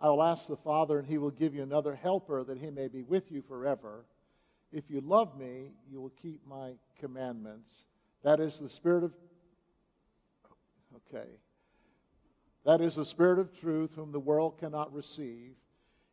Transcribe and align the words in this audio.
I 0.00 0.08
will 0.08 0.22
ask 0.22 0.46
the 0.46 0.56
Father, 0.56 0.98
and 0.98 1.08
he 1.08 1.18
will 1.18 1.30
give 1.30 1.54
you 1.54 1.62
another 1.62 1.96
helper 1.96 2.44
that 2.44 2.58
he 2.58 2.70
may 2.70 2.88
be 2.88 3.02
with 3.02 3.32
you 3.32 3.42
forever. 3.42 4.04
If 4.70 4.90
you 4.90 5.00
love 5.00 5.36
me, 5.36 5.72
you 5.90 6.00
will 6.00 6.12
keep 6.22 6.46
my 6.46 6.74
commandments. 7.00 7.84
That 8.22 8.38
is 8.38 8.60
the 8.60 8.68
Spirit 8.68 9.04
of. 9.04 9.14
Okay. 10.96 11.28
That 12.64 12.80
is 12.80 12.96
the 12.96 13.04
Spirit 13.04 13.38
of 13.38 13.58
truth, 13.58 13.94
whom 13.94 14.12
the 14.12 14.20
world 14.20 14.58
cannot 14.58 14.92
receive, 14.92 15.54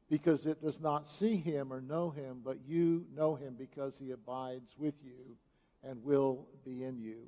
because 0.10 0.46
it 0.48 0.62
does 0.62 0.80
not 0.80 1.08
see 1.08 1.36
him 1.36 1.72
or 1.72 1.82
know 1.82 2.10
him, 2.10 2.42
but 2.44 2.60
you 2.66 3.06
know 3.16 3.36
him 3.36 3.56
because 3.58 4.00
he 4.00 4.12
abides 4.12 4.76
with 4.78 5.04
you 5.04 5.38
and 5.84 6.04
will 6.04 6.48
be 6.64 6.84
in 6.84 6.98
you. 6.98 7.28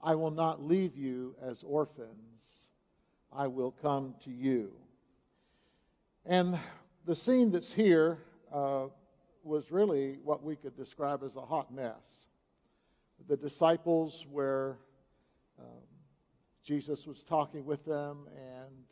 I 0.00 0.14
will 0.14 0.30
not 0.30 0.62
leave 0.62 0.96
you 0.96 1.34
as 1.42 1.62
orphans, 1.62 2.68
I 3.32 3.46
will 3.48 3.70
come 3.70 4.14
to 4.24 4.30
you. 4.30 4.72
And 6.24 6.58
the 7.04 7.14
scene 7.14 7.50
that's 7.50 7.72
here 7.72 8.18
uh, 8.52 8.86
was 9.42 9.70
really 9.72 10.18
what 10.22 10.42
we 10.42 10.56
could 10.56 10.76
describe 10.76 11.22
as 11.22 11.36
a 11.36 11.42
hot 11.42 11.72
mess. 11.72 12.28
The 13.26 13.36
disciples, 13.36 14.26
were. 14.30 14.78
um, 15.58 15.66
Jesus 16.64 17.06
was 17.06 17.22
talking 17.22 17.64
with 17.64 17.86
them, 17.86 18.28
and 18.36 18.84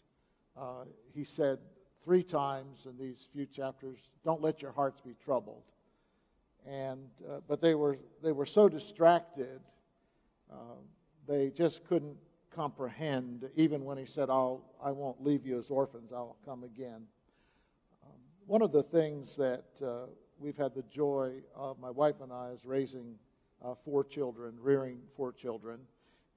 uh, 0.56 0.84
he 1.12 1.24
said 1.24 1.58
three 2.02 2.22
times 2.22 2.86
in 2.86 2.96
these 2.96 3.28
few 3.30 3.44
chapters, 3.44 4.08
"Don't 4.24 4.40
let 4.40 4.62
your 4.62 4.72
hearts 4.72 5.02
be 5.02 5.14
troubled." 5.22 5.64
And 6.66 7.10
uh, 7.28 7.40
but 7.46 7.60
they 7.60 7.74
were 7.74 7.98
they 8.22 8.32
were 8.32 8.46
so 8.46 8.68
distracted, 8.70 9.60
uh, 10.50 10.80
they 11.26 11.50
just 11.50 11.84
couldn't 11.86 12.16
comprehend. 12.54 13.48
Even 13.54 13.84
when 13.84 13.98
he 13.98 14.06
said, 14.06 14.30
"I'll 14.30 14.62
I 14.82 14.90
won't 14.90 15.22
leave 15.22 15.46
you 15.46 15.58
as 15.58 15.70
orphans; 15.70 16.12
I'll 16.12 16.36
come 16.44 16.64
again." 16.64 17.06
one 18.46 18.62
of 18.62 18.70
the 18.70 18.82
things 18.82 19.36
that 19.36 19.64
uh, 19.84 20.06
we've 20.38 20.56
had 20.56 20.74
the 20.74 20.84
joy 20.84 21.32
of, 21.54 21.80
my 21.80 21.90
wife 21.90 22.20
and 22.22 22.32
I, 22.32 22.50
is 22.50 22.64
raising 22.64 23.16
uh, 23.64 23.74
four 23.84 24.04
children, 24.04 24.54
rearing 24.60 25.00
four 25.16 25.32
children, 25.32 25.80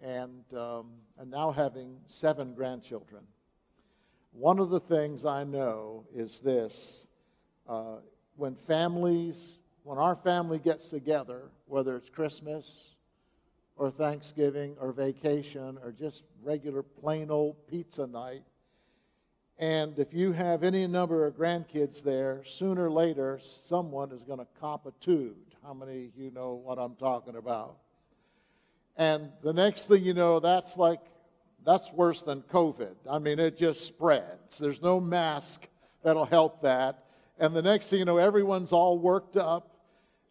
and, 0.01 0.43
um, 0.55 0.87
and 1.19 1.29
now 1.29 1.51
having 1.51 1.97
seven 2.07 2.55
grandchildren. 2.55 3.21
One 4.31 4.59
of 4.59 4.69
the 4.69 4.79
things 4.79 5.25
I 5.25 5.43
know 5.43 6.05
is 6.15 6.39
this 6.39 7.07
uh, 7.67 7.97
when 8.35 8.55
families, 8.55 9.59
when 9.83 9.99
our 9.99 10.15
family 10.15 10.57
gets 10.57 10.89
together, 10.89 11.51
whether 11.67 11.95
it's 11.95 12.09
Christmas 12.09 12.95
or 13.79 13.89
Thanksgiving 13.89 14.75
or 14.79 14.91
vacation 14.91 15.79
or 15.81 15.93
just 15.93 16.25
regular 16.43 16.83
plain 16.83 17.31
old 17.31 17.65
pizza 17.65 18.05
night, 18.05 18.43
and 19.57 19.97
if 19.97 20.13
you 20.13 20.33
have 20.33 20.63
any 20.63 20.85
number 20.85 21.25
of 21.25 21.35
grandkids 21.35 22.03
there, 22.03 22.41
sooner 22.43 22.85
or 22.85 22.91
later, 22.91 23.39
someone 23.41 24.11
is 24.11 24.21
going 24.21 24.39
to 24.39 24.47
cop 24.59 24.85
a 24.85 24.91
tood. 24.99 25.35
How 25.63 25.73
many 25.73 26.05
of 26.05 26.17
you 26.17 26.29
know 26.31 26.53
what 26.53 26.77
I'm 26.77 26.95
talking 26.95 27.35
about? 27.35 27.77
And 28.97 29.31
the 29.43 29.53
next 29.53 29.87
thing 29.87 30.03
you 30.03 30.13
know, 30.13 30.39
that's 30.39 30.77
like, 30.77 30.99
that's 31.65 31.91
worse 31.93 32.21
than 32.23 32.41
COVID. 32.41 32.95
I 33.09 33.19
mean, 33.19 33.39
it 33.39 33.57
just 33.57 33.85
spreads. 33.85 34.59
There's 34.59 34.81
no 34.81 34.99
mask 34.99 35.67
that'll 36.03 36.25
help 36.25 36.61
that. 36.61 37.05
And 37.37 37.55
the 37.55 37.61
next 37.61 37.89
thing 37.89 37.99
you 37.99 38.05
know, 38.05 38.17
everyone's 38.17 38.73
all 38.73 38.97
worked 38.97 39.37
up 39.37 39.78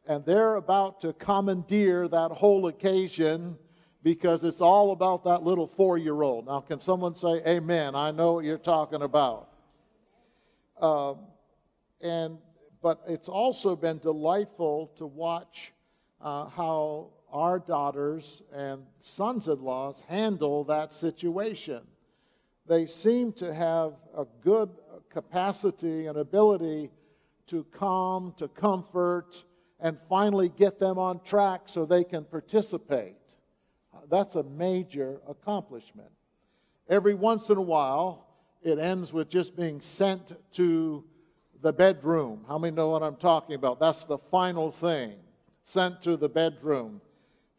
and 0.09 0.25
they're 0.25 0.57
about 0.57 1.01
to 1.01 1.13
commandeer 1.13 2.09
that 2.09 2.31
whole 2.31 2.67
occasion 2.67 3.59
because 4.03 4.43
it's 4.43 4.63
all 4.63 4.91
about 4.91 5.25
that 5.25 5.43
little 5.43 5.67
four 5.67 5.99
year 5.99 6.23
old. 6.23 6.47
Now, 6.47 6.61
can 6.61 6.81
someone 6.81 7.15
say 7.15 7.43
amen? 7.47 7.95
I 7.95 8.11
know 8.11 8.33
what 8.33 8.45
you're 8.45 8.57
talking 8.57 9.03
about. 9.03 9.51
Uh, 10.81 11.15
and 12.01 12.39
but 12.81 13.03
it's 13.07 13.29
also 13.29 13.77
been 13.77 13.99
delightful 13.99 14.93
to 14.97 15.05
watch 15.05 15.73
uh, 16.23 16.47
how 16.47 17.11
our 17.31 17.59
daughters 17.59 18.43
and 18.55 18.85
sons-in-laws 19.01 20.05
handle 20.09 20.65
that 20.65 20.93
situation. 20.93 21.83
They 22.67 22.87
seem 22.87 23.33
to 23.35 23.53
have 23.53 23.95
a 24.17 24.25
good 24.43 24.71
capacity 25.11 26.07
and 26.07 26.17
ability 26.17 26.91
to 27.49 27.65
calm, 27.65 28.33
to 28.37 28.47
comfort, 28.47 29.45
and 29.81 29.99
finally 30.09 30.49
get 30.49 30.79
them 30.79 30.99
on 30.99 31.21
track 31.21 31.63
so 31.67 31.85
they 31.85 32.05
can 32.05 32.25
participate 32.25 33.17
uh, 33.99 34.07
that's 34.11 34.35
a 34.35 34.43
major 34.43 35.21
accomplishment. 35.29 36.11
Every 36.89 37.15
once 37.15 37.51
in 37.51 37.59
a 37.59 37.63
while, 37.63 38.27
it 38.63 38.79
ends 38.79 39.13
with 39.13 39.29
just 39.29 39.57
being 39.57 39.81
sent 39.81 40.33
to 40.53 41.05
the 41.61 41.73
bedroom. 41.73 42.45
How 42.49 42.59
many 42.59 42.75
know 42.75 42.91
what 42.91 43.03
I'm 43.03 43.17
talking 43.17 43.55
about? 43.55 43.81
That's 43.81 44.05
the 44.05 44.19
final 44.19 44.71
thing 44.71 45.15
sent 45.63 46.03
to 46.03 46.17
the 46.17 46.29
bedroom. 46.29 47.01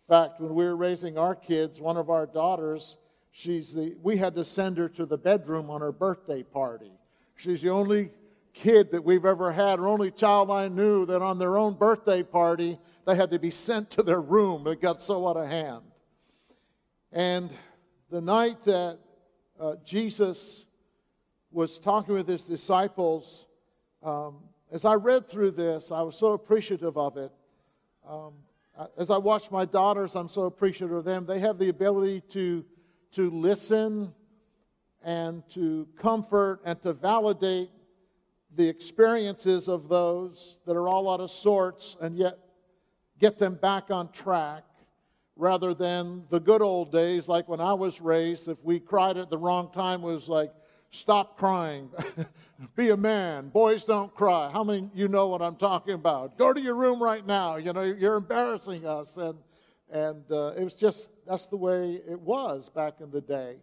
In 0.07 0.15
fact, 0.15 0.39
when 0.39 0.55
we 0.55 0.63
were 0.63 0.75
raising 0.75 1.17
our 1.17 1.35
kids, 1.35 1.79
one 1.79 1.97
of 1.97 2.09
our 2.09 2.25
daughters, 2.25 2.97
she's 3.31 3.73
the, 3.73 3.95
we 4.01 4.17
had 4.17 4.33
to 4.35 4.43
send 4.43 4.77
her 4.77 4.89
to 4.89 5.05
the 5.05 5.17
bedroom 5.17 5.69
on 5.69 5.81
her 5.81 5.91
birthday 5.91 6.41
party. 6.41 6.91
She's 7.35 7.61
the 7.61 7.69
only 7.69 8.09
kid 8.53 8.91
that 8.91 9.03
we've 9.03 9.25
ever 9.25 9.51
had, 9.51 9.79
or 9.79 9.87
only 9.87 10.11
child 10.11 10.51
I 10.51 10.67
knew 10.67 11.05
that 11.05 11.21
on 11.21 11.37
their 11.37 11.57
own 11.57 11.73
birthday 11.73 12.23
party, 12.23 12.79
they 13.05 13.15
had 13.15 13.31
to 13.31 13.39
be 13.39 13.51
sent 13.51 13.89
to 13.91 14.03
their 14.03 14.21
room. 14.21 14.67
It 14.67 14.81
got 14.81 15.01
so 15.01 15.27
out 15.27 15.37
of 15.37 15.47
hand. 15.47 15.83
And 17.11 17.49
the 18.09 18.21
night 18.21 18.63
that 18.65 18.99
uh, 19.59 19.75
Jesus 19.83 20.65
was 21.51 21.79
talking 21.79 22.13
with 22.13 22.27
his 22.27 22.45
disciples, 22.45 23.47
um, 24.03 24.37
as 24.71 24.85
I 24.85 24.93
read 24.93 25.27
through 25.27 25.51
this, 25.51 25.91
I 25.91 26.01
was 26.01 26.15
so 26.15 26.33
appreciative 26.33 26.97
of 26.97 27.17
it. 27.17 27.31
Um, 28.07 28.33
as 28.97 29.09
I 29.09 29.17
watch 29.17 29.51
my 29.51 29.65
daughters, 29.65 30.15
I'm 30.15 30.29
so 30.29 30.43
appreciative 30.43 30.95
of 30.95 31.03
them. 31.03 31.25
They 31.25 31.39
have 31.39 31.57
the 31.57 31.69
ability 31.69 32.21
to, 32.29 32.63
to 33.13 33.29
listen 33.29 34.13
and 35.03 35.47
to 35.49 35.87
comfort 35.97 36.61
and 36.63 36.81
to 36.83 36.93
validate 36.93 37.69
the 38.55 38.67
experiences 38.67 39.67
of 39.67 39.89
those 39.89 40.59
that 40.65 40.75
are 40.75 40.87
all 40.87 41.09
out 41.11 41.19
of 41.19 41.31
sorts 41.31 41.95
and 42.01 42.17
yet 42.17 42.37
get 43.19 43.37
them 43.37 43.55
back 43.55 43.91
on 43.91 44.11
track 44.11 44.63
rather 45.35 45.73
than 45.73 46.23
the 46.29 46.39
good 46.39 46.61
old 46.61 46.91
days 46.91 47.27
like 47.27 47.47
when 47.47 47.61
I 47.61 47.73
was 47.73 48.01
raised 48.01 48.47
if 48.47 48.57
we 48.63 48.79
cried 48.79 49.17
at 49.17 49.29
the 49.29 49.37
wrong 49.37 49.71
time 49.71 50.01
was 50.01 50.27
like 50.27 50.51
stop 50.91 51.37
crying. 51.37 51.89
Be 52.75 52.89
a 52.89 52.97
man. 52.97 53.49
Boys 53.49 53.85
don't 53.85 54.13
cry. 54.13 54.49
How 54.51 54.63
many 54.63 54.89
you 54.93 55.07
know 55.07 55.27
what 55.27 55.41
I'm 55.41 55.55
talking 55.55 55.93
about? 55.93 56.37
Go 56.37 56.51
to 56.51 56.59
your 56.59 56.75
room 56.75 57.01
right 57.01 57.25
now. 57.25 57.55
You 57.55 57.71
know 57.71 57.83
you're 57.83 58.15
embarrassing 58.15 58.85
us. 58.85 59.17
And 59.17 59.37
and 59.91 60.23
uh, 60.31 60.53
it 60.57 60.63
was 60.63 60.73
just 60.73 61.11
that's 61.25 61.47
the 61.47 61.57
way 61.57 62.01
it 62.09 62.19
was 62.19 62.69
back 62.69 62.95
in 62.99 63.11
the 63.11 63.21
day 63.21 63.57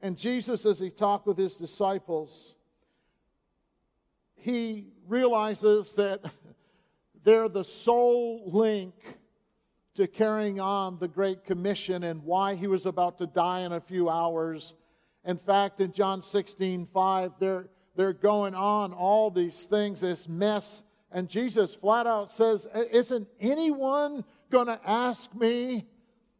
And 0.00 0.16
Jesus, 0.16 0.64
as 0.64 0.78
he 0.78 0.90
talked 0.90 1.26
with 1.26 1.38
his 1.38 1.56
disciples, 1.56 2.54
he 4.36 4.86
realizes 5.06 5.94
that 5.94 6.24
they're 7.24 7.48
the 7.48 7.64
sole 7.64 8.50
link 8.50 8.94
to 9.94 10.06
carrying 10.06 10.60
on 10.60 10.98
the 11.00 11.08
Great 11.08 11.44
Commission 11.44 12.04
and 12.04 12.22
why 12.22 12.54
he 12.54 12.68
was 12.68 12.86
about 12.86 13.18
to 13.18 13.26
die 13.26 13.60
in 13.60 13.72
a 13.72 13.80
few 13.80 14.08
hours. 14.08 14.74
In 15.24 15.36
fact, 15.36 15.80
in 15.80 15.92
John 15.92 16.22
16 16.22 16.86
5, 16.86 17.32
they're, 17.40 17.68
they're 17.96 18.12
going 18.12 18.54
on 18.54 18.92
all 18.92 19.30
these 19.30 19.64
things, 19.64 20.02
this 20.02 20.28
mess. 20.28 20.84
And 21.10 21.28
Jesus 21.28 21.74
flat 21.74 22.06
out 22.06 22.30
says, 22.30 22.68
Isn't 22.92 23.26
anyone 23.40 24.24
going 24.50 24.68
to 24.68 24.78
ask 24.86 25.34
me 25.34 25.86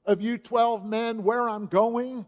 of 0.06 0.20
you 0.20 0.38
12 0.38 0.87
men 0.87 1.25
where 1.25 1.49
I'm 1.49 1.66
going? 1.66 2.26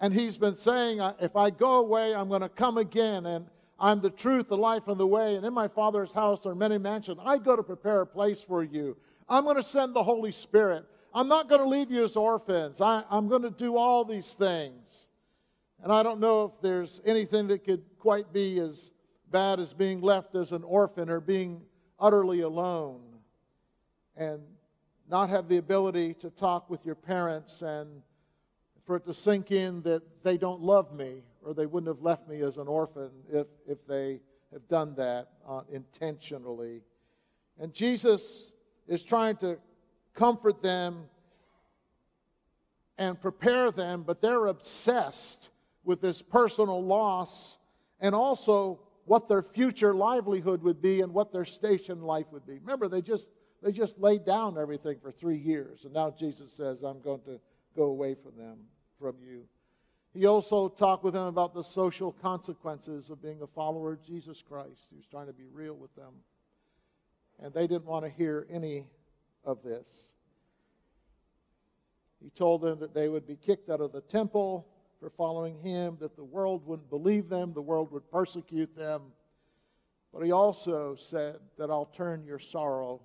And 0.00 0.14
he's 0.14 0.38
been 0.38 0.56
saying, 0.56 1.00
if 1.20 1.36
I 1.36 1.50
go 1.50 1.74
away, 1.74 2.14
I'm 2.14 2.28
going 2.28 2.40
to 2.40 2.48
come 2.48 2.78
again. 2.78 3.26
And 3.26 3.46
I'm 3.78 4.00
the 4.00 4.10
truth, 4.10 4.48
the 4.48 4.56
life, 4.56 4.88
and 4.88 4.98
the 4.98 5.06
way. 5.06 5.36
And 5.36 5.44
in 5.44 5.52
my 5.52 5.68
Father's 5.68 6.12
house 6.12 6.46
are 6.46 6.54
many 6.54 6.78
mansions. 6.78 7.18
I 7.22 7.38
go 7.38 7.54
to 7.54 7.62
prepare 7.62 8.00
a 8.00 8.06
place 8.06 8.42
for 8.42 8.62
you. 8.62 8.96
I'm 9.28 9.44
going 9.44 9.56
to 9.56 9.62
send 9.62 9.94
the 9.94 10.02
Holy 10.02 10.32
Spirit. 10.32 10.84
I'm 11.14 11.28
not 11.28 11.48
going 11.48 11.60
to 11.60 11.68
leave 11.68 11.90
you 11.90 12.04
as 12.04 12.16
orphans. 12.16 12.80
I, 12.80 13.04
am 13.10 13.28
going 13.28 13.42
to 13.42 13.50
do 13.50 13.76
all 13.76 14.04
these 14.04 14.32
things. 14.34 15.08
And 15.82 15.92
I 15.92 16.02
don't 16.02 16.20
know 16.20 16.44
if 16.44 16.62
there's 16.62 17.00
anything 17.04 17.48
that 17.48 17.64
could 17.64 17.82
quite 17.98 18.32
be 18.32 18.58
as 18.58 18.90
bad 19.30 19.60
as 19.60 19.72
being 19.72 20.00
left 20.00 20.34
as 20.34 20.52
an 20.52 20.62
orphan 20.62 21.08
or 21.08 21.20
being 21.20 21.62
utterly 21.98 22.40
alone 22.40 23.00
and 24.16 24.40
not 25.08 25.30
have 25.30 25.48
the 25.48 25.56
ability 25.56 26.14
to 26.14 26.30
talk 26.30 26.68
with 26.70 26.84
your 26.84 26.94
parents 26.94 27.62
and 27.62 28.02
for 28.90 28.96
it 28.96 29.04
to 29.04 29.14
sink 29.14 29.52
in 29.52 29.82
that 29.82 30.02
they 30.24 30.36
don't 30.36 30.60
love 30.60 30.92
me 30.92 31.22
or 31.44 31.54
they 31.54 31.64
wouldn't 31.64 31.86
have 31.86 32.02
left 32.02 32.28
me 32.28 32.40
as 32.40 32.58
an 32.58 32.66
orphan 32.66 33.08
if, 33.32 33.46
if 33.64 33.86
they 33.86 34.18
have 34.52 34.66
done 34.66 34.96
that 34.96 35.28
uh, 35.48 35.60
intentionally. 35.70 36.82
And 37.60 37.72
Jesus 37.72 38.52
is 38.88 39.04
trying 39.04 39.36
to 39.36 39.58
comfort 40.12 40.60
them 40.60 41.04
and 42.98 43.20
prepare 43.20 43.70
them, 43.70 44.02
but 44.02 44.20
they're 44.20 44.46
obsessed 44.46 45.50
with 45.84 46.00
this 46.00 46.20
personal 46.20 46.84
loss 46.84 47.58
and 48.00 48.12
also 48.12 48.80
what 49.04 49.28
their 49.28 49.40
future 49.42 49.94
livelihood 49.94 50.64
would 50.64 50.82
be 50.82 51.00
and 51.00 51.14
what 51.14 51.32
their 51.32 51.44
station 51.44 52.02
life 52.02 52.26
would 52.32 52.44
be. 52.44 52.58
Remember, 52.58 52.88
they 52.88 53.02
just 53.02 53.30
they 53.62 53.70
just 53.70 54.00
laid 54.00 54.24
down 54.24 54.58
everything 54.58 54.98
for 55.00 55.12
three 55.12 55.38
years, 55.38 55.84
and 55.84 55.94
now 55.94 56.10
Jesus 56.10 56.52
says, 56.52 56.82
"I'm 56.82 57.00
going 57.00 57.20
to 57.26 57.38
go 57.76 57.84
away 57.84 58.16
from 58.16 58.36
them." 58.36 58.58
From 59.00 59.16
you. 59.26 59.44
He 60.12 60.26
also 60.26 60.68
talked 60.68 61.04
with 61.04 61.14
them 61.14 61.26
about 61.26 61.54
the 61.54 61.62
social 61.62 62.12
consequences 62.12 63.10
of 63.10 63.22
being 63.22 63.40
a 63.42 63.46
follower 63.46 63.92
of 63.92 64.02
Jesus 64.04 64.42
Christ. 64.42 64.86
He 64.90 64.96
was 64.96 65.06
trying 65.06 65.28
to 65.28 65.32
be 65.32 65.46
real 65.50 65.74
with 65.74 65.94
them. 65.94 66.12
And 67.42 67.54
they 67.54 67.66
didn't 67.66 67.86
want 67.86 68.04
to 68.04 68.10
hear 68.10 68.46
any 68.50 68.86
of 69.44 69.62
this. 69.62 70.12
He 72.22 72.28
told 72.30 72.60
them 72.60 72.80
that 72.80 72.92
they 72.92 73.08
would 73.08 73.26
be 73.26 73.36
kicked 73.36 73.70
out 73.70 73.80
of 73.80 73.92
the 73.92 74.02
temple 74.02 74.66
for 74.98 75.08
following 75.08 75.58
him, 75.60 75.96
that 76.00 76.16
the 76.16 76.24
world 76.24 76.66
wouldn't 76.66 76.90
believe 76.90 77.30
them, 77.30 77.54
the 77.54 77.62
world 77.62 77.90
would 77.92 78.10
persecute 78.10 78.76
them. 78.76 79.00
But 80.12 80.24
he 80.24 80.32
also 80.32 80.96
said 80.96 81.36
that 81.56 81.70
I'll 81.70 81.86
turn 81.86 82.24
your 82.24 82.38
sorrow 82.38 83.00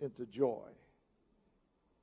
into 0.00 0.24
joy. 0.24 0.68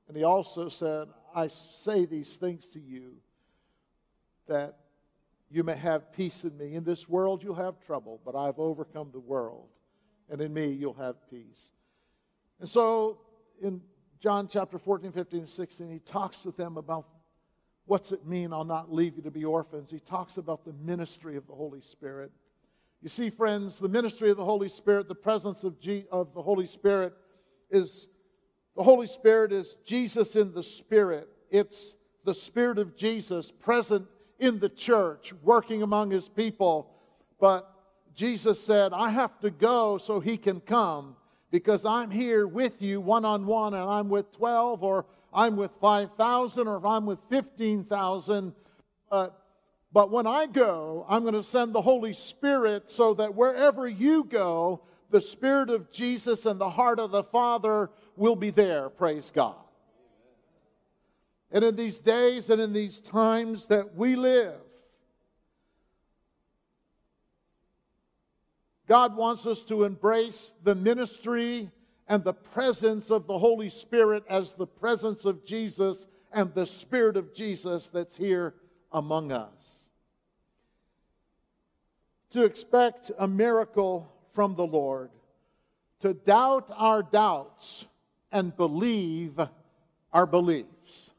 And 0.06 0.16
he 0.16 0.22
also 0.22 0.68
said, 0.68 1.08
I 1.36 1.48
say 1.48 2.06
these 2.06 2.38
things 2.38 2.64
to 2.70 2.80
you 2.80 3.16
that 4.48 4.78
you 5.50 5.62
may 5.62 5.76
have 5.76 6.10
peace 6.10 6.44
in 6.44 6.56
me. 6.56 6.74
In 6.74 6.82
this 6.82 7.06
world 7.06 7.44
you'll 7.44 7.56
have 7.56 7.78
trouble, 7.78 8.22
but 8.24 8.34
I've 8.34 8.58
overcome 8.58 9.10
the 9.12 9.20
world. 9.20 9.68
And 10.30 10.40
in 10.40 10.54
me 10.54 10.68
you'll 10.68 10.94
have 10.94 11.16
peace. 11.30 11.72
And 12.58 12.66
so 12.66 13.18
in 13.62 13.82
John 14.18 14.48
chapter 14.48 14.78
14, 14.78 15.12
15, 15.12 15.40
and 15.40 15.48
16, 15.48 15.90
he 15.90 15.98
talks 15.98 16.38
to 16.38 16.52
them 16.52 16.78
about 16.78 17.06
what's 17.84 18.12
it 18.12 18.26
mean, 18.26 18.54
I'll 18.54 18.64
not 18.64 18.90
leave 18.90 19.16
you 19.16 19.22
to 19.24 19.30
be 19.30 19.44
orphans. 19.44 19.90
He 19.90 20.00
talks 20.00 20.38
about 20.38 20.64
the 20.64 20.72
ministry 20.72 21.36
of 21.36 21.46
the 21.46 21.54
Holy 21.54 21.82
Spirit. 21.82 22.32
You 23.02 23.10
see, 23.10 23.28
friends, 23.28 23.78
the 23.78 23.90
ministry 23.90 24.30
of 24.30 24.38
the 24.38 24.44
Holy 24.44 24.70
Spirit, 24.70 25.06
the 25.06 25.14
presence 25.14 25.64
of, 25.64 25.78
G- 25.80 26.06
of 26.10 26.32
the 26.32 26.42
Holy 26.42 26.64
Spirit 26.64 27.12
is 27.70 28.08
the 28.76 28.82
Holy 28.82 29.06
Spirit 29.06 29.52
is 29.52 29.74
Jesus 29.84 30.36
in 30.36 30.52
the 30.52 30.62
Spirit. 30.62 31.28
It's 31.50 31.96
the 32.24 32.34
Spirit 32.34 32.78
of 32.78 32.94
Jesus 32.94 33.50
present 33.50 34.06
in 34.38 34.58
the 34.58 34.68
church, 34.68 35.32
working 35.42 35.82
among 35.82 36.10
his 36.10 36.28
people. 36.28 36.90
But 37.40 37.72
Jesus 38.14 38.60
said, 38.60 38.92
I 38.92 39.08
have 39.08 39.40
to 39.40 39.50
go 39.50 39.96
so 39.96 40.20
he 40.20 40.36
can 40.36 40.60
come 40.60 41.16
because 41.50 41.86
I'm 41.86 42.10
here 42.10 42.46
with 42.46 42.82
you 42.82 43.00
one 43.00 43.24
on 43.24 43.46
one 43.46 43.72
and 43.72 43.88
I'm 43.88 44.10
with 44.10 44.30
12 44.32 44.82
or 44.82 45.06
I'm 45.32 45.56
with 45.56 45.70
5,000 45.80 46.68
or 46.68 46.76
if 46.76 46.84
I'm 46.84 47.06
with 47.06 47.20
15,000. 47.30 48.52
But, 49.10 49.40
but 49.90 50.10
when 50.10 50.26
I 50.26 50.46
go, 50.46 51.06
I'm 51.08 51.22
going 51.22 51.34
to 51.34 51.42
send 51.42 51.74
the 51.74 51.82
Holy 51.82 52.12
Spirit 52.12 52.90
so 52.90 53.14
that 53.14 53.34
wherever 53.34 53.88
you 53.88 54.24
go, 54.24 54.82
the 55.10 55.20
Spirit 55.20 55.70
of 55.70 55.90
Jesus 55.90 56.44
and 56.46 56.60
the 56.60 56.70
heart 56.70 56.98
of 56.98 57.10
the 57.10 57.22
Father 57.22 57.90
will 58.16 58.36
be 58.36 58.50
there, 58.50 58.88
praise 58.88 59.30
God. 59.30 59.56
And 61.50 61.64
in 61.64 61.76
these 61.76 61.98
days 61.98 62.50
and 62.50 62.60
in 62.60 62.72
these 62.72 63.00
times 63.00 63.66
that 63.66 63.94
we 63.94 64.16
live, 64.16 64.54
God 68.86 69.16
wants 69.16 69.46
us 69.46 69.62
to 69.62 69.84
embrace 69.84 70.54
the 70.62 70.74
ministry 70.74 71.70
and 72.08 72.22
the 72.22 72.34
presence 72.34 73.10
of 73.10 73.26
the 73.26 73.38
Holy 73.38 73.68
Spirit 73.68 74.24
as 74.28 74.54
the 74.54 74.66
presence 74.66 75.24
of 75.24 75.44
Jesus 75.44 76.06
and 76.32 76.54
the 76.54 76.66
Spirit 76.66 77.16
of 77.16 77.34
Jesus 77.34 77.90
that's 77.90 78.16
here 78.16 78.54
among 78.92 79.32
us. 79.32 79.88
To 82.30 82.44
expect 82.44 83.10
a 83.18 83.26
miracle 83.26 84.12
from 84.30 84.54
the 84.54 84.66
Lord, 84.66 85.10
to 86.00 86.12
doubt 86.14 86.70
our 86.76 87.02
doubts 87.02 87.86
and 88.32 88.56
believe 88.56 89.40
our 90.12 90.26
beliefs. 90.26 91.12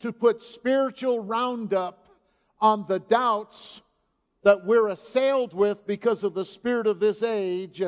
To 0.00 0.12
put 0.12 0.42
spiritual 0.42 1.20
roundup 1.20 2.08
on 2.60 2.86
the 2.86 2.98
doubts 2.98 3.82
that 4.42 4.64
we're 4.64 4.88
assailed 4.88 5.52
with 5.52 5.86
because 5.86 6.22
of 6.24 6.34
the 6.34 6.44
spirit 6.44 6.86
of 6.86 7.00
this 7.00 7.22
age 7.22 7.82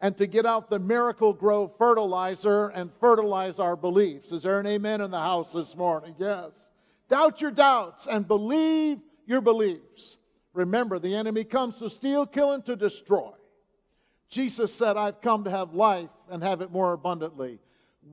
and 0.00 0.16
to 0.16 0.26
get 0.26 0.44
out 0.44 0.68
the 0.68 0.80
Miracle-Gro 0.80 1.68
fertilizer 1.68 2.68
and 2.68 2.90
fertilize 2.92 3.60
our 3.60 3.76
beliefs. 3.76 4.32
Is 4.32 4.42
there 4.42 4.58
an 4.58 4.66
amen 4.66 5.00
in 5.00 5.12
the 5.12 5.20
house 5.20 5.52
this 5.52 5.76
morning? 5.76 6.16
Yes. 6.18 6.70
Doubt 7.08 7.40
your 7.40 7.52
doubts 7.52 8.08
and 8.08 8.26
believe 8.26 8.98
your 9.26 9.40
beliefs. 9.40 10.18
Remember, 10.52 10.98
the 10.98 11.14
enemy 11.14 11.44
comes 11.44 11.78
to 11.78 11.88
steal, 11.88 12.26
kill, 12.26 12.52
and 12.52 12.64
to 12.66 12.74
destroy. 12.74 13.30
Jesus 14.32 14.74
said, 14.74 14.96
I've 14.96 15.20
come 15.20 15.44
to 15.44 15.50
have 15.50 15.74
life 15.74 16.08
and 16.30 16.42
have 16.42 16.62
it 16.62 16.72
more 16.72 16.94
abundantly. 16.94 17.58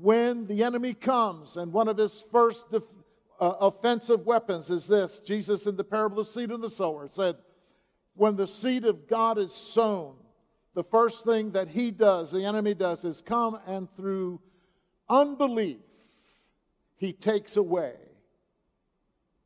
When 0.01 0.47
the 0.47 0.65
enemy 0.65 0.93
comes, 0.93 1.55
and 1.55 1.71
one 1.71 1.87
of 1.87 1.95
his 1.95 2.21
first 2.29 2.71
def- 2.71 2.83
uh, 3.39 3.53
offensive 3.61 4.25
weapons 4.25 4.69
is 4.69 4.85
this 4.85 5.21
Jesus, 5.21 5.65
in 5.65 5.77
the 5.77 5.83
parable 5.85 6.19
of 6.19 6.27
the 6.27 6.31
seed 6.31 6.51
and 6.51 6.61
the 6.61 6.69
sower, 6.69 7.07
said, 7.07 7.37
When 8.15 8.35
the 8.35 8.47
seed 8.47 8.83
of 8.83 9.07
God 9.07 9.37
is 9.37 9.53
sown, 9.53 10.15
the 10.73 10.83
first 10.83 11.23
thing 11.23 11.51
that 11.51 11.69
he 11.69 11.89
does, 11.89 12.33
the 12.33 12.43
enemy 12.43 12.73
does, 12.73 13.05
is 13.05 13.21
come 13.21 13.57
and 13.65 13.87
through 13.95 14.41
unbelief, 15.07 15.77
he 16.97 17.13
takes 17.13 17.55
away. 17.55 17.93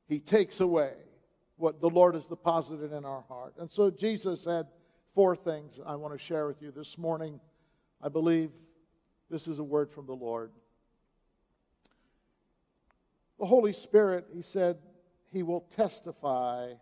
He 0.07 0.19
takes 0.19 0.59
away 0.59 0.93
what 1.57 1.81
the 1.81 1.89
Lord 1.89 2.15
has 2.15 2.25
deposited 2.25 2.91
in 2.91 3.05
our 3.05 3.21
heart. 3.27 3.53
And 3.59 3.69
so 3.69 3.91
Jesus 3.91 4.45
had 4.45 4.65
four 5.13 5.35
things 5.35 5.79
I 5.85 5.95
want 5.95 6.13
to 6.13 6.23
share 6.23 6.47
with 6.47 6.61
you 6.61 6.71
this 6.71 6.97
morning. 6.97 7.39
I 8.01 8.09
believe 8.09 8.49
this 9.29 9.47
is 9.47 9.59
a 9.59 9.63
word 9.63 9.91
from 9.91 10.07
the 10.07 10.13
Lord. 10.13 10.51
The 13.39 13.45
Holy 13.45 13.73
Spirit, 13.73 14.25
he 14.33 14.41
said, 14.41 14.77
he 15.31 15.43
will 15.43 15.61
testify 15.61 16.73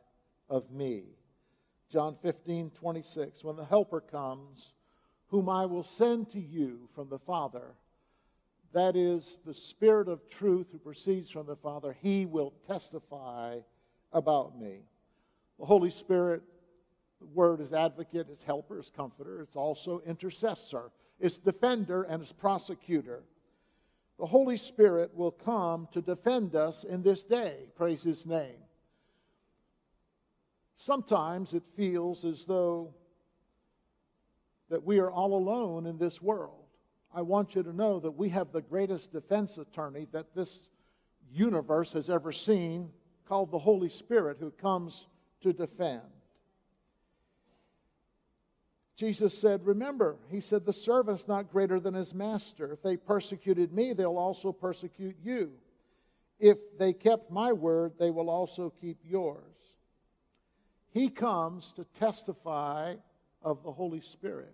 of 0.50 0.71
me. 0.71 1.03
John 1.89 2.15
15, 2.21 2.71
26. 2.71 3.43
When 3.43 3.55
the 3.55 3.65
Helper 3.65 4.01
comes, 4.01 4.73
whom 5.27 5.50
I 5.50 5.65
will 5.65 5.83
send 5.83 6.29
to 6.31 6.39
you 6.39 6.89
from 6.95 7.09
the 7.09 7.19
Father, 7.19 7.75
that 8.73 8.95
is 8.95 9.39
the 9.45 9.53
Spirit 9.53 10.07
of 10.07 10.29
truth 10.29 10.69
who 10.71 10.77
proceeds 10.79 11.29
from 11.29 11.47
the 11.47 11.55
Father, 11.57 11.95
he 12.01 12.25
will 12.25 12.53
testify 12.65 13.59
about 14.13 14.57
me. 14.57 14.83
The 15.59 15.65
Holy 15.65 15.89
Spirit, 15.89 16.43
the 17.22 17.28
word 17.28 17.62
is 17.62 17.72
advocate, 17.72 18.30
is 18.30 18.44
helper, 18.44 18.80
is 18.80 18.90
comforter, 18.90 19.42
it's 19.42 19.56
also 19.56 20.01
intercessor, 20.06 20.92
it's 21.20 21.38
defender, 21.38 22.04
and 22.04 22.22
it's 22.22 22.34
prosecutor. 22.34 23.24
The 24.20 24.25
Holy 24.25 24.58
Spirit 24.58 25.16
will 25.16 25.32
come 25.32 25.88
to 25.94 26.01
defend 26.01 26.56
us 26.56 26.84
in 26.84 27.04
this 27.04 27.24
day. 27.24 27.70
Praise 27.75 28.04
his 28.04 28.25
name. 28.25 28.58
Sometimes 30.75 31.54
it 31.54 31.63
feels 31.75 32.25
as 32.25 32.46
though 32.46 32.94
that 34.70 34.84
we 34.84 35.00
are 35.00 35.12
all 35.12 35.36
alone 35.36 35.86
in 35.86 35.98
this 35.98 36.22
world. 36.22 36.66
I 37.13 37.22
want 37.22 37.56
you 37.56 37.63
to 37.63 37.74
know 37.74 38.00
that 38.00 38.12
we 38.12 38.30
have 38.30 38.51
the 38.51 38.62
greatest 38.62 39.12
defense 39.12 39.58
attorney 39.58 40.08
that 40.12 40.34
this 40.34 40.70
universe 41.32 41.94
has 41.94 42.10
ever 42.10 42.32
seen, 42.32 42.90
called 43.28 43.51
the 43.51 43.60
Holy 43.60 43.90
Spirit, 43.90 44.38
who 44.40 44.51
comes 44.51 45.08
to 45.42 45.54
defend. 45.54 46.01
Jesus 49.01 49.36
said, 49.36 49.65
Remember, 49.65 50.17
he 50.29 50.39
said, 50.39 50.63
the 50.63 50.72
servant's 50.72 51.27
not 51.27 51.51
greater 51.51 51.79
than 51.79 51.96
his 51.96 52.13
master. 52.13 52.72
If 52.72 52.84
they 52.84 52.98
persecuted 52.98 53.74
me, 53.74 53.93
they'll 53.93 54.15
also 54.15 54.51
persecute 54.51 55.15
you. 55.24 55.53
If 56.39 56.60
they 56.77 56.93
kept 56.93 57.31
my 57.31 57.51
word, 57.51 57.93
they 57.98 58.12
will 58.12 58.29
also 58.29 58.72
keep 58.79 59.00
yours. 59.03 59.41
He 60.91 61.10
comes 61.10 61.72
to 61.72 61.84
testify 61.84 62.98
of 63.41 63.63
the 63.63 63.72
Holy 63.72 64.01
Spirit. 64.01 64.53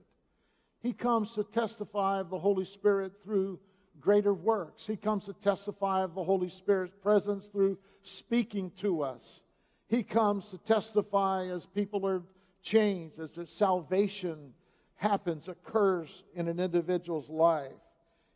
He 0.80 0.94
comes 0.94 1.34
to 1.34 1.44
testify 1.44 2.22
of 2.22 2.30
the 2.30 2.40
Holy 2.40 2.64
Spirit 2.64 3.22
through 3.26 3.60
greater 4.00 4.34
works. 4.34 4.88
He 4.88 4.96
comes 4.96 5.26
to 5.26 5.34
testify 5.34 6.04
of 6.04 6.16
the 6.16 6.24
Holy 6.24 6.48
Spirit's 6.48 6.96
presence 7.04 7.48
through 7.48 7.80
speaking 8.02 8.72
to 8.78 9.02
us. 9.02 9.44
He 9.90 10.04
comes 10.04 10.52
to 10.52 10.58
testify 10.58 11.48
as 11.48 11.66
people 11.66 12.08
are 12.08 12.24
changed, 12.68 13.20
as 13.20 13.40
salvation 13.50 14.54
happens, 14.96 15.48
occurs 15.48 16.24
in 16.34 16.48
an 16.48 16.60
individual's 16.60 17.30
life. 17.30 17.72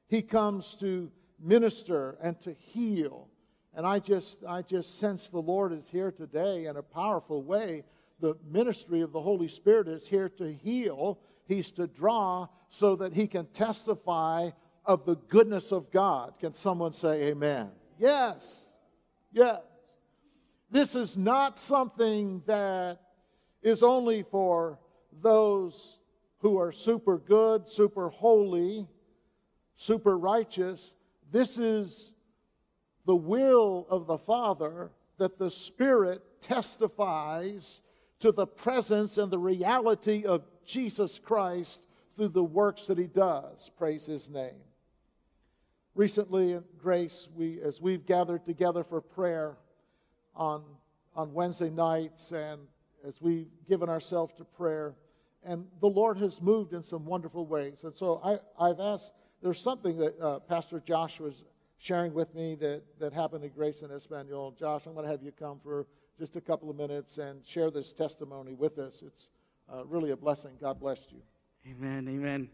He 0.08 0.22
comes 0.22 0.76
to 0.76 1.12
minister 1.40 2.18
and 2.22 2.40
to 2.42 2.54
heal. 2.54 3.28
And 3.74 3.86
I 3.86 4.00
just, 4.00 4.44
I 4.48 4.62
just 4.62 5.00
sense 5.00 5.30
the 5.30 5.40
Lord 5.40 5.72
is 5.72 5.90
here 5.90 6.12
today 6.12 6.66
in 6.66 6.78
a 6.78 6.84
powerful 6.84 7.42
way. 7.42 7.84
The 8.20 8.36
ministry 8.50 9.02
of 9.02 9.12
the 9.12 9.22
Holy 9.22 9.48
Spirit 9.48 9.88
is 9.88 10.08
here 10.08 10.30
to 10.30 10.52
heal 10.52 11.20
He's 11.52 11.72
to 11.72 11.86
draw 11.86 12.48
so 12.70 12.96
that 12.96 13.12
he 13.12 13.28
can 13.28 13.46
testify 13.48 14.52
of 14.86 15.06
the 15.06 15.16
goodness 15.16 15.74
of 15.74 15.92
God. 15.92 16.36
Can 16.40 16.54
someone 16.54 16.94
say 16.94 17.24
amen? 17.24 17.72
Yes. 18.00 18.74
Yes. 19.34 19.60
This 20.70 20.96
is 20.96 21.18
not 21.18 21.60
something 21.60 22.42
that 22.46 23.02
is 23.62 23.84
only 23.84 24.24
for 24.24 24.80
those 25.22 26.02
who 26.40 26.58
are 26.58 26.72
super 26.72 27.18
good, 27.18 27.70
super 27.70 28.10
holy, 28.10 28.88
super 29.76 30.18
righteous. 30.18 30.96
This 31.32 31.58
is 31.58 32.14
the 33.06 33.16
will 33.16 33.86
of 33.90 34.08
the 34.08 34.18
Father 34.18 34.92
that 35.18 35.38
the 35.38 35.52
Spirit 35.52 36.22
testifies 36.42 37.82
to 38.20 38.32
the 38.32 38.48
presence 38.48 39.18
and 39.18 39.32
the 39.32 39.40
reality 39.40 40.26
of 40.26 40.44
Jesus 40.66 41.20
Christ 41.20 41.88
through 42.16 42.30
the 42.30 42.44
works 42.44 42.88
that 42.88 42.98
he 42.98 43.08
does. 43.08 43.70
Praise 43.78 44.06
his 44.06 44.30
name. 44.30 44.62
Recently 45.94 46.54
in 46.54 46.64
Grace, 46.78 47.28
we, 47.36 47.62
as 47.62 47.82
we've 47.82 48.06
gathered 48.06 48.46
together 48.46 48.84
for 48.84 49.02
prayer 49.02 49.58
on, 50.36 50.64
on 51.16 51.34
Wednesday 51.34 51.70
nights 51.70 52.32
and 52.32 52.62
as 53.08 53.22
we've 53.22 53.48
given 53.68 53.90
ourselves 53.90 54.34
to 54.38 54.44
prayer, 54.44 54.96
and 55.44 55.66
the 55.80 55.88
Lord 55.88 56.18
has 56.18 56.42
moved 56.42 56.74
in 56.74 56.84
some 56.84 57.06
wonderful 57.06 57.46
ways. 57.46 57.84
And 57.84 57.96
so 57.96 58.22
I, 58.24 58.70
I've 58.70 58.80
asked, 58.80 59.14
there's 59.42 59.60
something 59.60 59.98
that 59.98 60.20
uh, 60.20 60.40
Pastor 60.40 60.80
Josh 60.80 61.20
was 61.20 61.44
sharing 61.78 62.14
with 62.14 62.36
me 62.36 62.56
that, 62.56 62.84
that 63.00 63.12
happened 63.12 63.44
at 63.44 63.56
Grace 63.56 63.82
in 63.82 63.92
Espanol. 63.92 64.52
Josh, 64.52 64.86
I'm 64.86 64.94
going 64.94 65.06
to 65.06 65.12
have 65.12 65.24
you 65.24 65.32
come 65.32 65.60
for 65.64 65.88
just 66.20 66.36
a 66.36 66.42
couple 66.42 66.70
of 66.70 66.76
minutes 66.76 67.18
and 67.18 67.44
share 67.46 67.72
this 67.72 67.92
testimony 67.94 68.54
with 68.54 68.78
us. 68.78 69.02
It's 69.02 69.32
uh, 69.72 69.84
really 69.86 70.12
a 70.12 70.16
blessing. 70.16 70.52
God 70.62 70.80
bless 70.80 71.08
you. 71.10 71.22
Amen. 71.72 72.08
Amen. 72.08 72.50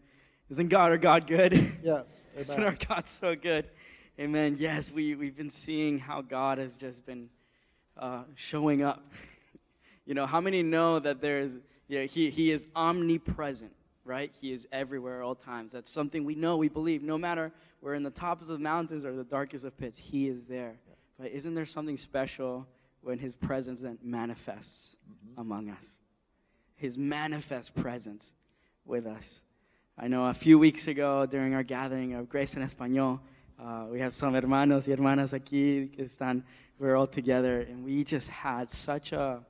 Isn't 0.48 0.68
God 0.68 0.90
our 0.90 0.98
God 0.98 1.26
good? 1.26 1.52
Yes. 1.82 2.24
Amen. 2.34 2.42
Isn't 2.42 2.64
our 2.64 2.76
God 2.88 3.06
so 3.06 3.36
good? 3.36 3.68
Amen. 4.18 4.56
Yes, 4.58 4.90
we, 4.90 5.14
we've 5.14 5.36
been 5.36 5.50
seeing 5.50 5.98
how 5.98 6.22
God 6.22 6.56
has 6.56 6.76
just 6.76 7.04
been 7.04 7.28
uh, 7.98 8.22
showing 8.34 8.82
up. 8.82 9.12
You 10.08 10.14
know, 10.14 10.26
how 10.26 10.40
many 10.40 10.64
know 10.64 10.98
that 10.98 11.20
there's, 11.20 11.56
yeah, 11.86 12.02
he, 12.02 12.30
he 12.30 12.50
is 12.50 12.66
omnipresent, 12.74 13.70
right? 14.04 14.32
He 14.40 14.50
is 14.52 14.66
everywhere 14.72 15.22
at 15.22 15.24
all 15.24 15.36
times. 15.36 15.70
That's 15.70 15.90
something 15.90 16.24
we 16.24 16.34
know, 16.34 16.56
we 16.56 16.68
believe. 16.68 17.04
No 17.04 17.16
matter 17.16 17.52
we're 17.80 17.94
in 17.94 18.02
the 18.02 18.10
tops 18.10 18.42
of 18.42 18.48
the 18.48 18.58
mountains 18.58 19.04
or 19.04 19.14
the 19.14 19.22
darkest 19.22 19.64
of 19.64 19.78
pits, 19.78 19.98
He 19.98 20.26
is 20.26 20.48
there. 20.48 20.74
But 21.20 21.30
isn't 21.30 21.54
there 21.54 21.66
something 21.66 21.96
special 21.96 22.66
when 23.02 23.20
His 23.20 23.34
presence 23.34 23.82
then 23.82 23.98
manifests 24.02 24.96
mm-hmm. 25.08 25.40
among 25.40 25.70
us? 25.70 25.98
his 26.78 26.96
manifest 26.96 27.74
presence 27.74 28.32
with 28.86 29.06
us. 29.06 29.42
I 29.98 30.06
know 30.06 30.26
a 30.26 30.34
few 30.34 30.58
weeks 30.58 30.86
ago 30.86 31.26
during 31.26 31.54
our 31.54 31.64
gathering 31.64 32.14
of 32.14 32.28
Grace 32.28 32.56
en 32.56 32.62
Español, 32.62 33.18
uh, 33.58 33.86
we 33.90 33.98
have 33.98 34.14
some 34.14 34.34
hermanos 34.34 34.86
y 34.86 34.94
hermanas 34.94 35.32
aquí 35.32 35.92
que 35.92 36.04
están, 36.04 36.44
we're 36.78 36.94
all 36.94 37.08
together, 37.08 37.60
and 37.62 37.84
we 37.84 38.04
just 38.04 38.30
had 38.30 38.70
such 38.70 39.12
a, 39.12 39.40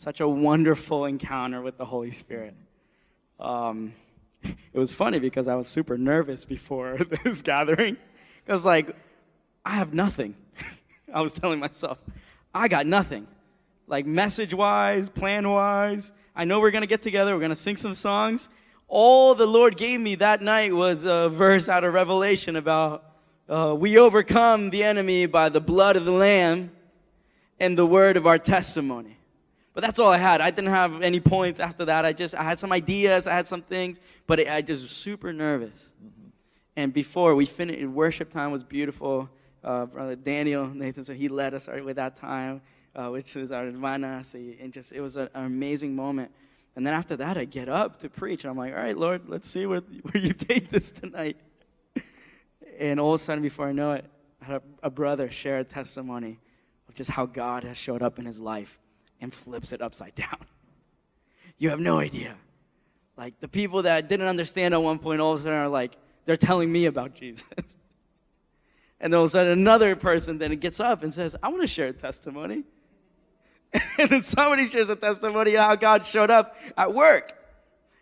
such 0.00 0.20
a 0.20 0.26
wonderful 0.26 1.04
encounter 1.04 1.60
with 1.60 1.76
the 1.76 1.84
Holy 1.84 2.10
Spirit. 2.10 2.54
Um, 3.38 3.92
it 4.42 4.78
was 4.78 4.90
funny 4.90 5.18
because 5.18 5.46
I 5.46 5.56
was 5.56 5.68
super 5.68 5.98
nervous 5.98 6.46
before 6.46 6.96
this 7.24 7.42
gathering. 7.42 7.98
Because, 8.42 8.64
like, 8.64 8.96
I 9.62 9.72
have 9.72 9.92
nothing. 9.92 10.36
I 11.14 11.20
was 11.20 11.34
telling 11.34 11.58
myself, 11.60 12.02
I 12.54 12.66
got 12.68 12.86
nothing. 12.86 13.26
Like, 13.88 14.06
message 14.06 14.54
wise, 14.54 15.10
plan 15.10 15.46
wise, 15.50 16.14
I 16.34 16.46
know 16.46 16.60
we're 16.60 16.70
going 16.70 16.80
to 16.80 16.88
get 16.88 17.02
together. 17.02 17.34
We're 17.34 17.40
going 17.40 17.50
to 17.50 17.54
sing 17.56 17.76
some 17.76 17.92
songs. 17.92 18.48
All 18.88 19.34
the 19.34 19.46
Lord 19.46 19.76
gave 19.76 20.00
me 20.00 20.14
that 20.14 20.40
night 20.40 20.72
was 20.72 21.04
a 21.04 21.28
verse 21.28 21.68
out 21.68 21.84
of 21.84 21.92
Revelation 21.92 22.56
about 22.56 23.04
uh, 23.50 23.76
we 23.78 23.98
overcome 23.98 24.70
the 24.70 24.82
enemy 24.82 25.26
by 25.26 25.50
the 25.50 25.60
blood 25.60 25.96
of 25.96 26.06
the 26.06 26.10
Lamb 26.10 26.70
and 27.58 27.76
the 27.76 27.84
word 27.84 28.16
of 28.16 28.26
our 28.26 28.38
testimony. 28.38 29.18
But 29.80 29.86
that's 29.86 29.98
all 29.98 30.10
I 30.10 30.18
had. 30.18 30.42
I 30.42 30.50
didn't 30.50 30.72
have 30.72 31.00
any 31.00 31.20
points 31.20 31.58
after 31.58 31.86
that. 31.86 32.04
I 32.04 32.12
just 32.12 32.34
I 32.34 32.42
had 32.42 32.58
some 32.58 32.70
ideas. 32.70 33.26
I 33.26 33.32
had 33.32 33.48
some 33.48 33.62
things, 33.62 33.98
but 34.26 34.38
it, 34.38 34.46
I 34.46 34.60
just 34.60 34.82
was 34.82 34.90
super 34.90 35.32
nervous. 35.32 35.88
Mm-hmm. 36.04 36.28
And 36.76 36.92
before 36.92 37.34
we 37.34 37.46
finished, 37.46 37.86
worship 37.86 38.28
time 38.28 38.52
was 38.52 38.62
beautiful. 38.62 39.30
Uh, 39.64 39.86
Brother 39.86 40.16
Daniel 40.16 40.66
Nathan, 40.66 41.06
so 41.06 41.14
he 41.14 41.28
led 41.28 41.54
us 41.54 41.66
with 41.66 41.96
that 41.96 42.14
time 42.14 42.60
uh, 42.94 43.08
which 43.08 43.34
is 43.36 43.52
our 43.52 43.64
hermana. 43.64 44.22
And 44.34 44.70
just, 44.70 44.92
it 44.92 45.00
was 45.00 45.16
an 45.16 45.30
amazing 45.34 45.96
moment. 45.96 46.30
And 46.76 46.86
then 46.86 46.92
after 46.92 47.16
that, 47.16 47.38
I 47.38 47.46
get 47.46 47.70
up 47.70 48.00
to 48.00 48.10
preach. 48.10 48.44
And 48.44 48.50
I'm 48.50 48.58
like, 48.58 48.74
all 48.74 48.82
right, 48.82 48.98
Lord, 48.98 49.22
let's 49.28 49.48
see 49.48 49.64
where, 49.64 49.80
where 49.80 50.22
you 50.22 50.34
take 50.34 50.68
this 50.68 50.90
tonight. 50.90 51.38
and 52.78 53.00
all 53.00 53.14
of 53.14 53.20
a 53.20 53.24
sudden, 53.24 53.40
before 53.40 53.66
I 53.66 53.72
know 53.72 53.92
it, 53.92 54.04
I 54.42 54.44
had 54.44 54.56
a, 54.56 54.62
a 54.88 54.90
brother 54.90 55.30
share 55.30 55.60
a 55.60 55.64
testimony 55.64 56.38
of 56.86 56.94
just 56.94 57.10
how 57.10 57.24
God 57.24 57.64
has 57.64 57.78
showed 57.78 58.02
up 58.02 58.18
in 58.18 58.26
his 58.26 58.42
life 58.42 58.78
and 59.20 59.32
flips 59.32 59.72
it 59.72 59.80
upside 59.82 60.14
down. 60.14 60.38
You 61.58 61.68
have 61.68 61.80
no 61.80 61.98
idea. 61.98 62.36
Like 63.18 63.38
the 63.38 63.48
people 63.48 63.82
that 63.82 64.08
didn't 64.08 64.28
understand 64.28 64.72
at 64.72 64.82
one 64.82 64.98
point, 64.98 65.20
all 65.20 65.34
of 65.34 65.40
a 65.40 65.42
sudden 65.42 65.58
are 65.58 65.68
like, 65.68 65.92
they're 66.24 66.38
telling 66.38 66.72
me 66.72 66.86
about 66.86 67.14
Jesus. 67.20 67.76
and 68.98 69.14
all 69.14 69.24
of 69.24 69.26
a 69.26 69.28
sudden, 69.30 69.52
another 69.52 69.94
person 69.94 70.38
then 70.38 70.56
gets 70.56 70.80
up 70.80 71.02
and 71.02 71.12
says, 71.12 71.36
I 71.42 71.48
want 71.48 71.60
to 71.60 71.66
share 71.66 71.88
a 71.88 71.92
testimony. 71.92 72.64
and 73.98 74.08
then 74.08 74.22
somebody 74.22 74.68
shares 74.68 74.88
a 74.88 74.96
testimony 74.96 75.54
how 75.54 75.74
God 75.74 76.06
showed 76.06 76.30
up 76.30 76.56
at 76.78 76.94
work. 76.94 77.36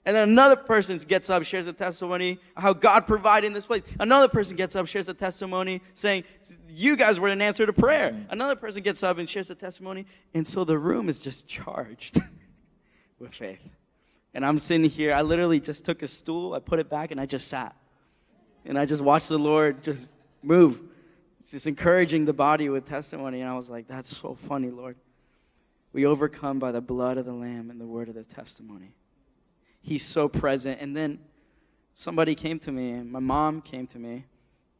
And 0.05 0.17
then 0.17 0.28
another 0.28 0.57
person 0.57 0.97
gets 1.07 1.28
up, 1.28 1.45
shares 1.45 1.67
a 1.67 1.73
testimony 1.73 2.38
how 2.57 2.73
God 2.73 3.07
provided 3.07 3.49
in 3.49 3.52
this 3.52 3.67
place. 3.67 3.83
Another 4.00 4.28
person 4.28 4.57
gets 4.57 4.75
up, 4.75 4.87
shares 4.87 5.09
a 5.09 5.14
testimony 5.14 5.83
saying, 5.93 6.25
You 6.69 6.97
guys 6.97 7.21
were 7.21 7.28
an 7.28 7.43
answer 7.43 7.67
to 7.67 7.73
prayer. 7.73 8.26
Another 8.31 8.57
person 8.57 8.83
gets 8.83 9.02
up 9.02 9.19
and 9.19 9.28
shares 9.28 9.50
a 9.50 9.55
testimony. 9.55 10.07
And 10.33 10.47
so 10.47 10.64
the 10.64 10.78
room 10.78 11.09
is 11.09 11.21
just 11.21 11.47
charged 11.47 12.21
with 13.19 13.35
faith. 13.35 13.61
And 14.33 14.47
I'm 14.47 14.59
sitting 14.59 14.88
here, 14.88 15.12
I 15.12 15.23
literally 15.23 15.61
just 15.61 15.85
took 15.85 16.02
a 16.02 16.09
stool, 16.09 16.55
I 16.55 16.61
put 16.61 16.78
it 16.78 16.88
back, 16.88 17.11
and 17.11 17.21
I 17.21 17.26
just 17.26 17.49
sat. 17.49 17.75
And 18.64 18.78
I 18.78 18.87
just 18.87 19.02
watched 19.02 19.28
the 19.28 19.38
Lord 19.38 19.83
just 19.83 20.11
move. 20.43 20.81
just 21.50 21.67
encouraging 21.67 22.25
the 22.25 22.33
body 22.33 22.69
with 22.69 22.87
testimony. 22.87 23.40
And 23.40 23.50
I 23.50 23.55
was 23.55 23.69
like, 23.71 23.88
that's 23.88 24.17
so 24.17 24.35
funny, 24.35 24.71
Lord. 24.71 24.97
We 25.93 26.07
overcome 26.07 26.59
by 26.59 26.73
the 26.73 26.81
blood 26.81 27.19
of 27.19 27.25
the 27.25 27.33
Lamb 27.33 27.71
and 27.71 27.81
the 27.81 27.87
word 27.87 28.09
of 28.09 28.14
the 28.14 28.25
testimony. 28.25 28.95
He's 29.80 30.04
so 30.04 30.28
present. 30.28 30.80
And 30.80 30.97
then 30.97 31.18
somebody 31.94 32.35
came 32.35 32.58
to 32.61 32.73
me, 32.73 32.92
my 33.02 33.20
mom 33.20 33.61
came 33.62 33.87
to 33.88 33.99
me 33.99 34.25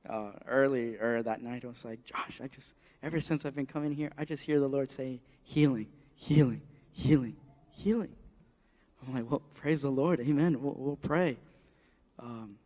uh, 0.09 0.33
earlier 0.47 1.23
that 1.23 1.43
night. 1.43 1.65
I 1.65 1.69
was 1.69 1.85
like, 1.85 2.05
Josh, 2.05 2.41
I 2.43 2.49
just, 2.49 2.75
ever 3.03 3.21
since 3.21 3.45
I've 3.45 3.55
been 3.55 3.67
coming 3.67 3.93
here, 3.93 4.13
I 4.19 4.25
just 4.25 4.45
hear 4.45 4.61
the 4.61 4.69
Lord 4.69 4.91
say, 4.91 5.21
healing, 5.43 5.89
healing, 6.15 6.63
healing, 6.91 7.37
healing. 7.71 8.15
I'm 9.07 9.15
like, 9.15 9.31
well, 9.31 9.43
praise 9.55 9.83
the 9.83 9.91
Lord. 9.91 10.21
Amen. 10.21 10.61
We'll, 10.61 10.75
we'll 10.77 10.97
pray. 10.97 11.39
Um, 12.19 12.57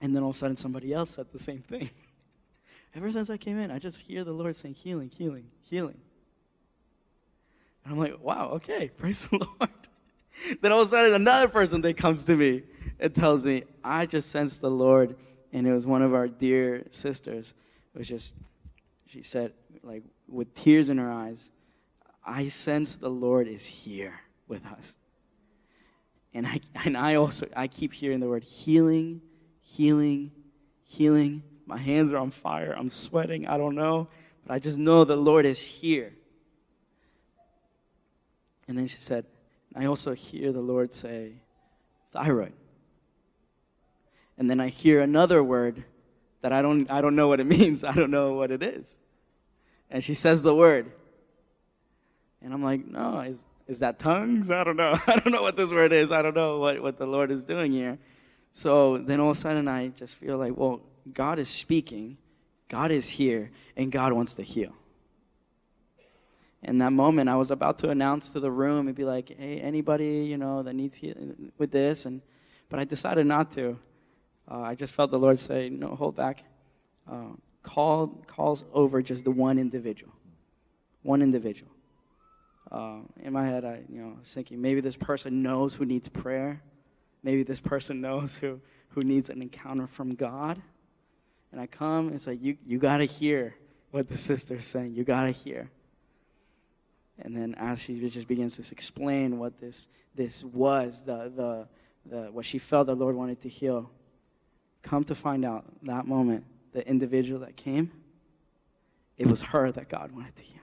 and 0.00 0.14
then 0.14 0.22
all 0.22 0.30
of 0.30 0.36
a 0.36 0.38
sudden, 0.38 0.56
somebody 0.56 0.92
else 0.92 1.10
said 1.10 1.26
the 1.32 1.38
same 1.38 1.62
thing. 1.62 1.90
Ever 2.94 3.10
since 3.10 3.30
I 3.30 3.38
came 3.38 3.58
in, 3.58 3.70
I 3.70 3.78
just 3.78 3.98
hear 3.98 4.22
the 4.22 4.32
Lord 4.32 4.54
saying, 4.54 4.74
healing, 4.74 5.10
healing, 5.16 5.46
healing. 5.62 5.98
And 7.84 7.94
I'm 7.94 7.98
like, 7.98 8.22
wow, 8.22 8.50
okay, 8.54 8.88
praise 8.88 9.26
the 9.26 9.38
Lord. 9.60 9.70
Then 10.60 10.72
all 10.72 10.80
of 10.82 10.88
a 10.88 10.90
sudden, 10.90 11.14
another 11.14 11.48
person 11.48 11.80
that 11.82 11.96
comes 11.96 12.24
to 12.26 12.36
me 12.36 12.62
and 12.98 13.14
tells 13.14 13.44
me, 13.44 13.64
I 13.82 14.06
just 14.06 14.30
sensed 14.30 14.60
the 14.60 14.70
Lord, 14.70 15.16
and 15.52 15.66
it 15.66 15.72
was 15.72 15.86
one 15.86 16.02
of 16.02 16.14
our 16.14 16.28
dear 16.28 16.86
sisters. 16.90 17.54
It 17.94 17.98
was 17.98 18.08
just, 18.08 18.34
she 19.06 19.22
said, 19.22 19.52
like, 19.82 20.02
with 20.28 20.54
tears 20.54 20.88
in 20.88 20.98
her 20.98 21.10
eyes, 21.10 21.50
I 22.24 22.48
sense 22.48 22.94
the 22.94 23.10
Lord 23.10 23.48
is 23.48 23.66
here 23.66 24.20
with 24.48 24.64
us. 24.66 24.96
And 26.34 26.46
I, 26.46 26.60
and 26.84 26.96
I 26.96 27.16
also, 27.16 27.46
I 27.54 27.66
keep 27.66 27.92
hearing 27.92 28.20
the 28.20 28.28
word 28.28 28.44
healing, 28.44 29.20
healing, 29.62 30.32
healing. 30.84 31.42
My 31.66 31.78
hands 31.78 32.12
are 32.12 32.18
on 32.18 32.30
fire. 32.30 32.74
I'm 32.76 32.90
sweating. 32.90 33.46
I 33.46 33.56
don't 33.58 33.74
know. 33.74 34.08
But 34.46 34.54
I 34.54 34.58
just 34.58 34.78
know 34.78 35.04
the 35.04 35.16
Lord 35.16 35.44
is 35.44 35.60
here. 35.62 36.14
And 38.66 38.78
then 38.78 38.86
she 38.86 38.96
said, 38.96 39.26
I 39.74 39.86
also 39.86 40.12
hear 40.12 40.52
the 40.52 40.60
Lord 40.60 40.92
say, 40.92 41.32
thyroid. 42.12 42.52
And 44.38 44.48
then 44.50 44.60
I 44.60 44.68
hear 44.68 45.00
another 45.00 45.42
word 45.42 45.84
that 46.40 46.52
I 46.52 46.62
don't, 46.62 46.90
I 46.90 47.00
don't 47.00 47.16
know 47.16 47.28
what 47.28 47.40
it 47.40 47.46
means. 47.58 47.84
I 47.84 47.92
don't 47.92 48.10
know 48.10 48.34
what 48.34 48.50
it 48.50 48.62
is. 48.62 48.98
And 49.90 50.02
she 50.02 50.14
says 50.14 50.42
the 50.42 50.54
word. 50.54 50.90
And 52.40 52.52
I'm 52.52 52.62
like, 52.62 52.86
no, 52.86 53.20
is, 53.20 53.44
is 53.68 53.78
that 53.80 53.98
tongues? 53.98 54.50
I 54.50 54.64
don't 54.64 54.76
know. 54.76 54.98
I 55.06 55.16
don't 55.16 55.32
know 55.32 55.42
what 55.42 55.56
this 55.56 55.70
word 55.70 55.92
is. 55.92 56.10
I 56.10 56.22
don't 56.22 56.34
know 56.34 56.58
what, 56.58 56.82
what 56.82 56.98
the 56.98 57.06
Lord 57.06 57.30
is 57.30 57.44
doing 57.44 57.72
here. 57.72 57.98
So 58.50 58.98
then 58.98 59.20
all 59.20 59.30
of 59.30 59.36
a 59.36 59.40
sudden 59.40 59.68
I 59.68 59.88
just 59.88 60.14
feel 60.16 60.36
like, 60.36 60.56
well, 60.56 60.80
God 61.12 61.38
is 61.38 61.48
speaking, 61.48 62.18
God 62.68 62.90
is 62.90 63.08
here, 63.08 63.50
and 63.76 63.90
God 63.90 64.12
wants 64.12 64.34
to 64.34 64.42
heal. 64.42 64.72
In 66.62 66.78
that 66.78 66.92
moment, 66.92 67.28
I 67.28 67.34
was 67.34 67.50
about 67.50 67.78
to 67.78 67.90
announce 67.90 68.30
to 68.30 68.40
the 68.40 68.50
room 68.50 68.86
and 68.86 68.96
be 68.96 69.04
like, 69.04 69.36
hey, 69.36 69.58
anybody, 69.60 70.24
you 70.24 70.38
know, 70.38 70.62
that 70.62 70.74
needs 70.74 70.94
heal 70.94 71.14
with 71.58 71.72
this, 71.72 72.06
and 72.06 72.22
but 72.68 72.78
I 72.78 72.84
decided 72.84 73.26
not 73.26 73.50
to. 73.52 73.78
Uh, 74.50 74.60
I 74.60 74.74
just 74.74 74.94
felt 74.94 75.10
the 75.10 75.18
Lord 75.18 75.38
say, 75.38 75.68
no, 75.68 75.94
hold 75.94 76.16
back. 76.16 76.44
Uh, 77.10 77.34
call 77.62 78.06
calls 78.26 78.64
over 78.72 79.02
just 79.02 79.24
the 79.24 79.30
one 79.30 79.58
individual, 79.58 80.12
one 81.02 81.20
individual. 81.20 81.70
Uh, 82.70 83.00
in 83.20 83.32
my 83.32 83.44
head, 83.44 83.64
I 83.64 83.82
you 83.88 84.00
know 84.00 84.16
was 84.20 84.32
thinking 84.32 84.62
maybe 84.62 84.80
this 84.80 84.96
person 84.96 85.42
knows 85.42 85.74
who 85.74 85.84
needs 85.84 86.08
prayer, 86.08 86.62
maybe 87.22 87.42
this 87.42 87.60
person 87.60 88.00
knows 88.00 88.36
who 88.36 88.60
who 88.90 89.00
needs 89.00 89.30
an 89.30 89.42
encounter 89.42 89.86
from 89.86 90.14
God. 90.14 90.62
And 91.50 91.60
I 91.60 91.66
come 91.66 92.08
and 92.08 92.20
say, 92.20 92.34
you 92.34 92.56
you 92.64 92.78
got 92.78 92.98
to 92.98 93.04
hear 93.04 93.56
what 93.90 94.08
the 94.08 94.16
sister's 94.16 94.64
saying. 94.64 94.94
You 94.94 95.04
got 95.04 95.24
to 95.24 95.32
hear. 95.32 95.70
And 97.22 97.36
then 97.36 97.54
as 97.56 97.80
she 97.80 98.08
just 98.08 98.26
begins 98.26 98.56
to 98.56 98.72
explain 98.74 99.38
what 99.38 99.58
this 99.58 99.88
this 100.14 100.44
was, 100.44 101.04
the 101.04 101.32
the 101.34 101.68
the 102.04 102.32
what 102.32 102.44
she 102.44 102.58
felt 102.58 102.88
the 102.88 102.96
Lord 102.96 103.14
wanted 103.14 103.40
to 103.42 103.48
heal. 103.48 103.90
Come 104.82 105.04
to 105.04 105.14
find 105.14 105.44
out 105.44 105.64
that 105.84 106.06
moment, 106.06 106.44
the 106.72 106.86
individual 106.86 107.40
that 107.40 107.56
came, 107.56 107.92
it 109.16 109.28
was 109.28 109.42
her 109.42 109.70
that 109.70 109.88
God 109.88 110.10
wanted 110.10 110.34
to 110.36 110.42
heal. 110.42 110.62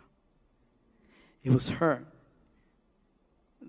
It 1.43 1.51
was 1.51 1.69
her. 1.69 2.03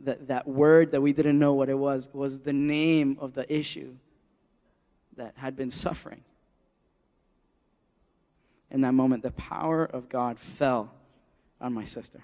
That, 0.04 0.28
that 0.28 0.48
word 0.48 0.92
that 0.92 1.00
we 1.00 1.12
didn't 1.12 1.38
know 1.38 1.52
what 1.52 1.68
it 1.68 1.78
was 1.78 2.08
was 2.12 2.40
the 2.40 2.52
name 2.52 3.18
of 3.20 3.34
the 3.34 3.52
issue 3.52 3.96
that 5.16 5.34
had 5.36 5.56
been 5.56 5.70
suffering. 5.70 6.24
In 8.70 8.80
that 8.80 8.94
moment, 8.94 9.22
the 9.22 9.32
power 9.32 9.84
of 9.84 10.08
God 10.08 10.38
fell 10.38 10.90
on 11.60 11.74
my 11.74 11.84
sister. 11.84 12.22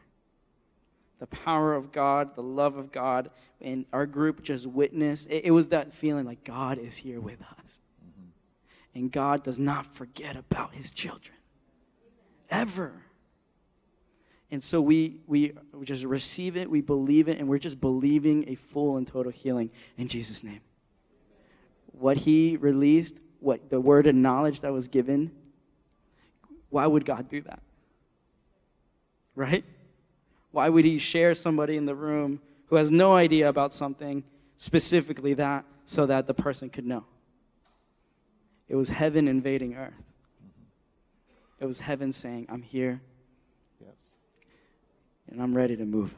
The 1.18 1.26
power 1.26 1.74
of 1.74 1.92
God, 1.92 2.34
the 2.34 2.42
love 2.42 2.76
of 2.76 2.92
God, 2.92 3.30
and 3.60 3.86
our 3.92 4.06
group 4.06 4.42
just 4.42 4.66
witnessed. 4.66 5.30
It, 5.30 5.46
it 5.46 5.50
was 5.50 5.68
that 5.68 5.92
feeling 5.92 6.26
like 6.26 6.44
God 6.44 6.78
is 6.78 6.98
here 6.98 7.20
with 7.20 7.40
us. 7.58 7.80
Mm-hmm. 8.04 8.98
And 8.98 9.12
God 9.12 9.42
does 9.42 9.58
not 9.58 9.86
forget 9.86 10.36
about 10.36 10.74
his 10.74 10.90
children. 10.90 11.36
Ever. 12.50 13.02
And 14.50 14.62
so 14.62 14.80
we, 14.80 15.16
we 15.26 15.52
just 15.82 16.04
receive 16.04 16.56
it, 16.56 16.70
we 16.70 16.80
believe 16.80 17.28
it, 17.28 17.38
and 17.38 17.48
we're 17.48 17.58
just 17.58 17.80
believing 17.80 18.48
a 18.48 18.54
full 18.54 18.96
and 18.96 19.06
total 19.06 19.32
healing 19.32 19.70
in 19.96 20.08
Jesus' 20.08 20.44
name. 20.44 20.60
What 21.92 22.18
he 22.18 22.56
released, 22.56 23.20
what 23.40 23.70
the 23.70 23.80
word 23.80 24.06
of 24.06 24.14
knowledge 24.14 24.60
that 24.60 24.72
was 24.72 24.86
given, 24.86 25.32
why 26.70 26.86
would 26.86 27.04
God 27.04 27.28
do 27.28 27.40
that? 27.42 27.62
Right? 29.34 29.64
Why 30.56 30.70
would 30.70 30.86
he 30.86 30.96
share 30.96 31.34
somebody 31.34 31.76
in 31.76 31.84
the 31.84 31.94
room 31.94 32.40
who 32.68 32.76
has 32.76 32.90
no 32.90 33.14
idea 33.14 33.46
about 33.46 33.74
something, 33.74 34.24
specifically 34.56 35.34
that, 35.34 35.66
so 35.84 36.06
that 36.06 36.26
the 36.26 36.32
person 36.32 36.70
could 36.70 36.86
know? 36.86 37.04
It 38.66 38.74
was 38.74 38.88
heaven 38.88 39.28
invading 39.28 39.74
earth. 39.74 39.92
It 41.60 41.66
was 41.66 41.80
heaven 41.80 42.10
saying, 42.10 42.46
I'm 42.48 42.62
here 42.62 43.02
and 45.30 45.42
I'm 45.42 45.54
ready 45.54 45.76
to 45.76 45.84
move. 45.84 46.14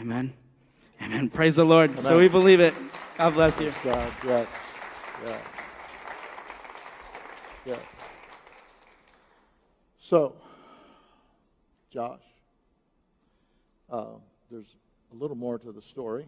Amen. 0.00 0.32
Amen. 1.00 1.30
Praise 1.30 1.54
the 1.54 1.64
Lord. 1.64 1.90
Amen. 1.90 2.02
So 2.02 2.18
we 2.18 2.26
believe 2.26 2.58
it. 2.58 2.74
God 3.16 3.34
bless 3.34 3.60
you. 3.60 3.72
God, 3.84 4.12
yes. 4.26 4.48
Yes. 5.24 5.42
Yes. 7.64 7.80
So, 9.98 10.34
Josh, 11.92 12.18
uh, 13.90 14.06
there's 14.50 14.76
a 15.12 15.16
little 15.16 15.36
more 15.36 15.58
to 15.58 15.72
the 15.72 15.82
story. 15.82 16.26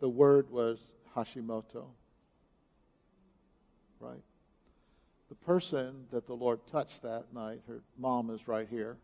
The 0.00 0.08
word 0.08 0.50
was 0.50 0.94
Hashimoto, 1.14 1.86
right? 4.00 4.22
The 5.28 5.34
person 5.34 6.04
that 6.10 6.26
the 6.26 6.34
Lord 6.34 6.66
touched 6.66 7.02
that 7.02 7.32
night, 7.32 7.60
her 7.66 7.80
mom 7.98 8.30
is 8.30 8.46
right 8.46 8.68
here 8.68 8.98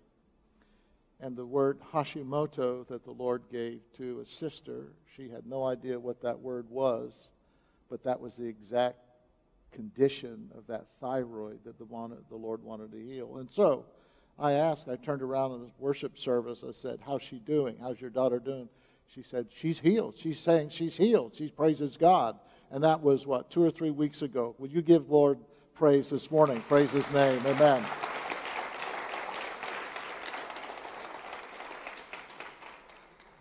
and 1.22 1.36
the 1.36 1.46
word 1.46 1.78
Hashimoto 1.92 2.86
that 2.88 3.04
the 3.04 3.12
Lord 3.12 3.44
gave 3.50 3.80
to 3.96 4.20
a 4.20 4.26
sister, 4.26 4.88
she 5.16 5.30
had 5.30 5.46
no 5.46 5.64
idea 5.64 5.98
what 5.98 6.20
that 6.22 6.40
word 6.40 6.66
was, 6.68 7.30
but 7.88 8.02
that 8.02 8.20
was 8.20 8.36
the 8.36 8.46
exact 8.46 8.98
condition 9.70 10.50
of 10.58 10.66
that 10.66 10.88
thyroid 11.00 11.60
that 11.64 11.78
the, 11.78 11.86
the 12.28 12.36
Lord 12.36 12.64
wanted 12.64 12.90
to 12.90 12.98
heal. 12.98 13.36
And 13.38 13.50
so 13.50 13.86
I 14.38 14.52
asked, 14.52 14.88
I 14.88 14.96
turned 14.96 15.22
around 15.22 15.52
in 15.52 15.60
the 15.60 15.70
worship 15.78 16.18
service, 16.18 16.64
I 16.66 16.72
said, 16.72 17.00
How's 17.06 17.22
she 17.22 17.38
doing? 17.38 17.76
How's 17.80 18.00
your 18.00 18.10
daughter 18.10 18.38
doing? 18.38 18.68
She 19.06 19.22
said, 19.22 19.48
She's 19.50 19.80
healed. 19.80 20.16
She's 20.16 20.40
saying 20.40 20.70
she's 20.70 20.96
healed. 20.96 21.34
She 21.34 21.48
praises 21.48 21.96
God. 21.96 22.38
And 22.70 22.82
that 22.84 23.02
was 23.02 23.26
what, 23.26 23.50
two 23.50 23.62
or 23.62 23.70
three 23.70 23.90
weeks 23.90 24.22
ago. 24.22 24.54
Would 24.58 24.72
you 24.72 24.80
give 24.80 25.10
Lord 25.10 25.38
praise 25.74 26.10
this 26.10 26.30
morning? 26.30 26.60
Praise 26.68 26.90
his 26.90 27.10
name. 27.12 27.40
Amen. 27.44 27.84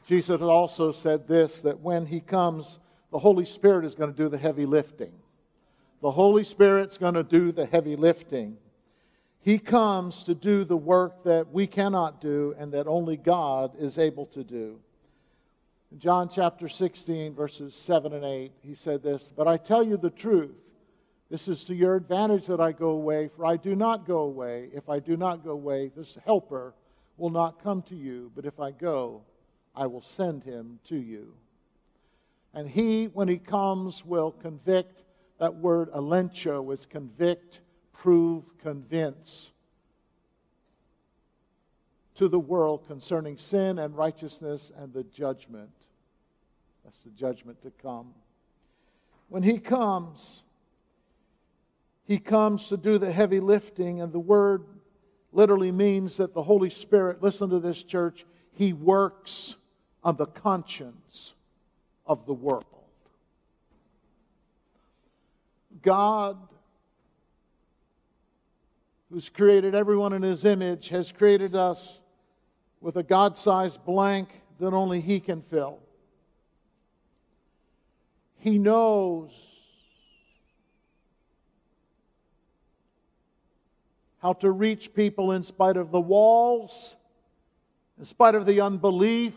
Jesus 0.05 0.41
also 0.41 0.91
said 0.91 1.25
this 1.25 1.61
that 1.61 1.79
when 1.79 2.07
he 2.07 2.19
comes, 2.19 2.79
the 3.11 3.19
Holy 3.19 3.45
Spirit 3.45 3.85
is 3.85 3.95
going 3.95 4.11
to 4.11 4.17
do 4.17 4.27
the 4.27 4.37
heavy 4.37 4.65
lifting. 4.65 5.13
The 6.01 6.11
Holy 6.11 6.43
Spirit's 6.43 6.97
going 6.97 7.13
to 7.13 7.23
do 7.23 7.53
the 7.53 7.65
heavy 7.65 7.95
lifting. 7.95 8.57
He 9.43 9.57
comes 9.57 10.23
to 10.25 10.35
do 10.35 10.63
the 10.63 10.77
work 10.77 11.23
that 11.23 11.51
we 11.51 11.65
cannot 11.65 12.21
do 12.21 12.55
and 12.59 12.71
that 12.73 12.87
only 12.87 13.17
God 13.17 13.73
is 13.77 13.97
able 13.97 14.27
to 14.27 14.43
do. 14.43 14.79
In 15.91 15.99
John 15.99 16.29
chapter 16.29 16.69
16, 16.69 17.33
verses 17.33 17.75
7 17.75 18.13
and 18.13 18.23
8, 18.23 18.51
he 18.61 18.75
said 18.75 19.01
this 19.01 19.31
But 19.35 19.47
I 19.47 19.57
tell 19.57 19.83
you 19.83 19.97
the 19.97 20.11
truth. 20.11 20.71
This 21.29 21.47
is 21.47 21.63
to 21.65 21.73
your 21.73 21.95
advantage 21.95 22.47
that 22.47 22.59
I 22.59 22.71
go 22.71 22.89
away, 22.89 23.29
for 23.29 23.45
I 23.45 23.55
do 23.55 23.75
not 23.75 24.05
go 24.05 24.19
away. 24.19 24.69
If 24.73 24.89
I 24.89 24.99
do 24.99 25.15
not 25.17 25.43
go 25.43 25.51
away, 25.51 25.89
this 25.95 26.17
helper 26.25 26.73
will 27.17 27.29
not 27.29 27.63
come 27.63 27.81
to 27.83 27.95
you. 27.95 28.31
But 28.35 28.45
if 28.45 28.59
I 28.59 28.71
go, 28.71 29.21
I 29.75 29.87
will 29.87 30.01
send 30.01 30.43
him 30.43 30.79
to 30.85 30.97
you. 30.97 31.33
And 32.53 32.69
he, 32.69 33.05
when 33.05 33.27
he 33.27 33.37
comes, 33.37 34.05
will 34.05 34.31
convict. 34.31 35.03
That 35.39 35.55
word 35.55 35.89
elencho 35.93 36.71
is 36.71 36.85
convict, 36.85 37.61
prove, 38.01 38.57
convince 38.57 39.51
to 42.15 42.27
the 42.27 42.39
world 42.39 42.87
concerning 42.87 43.37
sin 43.37 43.77
and 43.77 43.95
righteousness 43.95 44.71
and 44.75 44.91
the 44.91 45.03
judgment. 45.03 45.69
That's 46.83 47.03
the 47.03 47.11
judgment 47.11 47.61
to 47.61 47.69
come. 47.69 48.15
When 49.29 49.43
he 49.43 49.59
comes, 49.59 50.45
he 52.03 52.17
comes 52.17 52.69
to 52.69 52.77
do 52.77 52.97
the 52.97 53.11
heavy 53.11 53.39
lifting, 53.39 54.01
and 54.01 54.11
the 54.11 54.19
word 54.19 54.63
literally 55.31 55.71
means 55.71 56.17
that 56.17 56.33
the 56.33 56.41
Holy 56.41 56.71
Spirit, 56.71 57.21
listen 57.21 57.51
to 57.51 57.59
this, 57.59 57.83
church, 57.83 58.25
he 58.51 58.73
works 58.73 59.57
on 60.03 60.15
the 60.17 60.25
conscience 60.25 61.35
of 62.07 62.25
the 62.25 62.33
world. 62.33 62.65
God, 65.83 66.37
who's 69.11 69.27
created 69.27 69.75
everyone 69.75 70.13
in 70.13 70.21
his 70.21 70.45
image, 70.45 70.89
has 70.89 71.11
created 71.11 71.53
us 71.53 72.01
with 72.79 72.95
a 72.95 73.03
God 73.03 73.37
sized 73.37 73.83
blank 73.83 74.41
that 74.57 74.73
only 74.73 75.01
he 75.01 75.19
can 75.19 75.41
fill. 75.41 75.79
He 78.37 78.57
knows 78.57 79.31
how 84.19 84.33
to 84.33 84.49
reach 84.49 84.93
people 84.93 85.31
in 85.31 85.43
spite 85.43 85.77
of 85.77 85.91
the 85.91 85.99
walls, 85.99 86.95
in 87.97 88.05
spite 88.05 88.35
of 88.35 88.45
the 88.45 88.61
unbelief, 88.61 89.35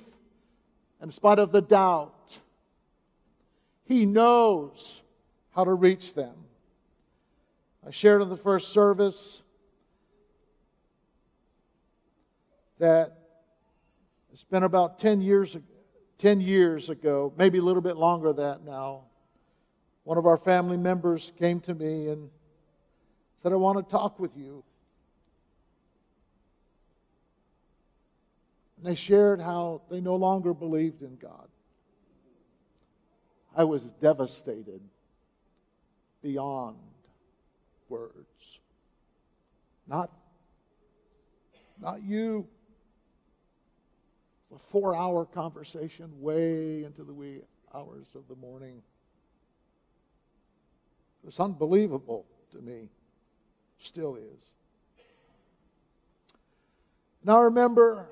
in 1.02 1.10
spite 1.10 1.38
of 1.38 1.52
the 1.52 1.62
doubt. 1.62 2.38
He 3.84 4.06
knows 4.06 5.02
how 5.54 5.64
to 5.64 5.74
reach 5.74 6.14
them. 6.14 6.34
I 7.86 7.90
shared 7.90 8.22
in 8.22 8.28
the 8.28 8.36
first 8.36 8.72
service 8.72 9.42
that 12.78 13.18
it's 14.32 14.44
been 14.44 14.64
about 14.64 14.98
10 14.98 15.20
years, 15.20 15.56
10 16.18 16.40
years 16.40 16.88
ago, 16.88 17.32
maybe 17.36 17.58
a 17.58 17.62
little 17.62 17.82
bit 17.82 17.96
longer 17.96 18.32
than 18.32 18.44
that 18.44 18.64
now. 18.64 19.04
One 20.02 20.18
of 20.18 20.26
our 20.26 20.36
family 20.36 20.76
members 20.76 21.32
came 21.38 21.60
to 21.60 21.74
me 21.74 22.08
and 22.08 22.30
said, 23.42 23.52
I 23.52 23.56
want 23.56 23.78
to 23.78 23.90
talk 23.90 24.18
with 24.18 24.36
you. 24.36 24.64
And 28.76 28.86
they 28.86 28.94
shared 28.94 29.40
how 29.40 29.82
they 29.90 30.00
no 30.00 30.16
longer 30.16 30.52
believed 30.52 31.02
in 31.02 31.16
God. 31.16 31.48
I 33.56 33.64
was 33.64 33.92
devastated 33.92 34.80
beyond 36.22 36.76
words. 37.88 38.60
Not, 39.86 40.10
not 41.80 42.02
you. 42.02 42.48
A 44.54 44.58
four 44.58 44.94
hour 44.94 45.24
conversation 45.24 46.20
way 46.20 46.84
into 46.84 47.02
the 47.02 47.12
wee 47.12 47.40
hours 47.74 48.14
of 48.14 48.28
the 48.28 48.36
morning. 48.36 48.82
It's 51.26 51.40
unbelievable 51.40 52.26
to 52.52 52.58
me. 52.58 52.90
Still 53.78 54.14
is. 54.14 54.54
Now 57.24 57.42
remember, 57.42 58.06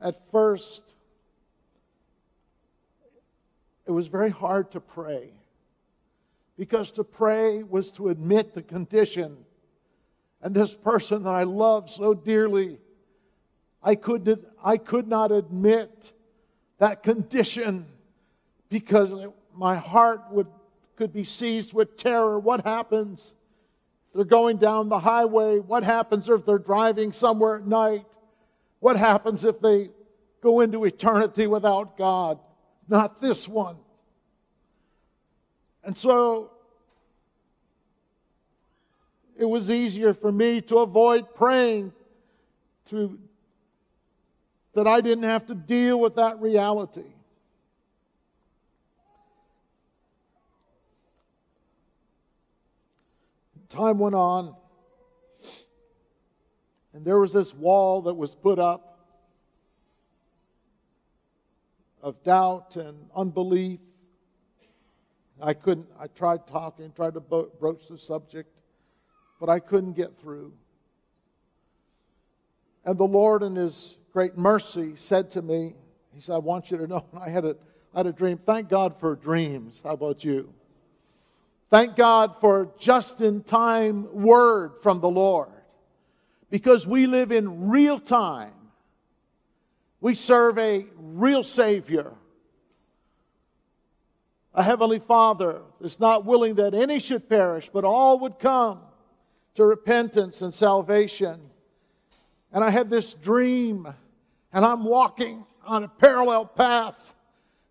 at 0.00 0.30
first, 0.30 0.94
it 3.84 3.90
was 3.90 4.06
very 4.06 4.30
hard 4.30 4.70
to 4.70 4.80
pray 4.80 5.32
because 6.56 6.90
to 6.92 7.04
pray 7.04 7.62
was 7.62 7.90
to 7.92 8.08
admit 8.08 8.54
the 8.54 8.62
condition. 8.62 9.36
And 10.40 10.54
this 10.54 10.74
person 10.74 11.24
that 11.24 11.34
I 11.34 11.42
love 11.42 11.90
so 11.90 12.14
dearly, 12.14 12.78
I 13.86 13.94
could, 13.94 14.44
I 14.64 14.78
could 14.78 15.06
not 15.06 15.30
admit 15.30 16.12
that 16.78 17.04
condition 17.04 17.86
because 18.68 19.14
my 19.54 19.76
heart 19.76 20.22
would, 20.32 20.48
could 20.96 21.12
be 21.12 21.22
seized 21.22 21.72
with 21.72 21.96
terror. 21.96 22.36
What 22.36 22.64
happens 22.64 23.36
if 24.08 24.14
they're 24.14 24.24
going 24.24 24.56
down 24.56 24.88
the 24.88 24.98
highway? 24.98 25.60
What 25.60 25.84
happens 25.84 26.28
if 26.28 26.44
they're 26.44 26.58
driving 26.58 27.12
somewhere 27.12 27.58
at 27.58 27.66
night? 27.68 28.06
What 28.80 28.96
happens 28.96 29.44
if 29.44 29.60
they 29.60 29.90
go 30.40 30.58
into 30.60 30.84
eternity 30.84 31.46
without 31.46 31.96
God? 31.96 32.40
Not 32.88 33.20
this 33.20 33.46
one. 33.46 33.76
And 35.84 35.96
so 35.96 36.50
it 39.38 39.44
was 39.44 39.70
easier 39.70 40.12
for 40.12 40.32
me 40.32 40.60
to 40.62 40.78
avoid 40.78 41.36
praying 41.36 41.92
to 42.86 43.20
that 44.76 44.86
I 44.86 45.00
didn't 45.00 45.24
have 45.24 45.46
to 45.46 45.54
deal 45.54 45.98
with 45.98 46.16
that 46.16 46.38
reality. 46.38 47.14
Time 53.70 53.98
went 53.98 54.14
on, 54.14 54.54
and 56.92 57.06
there 57.06 57.18
was 57.18 57.32
this 57.32 57.54
wall 57.54 58.02
that 58.02 58.12
was 58.12 58.34
put 58.34 58.58
up 58.58 58.98
of 62.02 62.22
doubt 62.22 62.76
and 62.76 63.08
unbelief. 63.16 63.80
I 65.40 65.54
couldn't, 65.54 65.88
I 65.98 66.08
tried 66.08 66.46
talking, 66.46 66.92
tried 66.92 67.14
to 67.14 67.20
broach 67.20 67.88
the 67.88 67.96
subject, 67.96 68.60
but 69.40 69.48
I 69.48 69.58
couldn't 69.58 69.94
get 69.94 70.14
through. 70.18 70.52
And 72.86 72.96
the 72.96 73.04
Lord, 73.04 73.42
in 73.42 73.56
His 73.56 73.98
great 74.14 74.38
mercy, 74.38 74.96
said 74.96 75.30
to 75.32 75.42
me, 75.42 75.74
He 76.14 76.20
said, 76.20 76.36
I 76.36 76.38
want 76.38 76.70
you 76.70 76.78
to 76.78 76.86
know, 76.86 77.04
I 77.20 77.28
had 77.28 77.44
a, 77.44 77.56
I 77.92 77.98
had 77.98 78.06
a 78.06 78.12
dream. 78.12 78.38
Thank 78.38 78.70
God 78.70 78.98
for 78.98 79.14
dreams. 79.14 79.82
How 79.84 79.90
about 79.90 80.24
you? 80.24 80.54
Thank 81.68 81.96
God 81.96 82.34
for 82.40 82.72
just 82.78 83.20
in 83.20 83.42
time 83.42 84.10
word 84.14 84.78
from 84.80 85.00
the 85.00 85.10
Lord. 85.10 85.50
Because 86.48 86.86
we 86.86 87.06
live 87.06 87.30
in 87.30 87.68
real 87.68 87.98
time 87.98 88.52
we 90.00 90.14
serve 90.14 90.58
a 90.58 90.86
real 90.96 91.42
Savior, 91.42 92.12
a 94.54 94.62
Heavenly 94.62 94.98
Father 94.98 95.62
that's 95.80 95.98
not 95.98 96.24
willing 96.24 96.54
that 96.54 96.74
any 96.74 97.00
should 97.00 97.28
perish, 97.28 97.70
but 97.72 97.84
all 97.84 98.18
would 98.20 98.38
come 98.38 98.80
to 99.54 99.64
repentance 99.64 100.42
and 100.42 100.52
salvation. 100.52 101.50
And 102.52 102.64
I 102.64 102.70
had 102.70 102.90
this 102.90 103.14
dream, 103.14 103.86
and 104.52 104.64
I'm 104.64 104.84
walking 104.84 105.44
on 105.64 105.84
a 105.84 105.88
parallel 105.88 106.46
path, 106.46 107.14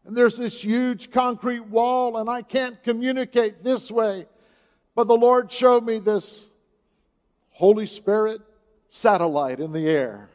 and 0.05 0.15
there's 0.15 0.37
this 0.37 0.63
huge 0.63 1.11
concrete 1.11 1.65
wall, 1.67 2.17
and 2.17 2.29
I 2.29 2.41
can't 2.41 2.81
communicate 2.83 3.63
this 3.63 3.89
way. 3.89 4.27
But 4.93 5.07
the 5.07 5.15
Lord 5.15 5.51
showed 5.51 5.83
me 5.83 5.99
this 5.99 6.49
Holy 7.51 7.85
Spirit 7.85 8.41
satellite 8.89 9.59
in 9.59 9.71
the 9.71 9.87
air 9.87 10.29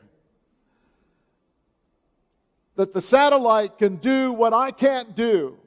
that 2.80 2.94
the 2.94 3.02
satellite 3.02 3.76
can 3.76 3.96
do 3.96 4.32
what 4.32 4.54
I 4.54 4.70
can't 4.70 5.14
do. 5.14 5.58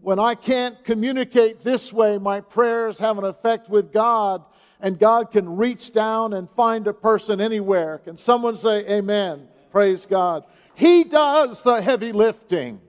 When 0.00 0.20
I 0.20 0.36
can't 0.36 0.84
communicate 0.84 1.64
this 1.64 1.92
way, 1.92 2.16
my 2.16 2.40
prayers 2.40 3.00
have 3.00 3.18
an 3.18 3.24
effect 3.24 3.68
with 3.68 3.92
God, 3.92 4.44
and 4.82 4.98
God 4.98 5.30
can 5.30 5.56
reach 5.56 5.92
down 5.92 6.32
and 6.32 6.48
find 6.48 6.86
a 6.86 6.94
person 6.94 7.40
anywhere. 7.40 7.98
Can 7.98 8.16
someone 8.16 8.56
say 8.56 8.86
amen? 8.88 9.48
Praise 9.70 10.06
God. 10.06 10.44
He 10.74 11.04
does 11.04 11.62
the 11.62 11.82
heavy 11.82 12.12
lifting. 12.12 12.80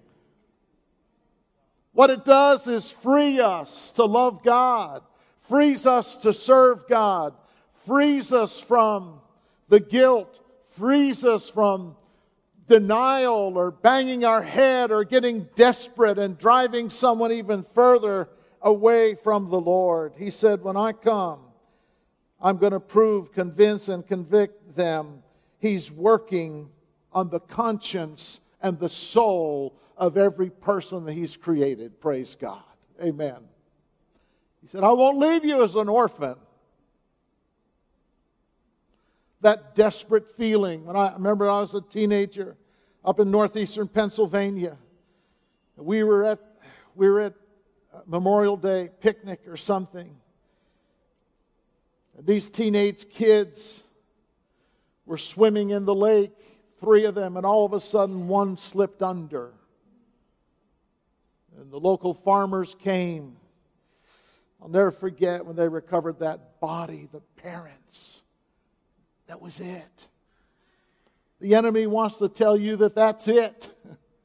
What 1.93 2.09
it 2.09 2.23
does 2.23 2.67
is 2.67 2.91
free 2.91 3.39
us 3.39 3.91
to 3.93 4.05
love 4.05 4.43
God, 4.43 5.03
frees 5.39 5.85
us 5.85 6.15
to 6.17 6.31
serve 6.31 6.87
God, 6.87 7.33
frees 7.85 8.31
us 8.31 8.59
from 8.59 9.19
the 9.67 9.79
guilt, 9.79 10.39
frees 10.71 11.25
us 11.25 11.49
from 11.49 11.95
denial 12.67 13.57
or 13.57 13.71
banging 13.71 14.23
our 14.23 14.41
head 14.41 14.91
or 14.91 15.03
getting 15.03 15.49
desperate 15.55 16.17
and 16.17 16.37
driving 16.37 16.89
someone 16.89 17.33
even 17.33 17.63
further 17.63 18.29
away 18.61 19.15
from 19.15 19.49
the 19.49 19.59
Lord. 19.59 20.13
He 20.17 20.31
said, 20.31 20.63
When 20.63 20.77
I 20.77 20.93
come, 20.93 21.39
I'm 22.41 22.57
going 22.57 22.73
to 22.73 22.79
prove, 22.79 23.31
convince, 23.31 23.87
and 23.87 24.05
convict 24.05 24.75
them. 24.75 25.23
He's 25.59 25.91
working 25.91 26.69
on 27.13 27.29
the 27.29 27.39
conscience 27.39 28.39
and 28.61 28.79
the 28.79 28.89
soul 28.89 29.75
of 29.97 30.17
every 30.17 30.49
person 30.49 31.05
that 31.05 31.13
He's 31.13 31.37
created. 31.37 32.01
Praise 32.01 32.35
God. 32.35 32.63
Amen. 33.01 33.37
He 34.61 34.67
said, 34.67 34.83
I 34.83 34.91
won't 34.91 35.17
leave 35.17 35.45
you 35.45 35.63
as 35.63 35.75
an 35.75 35.89
orphan 35.89 36.35
that 39.41 39.75
desperate 39.75 40.29
feeling. 40.29 40.85
When 40.85 40.95
I 40.95 41.13
remember 41.13 41.49
I 41.49 41.59
was 41.59 41.73
a 41.75 41.81
teenager 41.81 42.55
up 43.03 43.19
in 43.19 43.31
northeastern 43.31 43.87
Pennsylvania. 43.87 44.77
We 45.75 46.03
were 46.03 46.23
at 46.23 46.39
we 46.95 47.09
were 47.09 47.21
at 47.21 47.33
uh, 47.93 48.01
Memorial 48.05 48.57
Day 48.57 48.89
picnic 48.99 49.41
or 49.47 49.57
something, 49.57 50.15
These 52.23 52.49
teenage 52.49 53.09
kids 53.09 53.83
were 55.05 55.17
swimming 55.17 55.71
in 55.71 55.85
the 55.85 55.95
lake, 55.95 56.31
three 56.79 57.05
of 57.05 57.15
them, 57.15 57.35
and 57.35 57.45
all 57.45 57.65
of 57.65 57.73
a 57.73 57.79
sudden 57.79 58.27
one 58.27 58.57
slipped 58.57 59.01
under. 59.01 59.53
And 61.57 61.71
the 61.71 61.79
local 61.79 62.13
farmers 62.13 62.75
came. 62.75 63.37
I'll 64.61 64.69
never 64.69 64.91
forget 64.91 65.45
when 65.45 65.55
they 65.55 65.67
recovered 65.67 66.19
that 66.19 66.59
body, 66.59 67.09
the 67.11 67.21
parents. 67.41 68.21
That 69.27 69.41
was 69.41 69.59
it. 69.59 70.07
The 71.39 71.55
enemy 71.55 71.87
wants 71.87 72.19
to 72.19 72.29
tell 72.29 72.55
you 72.55 72.75
that 72.77 72.93
that's 72.93 73.27
it, 73.27 73.69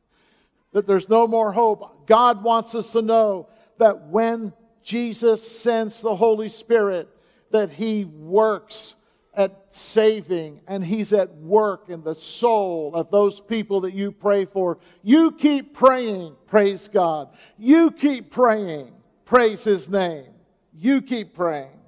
that 0.73 0.87
there's 0.87 1.09
no 1.09 1.27
more 1.27 1.53
hope. 1.53 2.07
God 2.07 2.45
wants 2.45 2.75
us 2.75 2.93
to 2.93 3.01
know 3.01 3.49
that 3.79 4.09
when 4.09 4.53
Jesus 4.83 5.47
sends 5.51 6.03
the 6.03 6.15
Holy 6.15 6.51
Spirit, 6.51 7.09
that 7.51 7.71
He 7.71 8.05
works 8.05 8.97
at 9.35 9.67
saving 9.69 10.61
and 10.67 10.85
He's 10.85 11.13
at 11.13 11.35
work 11.37 11.89
in 11.89 12.03
the 12.03 12.15
soul 12.15 12.95
of 12.95 13.11
those 13.11 13.41
people 13.41 13.83
that 13.83 13.93
you 13.93 14.11
pray 14.11 14.45
for. 14.45 14.79
You 15.03 15.33
keep 15.33 15.75
praying, 15.75 16.37
praise 16.47 16.89
God. 16.89 17.29
You 17.59 17.91
keep 17.91 18.31
praying, 18.31 18.93
praise 19.25 19.65
His 19.65 19.89
name. 19.89 20.33
You 20.73 21.03
keep 21.03 21.35
praying. 21.35 21.79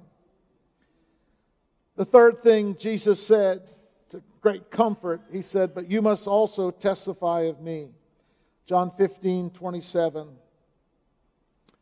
The 1.95 2.05
third 2.05 2.39
thing 2.39 2.75
Jesus 2.77 3.25
said 3.25 3.69
to 4.09 4.23
great 4.41 4.71
comfort, 4.71 5.21
He 5.31 5.41
said, 5.41 5.75
But 5.75 5.89
you 5.91 6.01
must 6.01 6.27
also 6.27 6.71
testify 6.71 7.41
of 7.41 7.59
me. 7.61 7.89
John 8.65 8.91
15, 8.91 9.49
27 9.49 10.27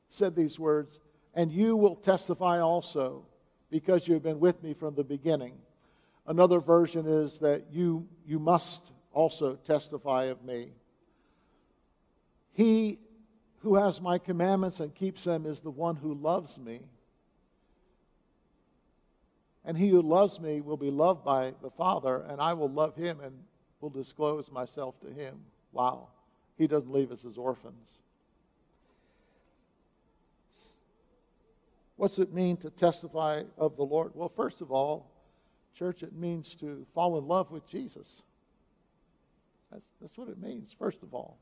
said 0.10 0.36
these 0.36 0.58
words, 0.58 1.00
And 1.36 1.52
you 1.52 1.76
will 1.76 1.96
testify 1.96 2.60
also 2.60 3.26
because 3.70 4.08
you 4.08 4.14
have 4.14 4.24
been 4.24 4.40
with 4.40 4.64
me 4.64 4.74
from 4.74 4.96
the 4.96 5.04
beginning. 5.04 5.54
Another 6.26 6.60
version 6.60 7.06
is 7.06 7.40
that 7.40 7.66
you, 7.72 8.08
you 8.26 8.40
must 8.40 8.92
also 9.14 9.56
testify 9.56 10.26
of 10.26 10.44
me. 10.44 10.72
He 12.54 13.00
who 13.60 13.76
has 13.76 14.02
my 14.02 14.18
commandments 14.18 14.80
and 14.80 14.94
keeps 14.94 15.24
them 15.24 15.46
is 15.46 15.60
the 15.60 15.72
one 15.72 15.96
who 15.98 16.14
loves 16.14 16.60
me. 16.60 16.82
And 19.66 19.78
he 19.78 19.90
who 19.90 20.02
loves 20.02 20.40
me 20.40 20.62
will 20.62 20.78
be 20.78 20.92
loved 20.92 21.26
by 21.26 21.54
the 21.62 21.70
Father, 21.70 22.24
and 22.30 22.40
I 22.40 22.54
will 22.54 22.70
love 22.70 22.96
him 22.96 23.20
and 23.20 23.34
will 23.82 23.90
disclose 23.90 24.50
myself 24.52 25.00
to 25.02 25.08
him. 25.08 25.40
Wow. 25.74 26.08
He 26.58 26.68
doesn't 26.68 26.92
leave 26.92 27.12
us 27.12 27.26
as 27.26 27.38
orphans. 27.38 28.00
What's 31.98 32.20
it 32.20 32.32
mean 32.32 32.58
to 32.58 32.70
testify 32.70 33.44
of 33.58 33.76
the 33.76 33.84
Lord? 33.84 34.12
Well, 34.14 34.30
first 34.30 34.62
of 34.62 34.72
all, 34.72 35.12
church, 35.76 36.04
it 36.04 36.14
means 36.14 36.56
to 36.56 36.86
fall 36.94 37.18
in 37.18 37.28
love 37.28 37.52
with 37.52 37.68
Jesus. 37.68 38.24
That's, 39.72 39.88
that's 40.00 40.18
what 40.18 40.30
it 40.30 40.42
means, 40.42 40.76
first 40.78 41.04
of 41.04 41.14
all. 41.14 41.38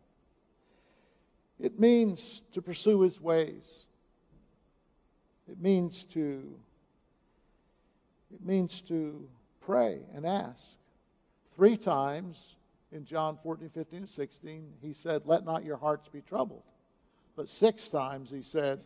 It 1.60 1.80
means 1.80 2.42
to 2.54 2.62
pursue 2.62 3.02
his 3.02 3.20
ways. 3.22 3.86
It 5.50 5.62
means 5.62 6.04
to 6.06 6.58
it 8.34 8.46
means 8.46 8.82
to 8.84 9.30
pray 9.62 10.00
and 10.14 10.26
ask. 10.26 10.76
Three 11.56 11.78
times 11.78 12.56
in 12.92 13.06
John 13.06 13.38
14, 13.42 13.70
15, 13.70 14.00
and 14.00 14.10
16, 14.10 14.74
he 14.82 14.92
said, 14.92 15.22
Let 15.26 15.46
not 15.46 15.64
your 15.64 15.78
hearts 15.78 16.10
be 16.10 16.22
troubled. 16.22 16.64
But 17.38 17.48
six 17.48 17.88
times 17.88 18.32
he 18.32 18.42
said, 18.42 18.82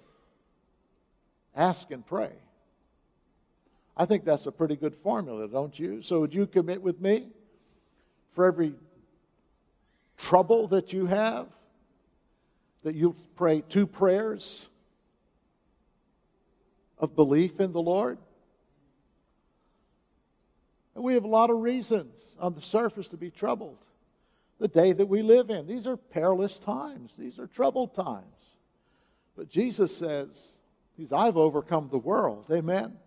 Ask 1.55 1.91
and 1.91 2.05
pray. 2.05 2.31
I 3.97 4.05
think 4.05 4.23
that's 4.23 4.45
a 4.45 4.51
pretty 4.51 4.77
good 4.77 4.95
formula, 4.95 5.47
don't 5.47 5.77
you? 5.77 6.01
So, 6.01 6.21
would 6.21 6.33
you 6.33 6.47
commit 6.47 6.81
with 6.81 7.01
me 7.01 7.27
for 8.31 8.45
every 8.45 8.73
trouble 10.17 10.67
that 10.67 10.93
you 10.93 11.07
have, 11.07 11.47
that 12.83 12.95
you 12.95 13.15
pray 13.35 13.62
two 13.67 13.85
prayers 13.85 14.69
of 16.97 17.15
belief 17.15 17.59
in 17.59 17.73
the 17.73 17.81
Lord? 17.81 18.19
And 20.95 21.03
we 21.03 21.13
have 21.13 21.23
a 21.23 21.29
lot 21.29 21.49
of 21.49 21.57
reasons 21.57 22.38
on 22.39 22.55
the 22.55 22.62
surface 22.62 23.07
to 23.09 23.17
be 23.17 23.31
troubled. 23.31 23.85
The 24.59 24.67
day 24.67 24.91
that 24.93 25.07
we 25.07 25.21
live 25.21 25.49
in, 25.49 25.67
these 25.67 25.88
are 25.88 25.95
perilous 25.95 26.59
times, 26.59 27.15
these 27.17 27.39
are 27.39 27.47
troubled 27.47 27.95
times. 27.95 28.55
But 29.35 29.49
Jesus 29.49 29.95
says, 29.95 30.59
He's, 30.99 31.13
I've 31.13 31.38
overcome 31.38 31.88
the 31.88 31.97
world. 31.97 32.47
Amen. 32.51 32.97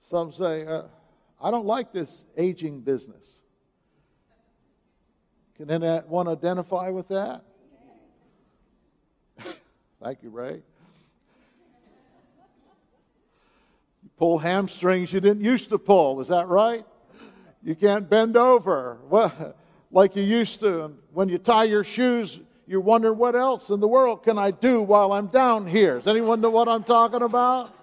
Some 0.00 0.30
say, 0.30 0.64
uh, 0.64 0.82
I 1.42 1.50
don't 1.50 1.66
like 1.66 1.92
this 1.92 2.24
aging 2.36 2.82
business. 2.82 3.42
Can 5.56 5.72
anyone 5.72 6.28
identify 6.28 6.90
with 6.90 7.08
that? 7.08 7.42
Thank 10.00 10.22
you, 10.22 10.30
Ray. 10.30 10.62
You 14.04 14.10
pull 14.16 14.38
hamstrings 14.38 15.12
you 15.12 15.18
didn't 15.18 15.42
used 15.42 15.68
to 15.70 15.78
pull, 15.78 16.20
is 16.20 16.28
that 16.28 16.46
right? 16.46 16.84
You 17.60 17.74
can't 17.74 18.08
bend 18.08 18.36
over 18.36 18.98
well, 19.10 19.56
like 19.90 20.14
you 20.14 20.22
used 20.22 20.60
to. 20.60 20.94
When 21.12 21.28
you 21.28 21.38
tie 21.38 21.64
your 21.64 21.82
shoes, 21.82 22.38
you're 22.68 22.80
wondering 22.80 23.16
what 23.16 23.34
else 23.34 23.70
in 23.70 23.80
the 23.80 23.88
world 23.88 24.22
can 24.22 24.36
I 24.36 24.50
do 24.50 24.82
while 24.82 25.12
I'm 25.14 25.28
down 25.28 25.66
here? 25.66 25.94
Does 25.94 26.06
anyone 26.06 26.42
know 26.42 26.50
what 26.50 26.68
I'm 26.68 26.84
talking 26.84 27.22
about? 27.22 27.74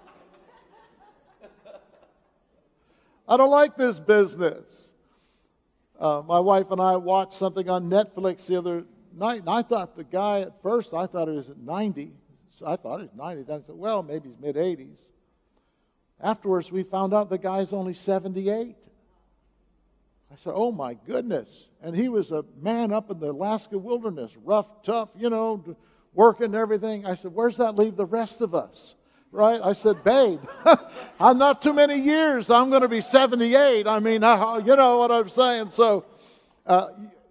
I 3.27 3.35
don't 3.35 3.49
like 3.49 3.75
this 3.75 3.99
business. 3.99 4.93
Uh, 5.99 6.21
my 6.27 6.39
wife 6.39 6.69
and 6.69 6.79
I 6.79 6.97
watched 6.97 7.33
something 7.33 7.67
on 7.67 7.89
Netflix 7.89 8.45
the 8.45 8.57
other 8.57 8.85
night, 9.11 9.39
and 9.39 9.49
I 9.49 9.63
thought 9.63 9.95
the 9.95 10.03
guy 10.03 10.41
at 10.41 10.61
first, 10.61 10.93
I 10.93 11.07
thought 11.07 11.29
he 11.29 11.35
was 11.35 11.49
at 11.49 11.57
90. 11.57 12.11
So 12.51 12.67
I 12.67 12.75
thought 12.75 12.99
he 12.99 13.07
was 13.07 13.15
90. 13.15 13.41
Then 13.43 13.61
I 13.63 13.65
said, 13.65 13.75
well, 13.75 14.03
maybe 14.03 14.29
he's 14.29 14.37
mid 14.37 14.55
80s. 14.55 15.09
Afterwards, 16.21 16.71
we 16.71 16.83
found 16.83 17.11
out 17.11 17.31
the 17.31 17.39
guy's 17.39 17.73
only 17.73 17.95
78. 17.95 18.75
I 20.35 20.37
said, 20.37 20.53
Oh 20.53 20.73
my 20.73 20.95
goodness. 20.95 21.69
And 21.81 21.95
he 21.95 22.09
was 22.09 22.33
a 22.33 22.43
man 22.61 22.91
up 22.91 23.09
in 23.09 23.19
the 23.19 23.31
Alaska 23.31 23.77
wilderness, 23.77 24.35
rough, 24.43 24.83
tough, 24.83 25.07
you 25.17 25.29
know, 25.29 25.77
working 26.13 26.53
everything. 26.53 27.05
I 27.05 27.13
said, 27.13 27.33
Where's 27.33 27.55
that 27.55 27.77
leave 27.77 27.95
the 27.95 28.05
rest 28.05 28.41
of 28.41 28.53
us? 28.53 28.95
Right? 29.31 29.61
I 29.63 29.71
said, 29.71 30.03
Babe, 30.03 30.41
I'm 31.21 31.37
not 31.37 31.61
too 31.61 31.71
many 31.71 32.01
years. 32.01 32.49
I'm 32.49 32.69
going 32.69 32.81
to 32.81 32.89
be 32.89 32.99
78. 32.99 33.87
I 33.87 33.99
mean, 33.99 34.25
I, 34.25 34.57
you 34.57 34.75
know 34.75 34.97
what 34.97 35.09
I'm 35.09 35.29
saying? 35.29 35.69
So, 35.69 36.03
uh, 36.65 36.89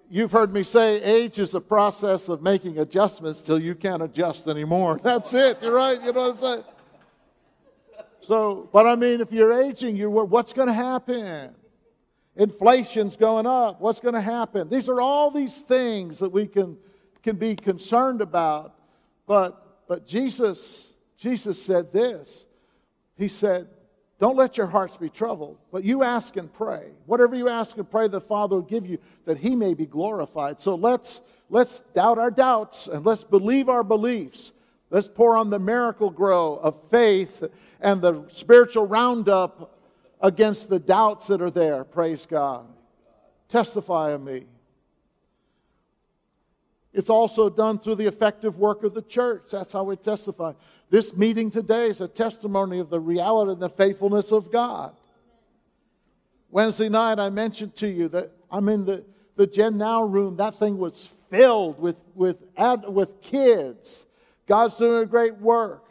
you've 0.09 0.33
heard 0.33 0.55
me 0.55 0.63
say 0.63 1.03
age 1.03 1.39
is 1.39 1.55
a 1.55 1.61
process 1.61 2.31
of 2.31 2.41
making 2.41 2.79
adjustments 2.79 3.43
till 3.43 3.59
you 3.59 3.75
can't 3.75 4.03
adjust 4.03 4.49
anymore. 4.49 4.99
That's 5.05 5.35
it. 5.35 5.61
You're 5.61 5.75
right. 5.75 6.03
You 6.03 6.15
know 6.15 6.23
what 6.23 6.31
I'm 6.31 6.37
saying? 6.37 6.65
So, 8.23 8.71
but 8.73 8.87
I 8.87 8.97
mean, 8.97 9.21
if 9.21 9.31
you're 9.31 9.61
aging, 9.61 9.95
you're, 9.95 10.09
what's 10.09 10.55
going 10.55 10.69
to 10.69 10.73
happen? 10.73 11.55
Inflation's 12.37 13.17
going 13.17 13.47
up. 13.47 13.81
What's 13.81 14.01
going 14.01 14.15
to 14.15 14.21
happen? 14.21 14.69
These 14.69 14.89
are 14.89 15.01
all 15.01 15.31
these 15.31 15.61
things 15.61 16.19
that 16.19 16.31
we 16.31 16.47
can, 16.47 16.77
can 17.23 17.37
be 17.37 17.55
concerned 17.55 18.21
about. 18.21 18.75
But, 19.27 19.87
but 19.87 20.07
Jesus, 20.07 20.95
Jesus 21.17 21.63
said 21.63 21.93
this. 21.93 22.47
He 23.17 23.29
said, 23.29 23.69
Don't 24.19 24.37
let 24.37 24.57
your 24.57 24.67
hearts 24.67 24.97
be 24.97 25.09
troubled, 25.09 25.59
but 25.71 25.85
you 25.85 26.03
ask 26.03 26.37
and 26.37 26.53
pray. 26.53 26.91
Whatever 27.07 27.37
you 27.37 27.49
ask 27.49 27.77
and 27.77 27.89
pray, 27.89 28.09
the 28.09 28.21
Father 28.21 28.57
will 28.57 28.63
give 28.63 28.87
you 28.87 28.99
that 29.27 29.39
He 29.39 29.55
may 29.55 29.75
be 29.75 29.87
glorified. 29.87 30.61
So 30.61 30.75
let's, 30.75 31.21
let's 31.49 31.81
doubt 31.81 32.19
our 32.19 32.33
doubts 32.33 32.89
and 32.89 33.07
let's 33.07 33.23
believe 33.23 33.69
our 33.69 33.85
beliefs. 33.85 34.53
Let's 34.91 35.09
pour 35.09 35.37
on 35.37 35.51
the 35.51 35.59
Miracle-Gro 35.59 36.57
of 36.57 36.83
faith 36.89 37.45
and 37.81 38.03
the 38.03 38.25
spiritual 38.29 38.87
roundup 38.87 39.74
against 40.21 40.69
the 40.69 40.79
doubts 40.79 41.27
that 41.27 41.41
are 41.43 41.51
there. 41.51 41.85
Praise 41.85 42.27
God. 42.27 42.67
Testify 43.49 44.11
of 44.11 44.23
me. 44.23 44.47
It's 46.93 47.11
also 47.11 47.51
done 47.51 47.81
through 47.81 47.97
the 47.97 48.07
effective 48.07 48.57
work 48.57 48.85
of 48.85 48.95
the 48.95 49.03
church. 49.03 49.51
That's 49.51 49.73
how 49.73 49.83
we 49.83 49.97
testify. 49.97 50.53
This 50.91 51.17
meeting 51.17 51.51
today 51.51 51.89
is 51.89 52.01
a 52.01 52.07
testimony 52.07 52.79
of 52.79 52.89
the 52.89 53.01
reality 53.01 53.53
and 53.53 53.61
the 53.61 53.69
faithfulness 53.69 54.31
of 54.31 54.53
God. 54.53 54.95
Wednesday 56.51 56.89
night, 56.89 57.19
I 57.19 57.31
mentioned 57.31 57.75
to 57.77 57.89
you 57.89 58.09
that 58.11 58.31
I'm 58.49 58.69
in 58.69 58.85
the, 58.85 59.05
the 59.35 59.49
Gen 59.49 59.77
Now 59.77 60.05
room. 60.05 60.37
That 60.37 60.55
thing 60.55 60.79
was 60.79 61.13
filled 61.29 61.81
with, 61.81 62.05
with, 62.15 62.45
ad, 62.57 62.85
with 62.87 63.21
kids. 63.23 64.07
God's 64.47 64.77
doing 64.77 65.03
a 65.03 65.07
great 65.07 65.39
work. 65.39 65.85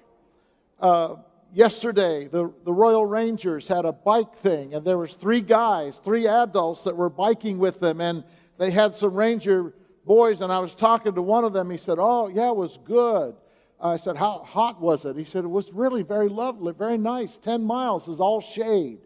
Uh, 0.79 1.15
yesterday 1.53 2.27
the, 2.27 2.51
the 2.65 2.73
royal 2.73 3.05
rangers 3.05 3.67
had 3.67 3.85
a 3.85 3.91
bike 3.91 4.33
thing 4.33 4.73
and 4.73 4.85
there 4.85 4.97
was 4.97 5.13
three 5.13 5.41
guys 5.41 5.99
three 5.99 6.27
adults 6.27 6.83
that 6.83 6.95
were 6.95 7.09
biking 7.09 7.59
with 7.59 7.79
them 7.79 8.01
and 8.01 8.23
they 8.57 8.71
had 8.71 8.93
some 8.93 9.13
ranger 9.13 9.73
boys 10.05 10.41
and 10.41 10.51
i 10.51 10.59
was 10.59 10.75
talking 10.75 11.13
to 11.13 11.21
one 11.21 11.43
of 11.43 11.53
them 11.53 11.69
he 11.69 11.77
said 11.77 11.97
oh 11.99 12.27
yeah 12.27 12.49
it 12.49 12.55
was 12.55 12.79
good 12.85 13.35
I 13.83 13.97
said, 13.97 14.15
How 14.15 14.39
hot 14.39 14.79
was 14.79 15.03
it? 15.03 15.17
He 15.17 15.25
said, 15.25 15.43
It 15.43 15.49
was 15.49 15.73
really 15.73 16.03
very 16.03 16.29
lovely, 16.29 16.73
very 16.73 16.97
nice. 16.97 17.37
10 17.37 17.63
miles 17.63 18.07
is 18.07 18.21
all 18.21 18.39
shade. 18.39 18.99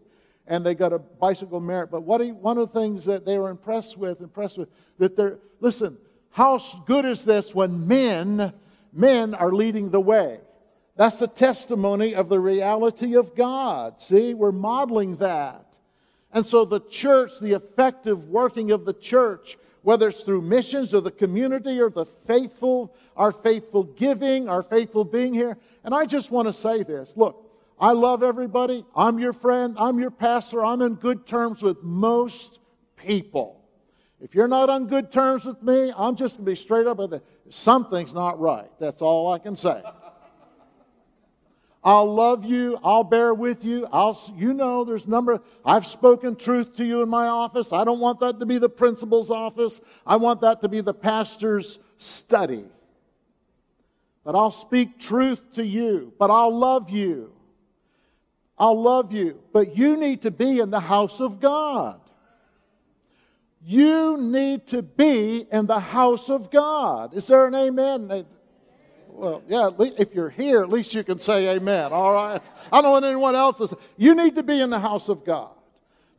And 0.46 0.64
they 0.64 0.74
got 0.74 0.92
a 0.92 0.98
bicycle 0.98 1.60
merit. 1.60 1.90
But 1.90 2.04
what 2.04 2.20
he, 2.20 2.32
one 2.32 2.56
of 2.56 2.72
the 2.72 2.80
things 2.80 3.04
that 3.04 3.26
they 3.26 3.38
were 3.38 3.50
impressed 3.50 3.98
with, 3.98 4.20
impressed 4.20 4.56
with, 4.56 4.70
that 4.98 5.16
they're, 5.16 5.38
listen, 5.60 5.98
how 6.30 6.58
good 6.86 7.04
is 7.04 7.24
this 7.24 7.54
when 7.54 7.86
men, 7.86 8.52
men 8.92 9.34
are 9.34 9.52
leading 9.52 9.90
the 9.90 10.00
way? 10.00 10.40
That's 10.98 11.22
a 11.22 11.28
testimony 11.28 12.12
of 12.12 12.28
the 12.28 12.40
reality 12.40 13.14
of 13.14 13.36
God. 13.36 14.02
See, 14.02 14.34
we're 14.34 14.50
modeling 14.50 15.18
that. 15.18 15.78
And 16.32 16.44
so 16.44 16.64
the 16.64 16.80
church, 16.80 17.38
the 17.40 17.52
effective 17.52 18.26
working 18.26 18.72
of 18.72 18.84
the 18.84 18.92
church, 18.92 19.56
whether 19.82 20.08
it's 20.08 20.24
through 20.24 20.42
missions 20.42 20.92
or 20.92 21.00
the 21.00 21.12
community 21.12 21.80
or 21.80 21.88
the 21.88 22.04
faithful, 22.04 22.96
our 23.16 23.30
faithful 23.30 23.84
giving, 23.84 24.48
our 24.48 24.60
faithful 24.60 25.04
being 25.04 25.34
here. 25.34 25.56
And 25.84 25.94
I 25.94 26.04
just 26.04 26.32
want 26.32 26.48
to 26.48 26.52
say 26.52 26.82
this 26.82 27.16
look, 27.16 27.48
I 27.78 27.92
love 27.92 28.24
everybody. 28.24 28.84
I'm 28.96 29.20
your 29.20 29.32
friend. 29.32 29.76
I'm 29.78 30.00
your 30.00 30.10
pastor. 30.10 30.64
I'm 30.64 30.82
in 30.82 30.96
good 30.96 31.28
terms 31.28 31.62
with 31.62 31.80
most 31.80 32.58
people. 32.96 33.64
If 34.20 34.34
you're 34.34 34.48
not 34.48 34.68
on 34.68 34.88
good 34.88 35.12
terms 35.12 35.44
with 35.44 35.62
me, 35.62 35.92
I'm 35.96 36.16
just 36.16 36.38
going 36.38 36.46
to 36.46 36.50
be 36.50 36.56
straight 36.56 36.88
up 36.88 36.96
with 36.96 37.14
it. 37.14 37.24
Something's 37.50 38.12
not 38.12 38.40
right. 38.40 38.68
That's 38.80 39.00
all 39.00 39.32
I 39.32 39.38
can 39.38 39.54
say. 39.54 39.80
I'll 41.82 42.12
love 42.12 42.44
you. 42.44 42.78
I'll 42.82 43.04
bear 43.04 43.32
with 43.32 43.64
you. 43.64 43.86
I'll, 43.92 44.18
you 44.36 44.52
know, 44.52 44.84
there's 44.84 45.06
number. 45.06 45.40
I've 45.64 45.86
spoken 45.86 46.34
truth 46.34 46.76
to 46.76 46.84
you 46.84 47.02
in 47.02 47.08
my 47.08 47.28
office. 47.28 47.72
I 47.72 47.84
don't 47.84 48.00
want 48.00 48.20
that 48.20 48.40
to 48.40 48.46
be 48.46 48.58
the 48.58 48.68
principal's 48.68 49.30
office. 49.30 49.80
I 50.06 50.16
want 50.16 50.40
that 50.40 50.60
to 50.62 50.68
be 50.68 50.80
the 50.80 50.94
pastor's 50.94 51.78
study. 51.98 52.64
But 54.24 54.34
I'll 54.34 54.50
speak 54.50 54.98
truth 54.98 55.54
to 55.54 55.64
you. 55.64 56.12
But 56.18 56.30
I'll 56.30 56.56
love 56.56 56.90
you. 56.90 57.32
I'll 58.58 58.80
love 58.80 59.12
you. 59.12 59.40
But 59.52 59.76
you 59.76 59.96
need 59.96 60.22
to 60.22 60.32
be 60.32 60.58
in 60.58 60.70
the 60.70 60.80
house 60.80 61.20
of 61.20 61.40
God. 61.40 62.00
You 63.64 64.16
need 64.16 64.66
to 64.68 64.82
be 64.82 65.46
in 65.50 65.66
the 65.66 65.80
house 65.80 66.28
of 66.28 66.50
God. 66.50 67.14
Is 67.14 67.28
there 67.28 67.46
an 67.46 67.54
amen? 67.54 68.26
Well, 69.18 69.42
yeah, 69.48 69.70
if 69.98 70.14
you're 70.14 70.30
here, 70.30 70.62
at 70.62 70.68
least 70.68 70.94
you 70.94 71.02
can 71.02 71.18
say 71.18 71.56
amen, 71.56 71.92
all 71.92 72.14
right? 72.14 72.40
I 72.72 72.80
don't 72.80 72.92
want 72.92 73.04
anyone 73.04 73.34
else 73.34 73.58
to 73.58 73.66
say. 73.66 73.76
You 73.96 74.14
need 74.14 74.36
to 74.36 74.44
be 74.44 74.60
in 74.60 74.70
the 74.70 74.78
house 74.78 75.08
of 75.08 75.24
God. 75.24 75.50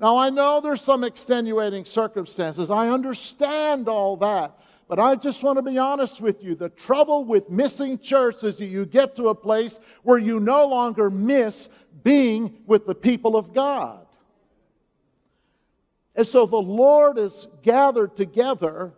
Now, 0.02 0.18
I 0.18 0.30
know 0.30 0.60
there's 0.60 0.82
some 0.82 1.06
extenuating 1.06 1.86
circumstances. 1.86 2.70
I 2.70 2.90
understand 2.90 3.88
all 3.88 4.18
that. 4.18 4.60
But 4.90 5.00
I 5.00 5.16
just 5.16 5.44
want 5.44 5.58
to 5.58 5.62
be 5.62 5.78
honest 5.78 6.20
with 6.20 6.44
you. 6.44 6.56
The 6.56 6.68
trouble 6.68 7.24
with 7.24 7.50
missing 7.50 8.00
church 8.00 8.44
is 8.44 8.58
that 8.58 8.66
you 8.66 8.86
get 8.86 9.16
to 9.16 9.30
a 9.30 9.36
place 9.36 9.80
where 10.04 10.18
you 10.18 10.42
no 10.42 10.68
longer 10.68 11.10
miss 11.10 11.70
being 12.04 12.58
with 12.66 12.86
the 12.86 12.96
people 12.96 13.38
of 13.38 13.54
God. 13.54 14.06
And 16.16 16.28
so 16.28 16.46
the 16.46 16.58
Lord 16.58 17.18
is 17.18 17.48
gathered 17.64 18.18
together 18.18 18.92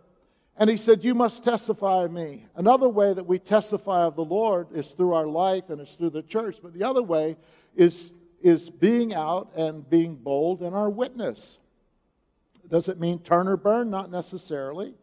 and 0.62 0.70
he 0.70 0.76
said, 0.76 1.02
You 1.02 1.16
must 1.16 1.42
testify 1.42 2.04
of 2.04 2.12
me. 2.12 2.46
Another 2.54 2.88
way 2.88 3.12
that 3.12 3.26
we 3.26 3.40
testify 3.40 4.04
of 4.04 4.14
the 4.14 4.24
Lord 4.24 4.68
is 4.72 4.92
through 4.92 5.12
our 5.12 5.26
life 5.26 5.70
and 5.70 5.80
it's 5.80 5.96
through 5.96 6.10
the 6.10 6.22
church. 6.22 6.58
But 6.62 6.72
the 6.72 6.84
other 6.84 7.02
way 7.02 7.36
is, 7.74 8.12
is 8.40 8.70
being 8.70 9.12
out 9.12 9.50
and 9.56 9.90
being 9.90 10.14
bold 10.14 10.62
in 10.62 10.72
our 10.72 10.88
witness. 10.88 11.58
Does 12.68 12.88
it 12.88 13.00
mean 13.00 13.18
turn 13.18 13.48
or 13.48 13.56
burn? 13.56 13.90
Not 13.90 14.12
necessarily. 14.12 14.94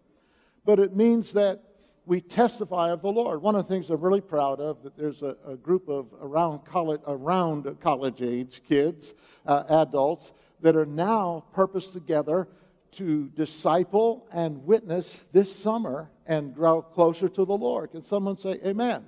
But 0.64 0.80
it 0.80 0.96
means 0.96 1.34
that 1.34 1.62
we 2.06 2.22
testify 2.22 2.92
of 2.92 3.02
the 3.02 3.12
Lord. 3.12 3.42
One 3.42 3.58
of 3.58 3.68
the 3.68 3.74
things 3.74 3.90
I'm 3.90 4.00
really 4.00 4.22
proud 4.22 4.62
of 4.62 4.82
that 4.84 4.96
there's 4.96 5.24
a, 5.24 5.36
a 5.46 5.58
group 5.58 5.90
of 5.90 6.14
around 6.22 6.64
college, 6.64 7.02
around 7.06 7.82
college 7.82 8.22
age 8.22 8.62
kids, 8.64 9.14
uh, 9.46 9.64
adults 9.70 10.32
that 10.62 10.78
are 10.78 10.86
now 10.86 11.44
purposed 11.52 11.92
together 11.92 12.48
to 12.94 13.30
disciple 13.30 14.28
and 14.32 14.66
witness 14.66 15.26
this 15.32 15.56
summer 15.56 16.10
and 16.26 16.54
grow 16.54 16.82
closer 16.82 17.30
to 17.30 17.46
the 17.46 17.58
Lord. 17.58 17.92
Can 17.92 18.02
someone 18.02 18.38
say 18.38 18.60
amen? 18.66 19.06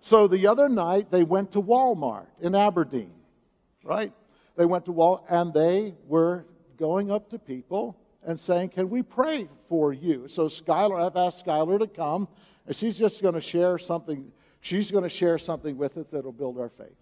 So 0.00 0.28
the 0.28 0.46
other 0.46 0.68
night 0.68 1.10
they 1.10 1.24
went 1.24 1.52
to 1.52 1.62
Walmart 1.62 2.26
in 2.40 2.54
Aberdeen, 2.54 3.14
right? 3.82 4.12
They 4.56 4.64
went 4.64 4.84
to 4.86 4.92
Walmart 4.92 5.24
and 5.28 5.52
they 5.52 5.94
were 6.06 6.46
going 6.76 7.10
up 7.10 7.30
to 7.30 7.38
people 7.38 7.98
and 8.24 8.38
saying, 8.38 8.70
Can 8.70 8.90
we 8.90 9.02
pray 9.02 9.48
for 9.68 9.92
you? 9.92 10.28
So 10.28 10.46
Skylar, 10.46 11.04
I've 11.04 11.16
asked 11.16 11.46
Skylar 11.46 11.78
to 11.78 11.86
come, 11.86 12.28
and 12.66 12.74
she's 12.74 12.98
just 12.98 13.22
going 13.22 13.34
to 13.34 13.40
share 13.40 13.78
something. 13.78 14.32
She's 14.60 14.90
going 14.90 15.04
to 15.04 15.10
share 15.10 15.38
something 15.38 15.76
with 15.76 15.96
us 15.96 16.08
that'll 16.10 16.32
build 16.32 16.58
our 16.58 16.68
faith. 16.68 16.96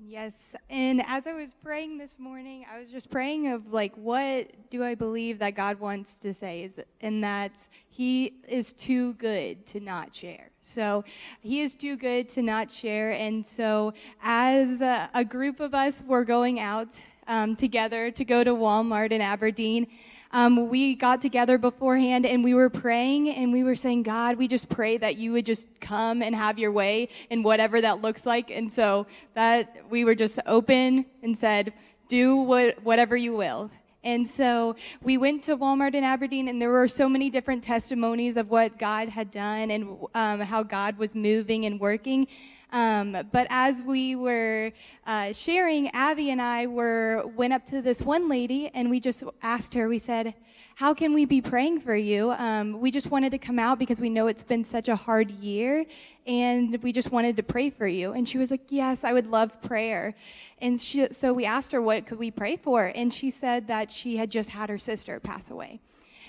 Yes. 0.00 0.54
And 0.70 1.02
as 1.06 1.26
I 1.26 1.32
was 1.32 1.52
praying 1.62 1.98
this 1.98 2.18
morning, 2.18 2.64
I 2.72 2.78
was 2.78 2.90
just 2.90 3.10
praying 3.10 3.48
of 3.48 3.72
like, 3.72 3.94
what 3.96 4.50
do 4.70 4.84
I 4.84 4.94
believe 4.94 5.38
that 5.40 5.54
God 5.54 5.80
wants 5.80 6.14
to 6.20 6.32
say? 6.32 6.64
Is 6.64 6.74
that, 6.74 6.86
and 7.00 7.22
that 7.24 7.68
He 7.88 8.34
is 8.48 8.72
too 8.72 9.14
good 9.14 9.66
to 9.66 9.80
not 9.80 10.14
share. 10.14 10.50
So 10.60 11.04
He 11.40 11.60
is 11.60 11.74
too 11.74 11.96
good 11.96 12.28
to 12.30 12.42
not 12.42 12.70
share. 12.70 13.12
And 13.12 13.44
so 13.44 13.92
as 14.22 14.80
a, 14.80 15.10
a 15.14 15.24
group 15.24 15.60
of 15.60 15.74
us 15.74 16.02
were 16.06 16.24
going 16.24 16.60
out 16.60 17.00
um, 17.26 17.56
together 17.56 18.10
to 18.10 18.24
go 18.24 18.44
to 18.44 18.50
Walmart 18.50 19.12
in 19.12 19.20
Aberdeen, 19.20 19.86
um, 20.32 20.68
we 20.68 20.94
got 20.94 21.20
together 21.20 21.58
beforehand 21.58 22.24
and 22.24 22.42
we 22.42 22.54
were 22.54 22.70
praying 22.70 23.30
and 23.30 23.52
we 23.52 23.62
were 23.64 23.76
saying, 23.76 24.02
God, 24.02 24.36
we 24.36 24.48
just 24.48 24.68
pray 24.68 24.96
that 24.96 25.16
you 25.16 25.32
would 25.32 25.46
just 25.46 25.68
come 25.80 26.22
and 26.22 26.34
have 26.34 26.58
your 26.58 26.72
way 26.72 27.08
in 27.30 27.42
whatever 27.42 27.80
that 27.80 28.00
looks 28.00 28.24
like. 28.24 28.50
And 28.50 28.70
so 28.70 29.06
that 29.34 29.84
we 29.90 30.04
were 30.04 30.14
just 30.14 30.38
open 30.46 31.06
and 31.22 31.36
said, 31.36 31.72
do 32.08 32.36
what, 32.36 32.82
whatever 32.82 33.16
you 33.16 33.36
will. 33.36 33.70
And 34.04 34.26
so 34.26 34.74
we 35.00 35.16
went 35.16 35.44
to 35.44 35.56
Walmart 35.56 35.94
in 35.94 36.02
Aberdeen, 36.02 36.48
and 36.48 36.60
there 36.60 36.70
were 36.70 36.88
so 36.88 37.08
many 37.08 37.30
different 37.30 37.62
testimonies 37.62 38.36
of 38.36 38.50
what 38.50 38.76
God 38.76 39.08
had 39.08 39.30
done 39.30 39.70
and 39.70 39.96
um, 40.14 40.40
how 40.40 40.64
God 40.64 40.98
was 40.98 41.14
moving 41.14 41.66
and 41.66 41.78
working. 41.78 42.26
Um, 42.72 43.18
but 43.30 43.46
as 43.50 43.82
we 43.82 44.16
were 44.16 44.72
uh, 45.06 45.34
sharing, 45.34 45.90
Abby 45.90 46.30
and 46.30 46.40
I 46.40 46.66
were 46.66 47.26
went 47.36 47.52
up 47.52 47.66
to 47.66 47.82
this 47.82 48.00
one 48.00 48.28
lady 48.30 48.70
and 48.72 48.88
we 48.88 48.98
just 48.98 49.22
asked 49.42 49.74
her. 49.74 49.88
We 49.88 49.98
said, 49.98 50.34
"How 50.76 50.94
can 50.94 51.12
we 51.12 51.26
be 51.26 51.42
praying 51.42 51.80
for 51.80 51.94
you?" 51.94 52.32
Um, 52.32 52.80
we 52.80 52.90
just 52.90 53.10
wanted 53.10 53.30
to 53.32 53.38
come 53.38 53.58
out 53.58 53.78
because 53.78 54.00
we 54.00 54.08
know 54.08 54.26
it's 54.26 54.42
been 54.42 54.64
such 54.64 54.88
a 54.88 54.96
hard 54.96 55.30
year, 55.30 55.84
and 56.26 56.82
we 56.82 56.92
just 56.92 57.12
wanted 57.12 57.36
to 57.36 57.42
pray 57.42 57.68
for 57.68 57.86
you. 57.86 58.12
And 58.12 58.26
she 58.26 58.38
was 58.38 58.50
like, 58.50 58.62
"Yes, 58.70 59.04
I 59.04 59.12
would 59.12 59.26
love 59.26 59.60
prayer." 59.60 60.14
And 60.58 60.80
she, 60.80 61.08
so 61.12 61.34
we 61.34 61.44
asked 61.44 61.72
her, 61.72 61.82
"What 61.82 62.06
could 62.06 62.18
we 62.18 62.30
pray 62.30 62.56
for?" 62.56 62.90
And 62.94 63.12
she 63.12 63.30
said 63.30 63.68
that 63.68 63.90
she 63.90 64.16
had 64.16 64.30
just 64.30 64.50
had 64.50 64.70
her 64.70 64.78
sister 64.78 65.20
pass 65.20 65.50
away. 65.50 65.80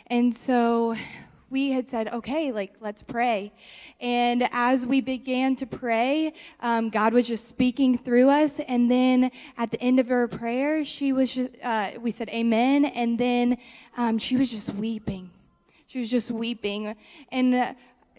And 0.08 0.36
so 0.36 0.98
we 1.54 1.70
had 1.70 1.88
said, 1.88 2.08
okay, 2.08 2.52
like, 2.52 2.74
let's 2.82 3.04
pray. 3.04 3.54
And 4.02 4.50
as 4.52 4.88
we 4.88 5.02
began 5.02 5.56
to 5.58 5.68
pray, 5.68 6.34
um, 6.62 6.90
God 6.90 7.14
was 7.14 7.28
just 7.28 7.48
speaking 7.48 7.96
through 7.96 8.32
us. 8.32 8.60
And 8.62 8.90
then 8.90 9.30
at 9.56 9.70
the 9.70 9.80
end 9.80 10.00
of 10.00 10.08
her 10.08 10.28
prayer, 10.28 10.84
she 10.84 11.14
was 11.14 11.36
just, 11.36 11.52
uh, 11.64 11.92
we 12.02 12.10
said, 12.10 12.28
amen. 12.30 12.86
And 12.86 13.20
then 13.20 13.58
um, 13.96 14.18
she 14.18 14.36
was 14.36 14.50
just 14.50 14.74
weeping. 14.74 15.30
She 15.86 16.00
was 16.00 16.10
just 16.10 16.32
weeping. 16.32 16.96
And 17.32 17.54
uh, 17.54 17.74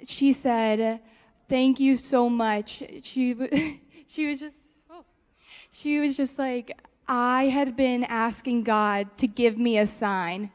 she 0.07 0.33
said, 0.33 1.01
thank 1.49 1.81
you 1.81 1.97
so 1.97 2.31
much. 2.31 2.85
She, 3.03 3.81
she 4.07 4.29
was 4.29 4.39
just, 4.39 4.59
oh, 4.89 5.05
she 5.73 5.99
was 5.99 6.17
just 6.17 6.39
like, 6.39 6.79
I 7.09 7.47
had 7.47 7.77
been 7.77 8.05
asking 8.05 8.63
God 8.63 9.09
to 9.19 9.27
give 9.27 9.59
me 9.59 9.77
a 9.77 9.89
sign 9.89 10.53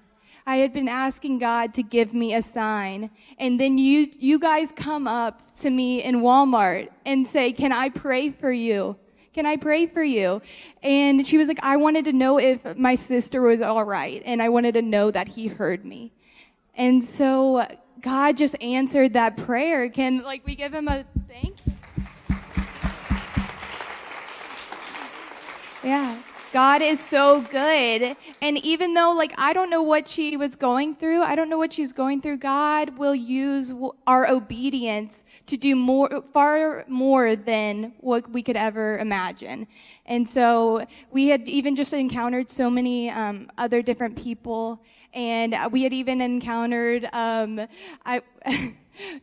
I 0.50 0.56
had 0.56 0.74
been 0.74 0.88
asking 0.88 1.38
God 1.38 1.76
to 1.76 1.84
give 1.84 2.12
me 2.12 2.34
a 2.34 2.41
sign. 2.41 3.12
And 3.38 3.60
then 3.60 3.78
you, 3.78 4.10
you 4.18 4.39
guys 4.39 4.72
come 4.72 5.08
up 5.08 5.56
to 5.58 5.70
me 5.70 6.02
in 6.02 6.22
Walmart 6.22 6.89
and 7.06 7.28
say, 7.28 7.52
Can 7.52 7.72
I 7.72 7.89
pray 7.89 8.32
for 8.32 8.52
you? 8.52 8.97
Can 9.32 9.45
I 9.45 9.58
pray 9.58 9.86
for 9.86 10.02
you? 10.02 10.41
And 10.82 11.28
she 11.28 11.38
was 11.38 11.47
like, 11.47 11.60
I 11.62 11.78
wanted 11.78 12.06
to 12.06 12.14
know 12.14 12.39
if 12.39 12.76
my 12.76 12.95
sister 12.95 13.43
was 13.43 13.62
all 13.62 13.84
right. 13.84 14.24
And 14.26 14.41
I 14.41 14.50
wanted 14.50 14.74
to 14.74 14.82
know 14.82 15.12
that 15.12 15.28
he 15.28 15.45
heard 15.45 15.86
me. 15.86 16.14
And 16.74 17.04
so 17.04 17.68
God 18.02 18.36
just 18.36 18.60
answered 18.60 19.14
that 19.14 19.38
prayer. 19.38 19.88
Can, 19.88 20.24
like, 20.24 20.47
we 20.47 20.56
give 20.56 20.74
him 20.74 20.88
a 20.88 21.06
thank 21.28 21.58
you? 21.68 21.74
Yeah. 25.84 26.18
God 26.52 26.82
is 26.82 27.00
so 27.00 27.41
good. 27.41 28.16
And 28.41 28.58
even 28.66 28.95
though, 28.95 29.12
like, 29.12 29.34
I 29.38 29.54
don't 29.54 29.70
know 29.70 29.84
what 29.84 30.08
she 30.08 30.36
was 30.36 30.56
going 30.56 30.95
through, 30.95 31.22
I 31.22 31.36
don't 31.36 31.50
know 31.50 31.58
what 31.58 31.74
she's 31.74 31.93
going 31.93 32.22
through, 32.22 32.38
God 32.38 32.97
will 32.97 33.14
use 33.14 33.72
our 34.08 34.28
obedience 34.28 35.24
to 35.45 35.58
do 35.58 35.76
more, 35.76 36.24
far 36.34 36.86
more 36.88 37.36
than 37.36 37.93
what 38.00 38.32
we 38.32 38.41
could 38.41 38.56
ever 38.58 38.97
imagine. 38.97 39.68
And 40.06 40.28
so 40.28 40.86
we 41.12 41.28
had 41.28 41.47
even 41.47 41.76
just 41.76 41.93
encountered 41.93 42.50
so 42.50 42.70
many 42.70 43.12
um, 43.12 43.52
other 43.58 43.82
different 43.84 44.16
people. 44.16 44.82
And 45.14 45.56
we 45.72 45.84
had 45.84 45.93
even 45.93 46.22
encountered, 46.22 47.08
um, 47.14 47.68
I, 48.06 48.22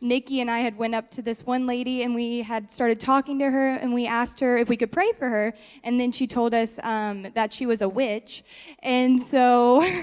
Nikki 0.01 0.41
and 0.41 0.49
I 0.49 0.59
had 0.59 0.77
went 0.77 0.95
up 0.95 1.11
to 1.11 1.21
this 1.21 1.45
one 1.45 1.65
lady 1.65 2.03
and 2.03 2.15
we 2.15 2.41
had 2.41 2.71
started 2.71 2.99
talking 2.99 3.39
to 3.39 3.51
her 3.51 3.75
and 3.75 3.93
we 3.93 4.07
asked 4.07 4.39
her 4.39 4.57
if 4.57 4.69
we 4.69 4.77
could 4.77 4.91
pray 4.91 5.11
for 5.13 5.29
her. 5.29 5.53
And 5.83 5.99
then 5.99 6.11
she 6.11 6.27
told 6.27 6.53
us 6.53 6.79
um, 6.83 7.27
that 7.33 7.53
she 7.53 7.65
was 7.65 7.81
a 7.81 7.89
witch. 7.89 8.43
And 8.83 9.21
so. 9.21 9.85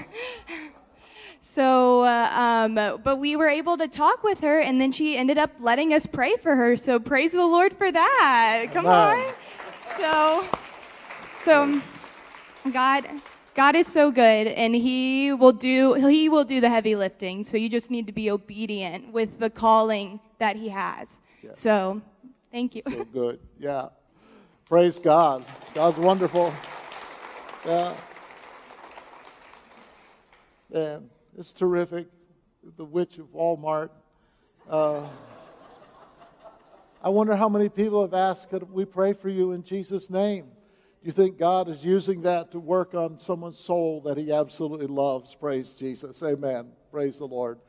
So, 1.55 2.01
uh, 2.01 2.67
um, 2.67 2.99
but 3.01 3.17
we 3.17 3.37
were 3.37 3.47
able 3.47 3.77
to 3.77 3.87
talk 3.87 4.23
with 4.23 4.41
her, 4.41 4.59
and 4.59 4.81
then 4.81 4.91
she 4.91 5.15
ended 5.15 5.37
up 5.37 5.51
letting 5.61 5.93
us 5.93 6.05
pray 6.05 6.35
for 6.35 6.53
her. 6.53 6.75
So, 6.75 6.99
praise 6.99 7.31
the 7.31 7.45
Lord 7.45 7.71
for 7.71 7.89
that. 7.89 8.67
Come 8.73 8.85
on. 8.85 9.23
So, 9.97 10.45
so 11.39 11.81
God, 12.73 13.07
God 13.55 13.75
is 13.75 13.87
so 13.87 14.11
good, 14.11 14.47
and 14.47 14.75
He 14.75 15.31
will 15.31 15.53
do 15.53 15.93
He 15.93 16.27
will 16.27 16.43
do 16.43 16.59
the 16.59 16.69
heavy 16.69 16.95
lifting. 16.95 17.45
So 17.45 17.55
you 17.55 17.69
just 17.69 17.89
need 17.89 18.05
to 18.07 18.13
be 18.13 18.29
obedient 18.29 19.13
with 19.13 19.39
the 19.39 19.49
calling 19.49 20.19
that 20.39 20.57
He 20.57 20.69
has. 20.69 21.21
So, 21.53 22.01
thank 22.51 22.75
you. 22.75 22.81
So 22.81 23.05
good. 23.05 23.39
Yeah. 23.59 23.89
Praise 24.67 24.99
God. 24.99 25.45
God's 25.73 25.97
wonderful. 25.97 26.53
Yeah. 27.65 27.93
Man, 30.73 31.09
it's 31.37 31.53
terrific. 31.53 32.07
The 32.75 32.83
Witch 32.83 33.19
of 33.19 33.27
Walmart. 33.27 33.89
Uh, 34.69 35.07
I 37.01 37.09
wonder 37.09 37.35
how 37.35 37.47
many 37.47 37.69
people 37.69 38.01
have 38.01 38.15
asked, 38.15 38.49
could 38.49 38.69
we 38.73 38.83
pray 38.83 39.13
for 39.13 39.29
you 39.29 39.51
in 39.51 39.61
Jesus' 39.63 40.09
name? 40.09 40.47
You 41.05 41.11
think 41.11 41.37
God 41.37 41.69
is 41.69 41.85
using 41.85 42.23
that 42.23 42.51
to 42.53 42.59
work 42.59 42.95
on 42.95 43.19
someone's 43.19 43.59
soul 43.59 44.01
that 44.05 44.17
he 44.17 44.31
absolutely 44.31 44.87
loves? 44.87 45.35
Praise 45.35 45.77
Jesus. 45.77 46.23
Amen. 46.23 46.69
Praise 46.89 47.19
the 47.19 47.27
Lord. 47.27 47.59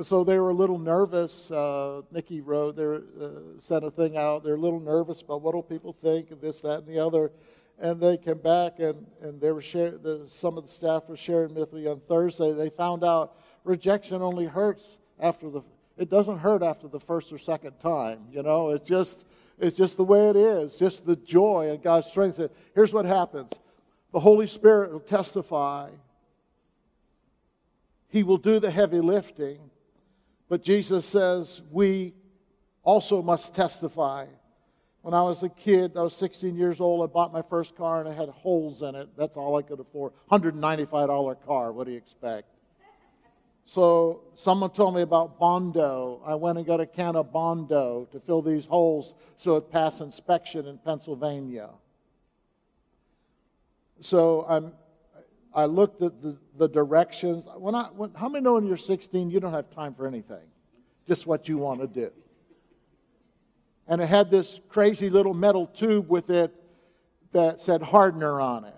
So 0.00 0.22
they 0.22 0.38
were 0.38 0.50
a 0.50 0.54
little 0.54 0.78
nervous. 0.78 1.50
Uh, 1.50 2.02
Nikki 2.12 2.40
wrote, 2.40 2.76
they 2.76 2.84
uh, 2.84 3.30
sent 3.58 3.84
a 3.84 3.90
thing 3.90 4.16
out. 4.16 4.44
They're 4.44 4.54
a 4.54 4.60
little 4.60 4.78
nervous 4.78 5.22
about 5.22 5.42
what 5.42 5.56
will 5.56 5.62
people 5.64 5.92
think 5.92 6.30
and 6.30 6.40
this, 6.40 6.60
that, 6.60 6.78
and 6.78 6.86
the 6.86 7.00
other. 7.00 7.32
And 7.80 8.00
they 8.00 8.16
came 8.16 8.38
back 8.38 8.78
and, 8.78 9.04
and 9.20 9.40
they 9.40 9.50
were 9.50 9.60
sharing, 9.60 10.00
the, 10.00 10.22
some 10.28 10.56
of 10.56 10.62
the 10.62 10.70
staff 10.70 11.08
were 11.08 11.16
sharing 11.16 11.52
with 11.56 11.72
me 11.72 11.88
on 11.88 11.98
Thursday. 11.98 12.52
They 12.52 12.70
found 12.70 13.02
out 13.02 13.36
rejection 13.64 14.22
only 14.22 14.46
hurts 14.46 15.00
after 15.18 15.50
the, 15.50 15.62
it 15.98 16.10
doesn't 16.10 16.38
hurt 16.38 16.62
after 16.62 16.86
the 16.86 17.00
first 17.00 17.32
or 17.32 17.38
second 17.38 17.80
time. 17.80 18.26
You 18.30 18.44
know, 18.44 18.70
it's 18.70 18.88
just, 18.88 19.26
it's 19.58 19.76
just 19.76 19.96
the 19.96 20.04
way 20.04 20.28
it 20.28 20.36
is, 20.36 20.78
just 20.78 21.06
the 21.06 21.16
joy 21.16 21.70
and 21.70 21.82
God's 21.82 22.06
strength. 22.06 22.40
Here's 22.74 22.92
what 22.92 23.04
happens 23.04 23.52
the 24.12 24.20
Holy 24.20 24.46
Spirit 24.46 24.92
will 24.92 25.00
testify, 25.00 25.90
He 28.08 28.22
will 28.22 28.38
do 28.38 28.58
the 28.60 28.70
heavy 28.70 29.00
lifting, 29.00 29.70
but 30.48 30.62
Jesus 30.62 31.06
says 31.06 31.62
we 31.70 32.14
also 32.82 33.22
must 33.22 33.54
testify. 33.54 34.26
When 35.02 35.12
I 35.12 35.22
was 35.22 35.42
a 35.42 35.50
kid, 35.50 35.98
I 35.98 36.02
was 36.02 36.16
16 36.16 36.56
years 36.56 36.80
old, 36.80 37.02
I 37.02 37.12
bought 37.12 37.30
my 37.30 37.42
first 37.42 37.76
car 37.76 38.00
and 38.00 38.08
it 38.08 38.16
had 38.16 38.30
holes 38.30 38.80
in 38.80 38.94
it. 38.94 39.10
That's 39.18 39.36
all 39.36 39.54
I 39.58 39.62
could 39.62 39.78
afford. 39.78 40.12
$195 40.30 41.44
car, 41.44 41.72
what 41.72 41.86
do 41.86 41.92
you 41.92 41.98
expect? 41.98 42.53
So 43.64 44.22
someone 44.34 44.70
told 44.70 44.94
me 44.94 45.02
about 45.02 45.38
Bondo. 45.38 46.22
I 46.24 46.34
went 46.34 46.58
and 46.58 46.66
got 46.66 46.80
a 46.80 46.86
can 46.86 47.16
of 47.16 47.32
Bondo 47.32 48.06
to 48.12 48.20
fill 48.20 48.42
these 48.42 48.66
holes 48.66 49.14
so 49.36 49.56
it 49.56 49.70
passed 49.70 50.00
inspection 50.00 50.66
in 50.66 50.78
Pennsylvania. 50.78 51.70
So 54.00 54.44
I'm, 54.46 54.72
I 55.54 55.64
looked 55.64 56.02
at 56.02 56.20
the, 56.20 56.36
the 56.58 56.68
directions. 56.68 57.48
When 57.56 57.74
I, 57.74 57.84
when, 57.84 58.12
how 58.14 58.28
many 58.28 58.44
know 58.44 58.54
when 58.54 58.66
you're 58.66 58.76
16 58.76 59.30
you 59.30 59.40
don't 59.40 59.52
have 59.52 59.70
time 59.70 59.94
for 59.94 60.06
anything? 60.06 60.44
Just 61.08 61.26
what 61.26 61.48
you 61.48 61.56
want 61.56 61.80
to 61.80 61.86
do. 61.86 62.12
And 63.86 64.00
it 64.00 64.06
had 64.06 64.30
this 64.30 64.60
crazy 64.68 65.10
little 65.10 65.34
metal 65.34 65.66
tube 65.66 66.08
with 66.08 66.30
it 66.30 66.52
that 67.32 67.60
said 67.60 67.82
hardener 67.82 68.40
on 68.40 68.64
it. 68.64 68.74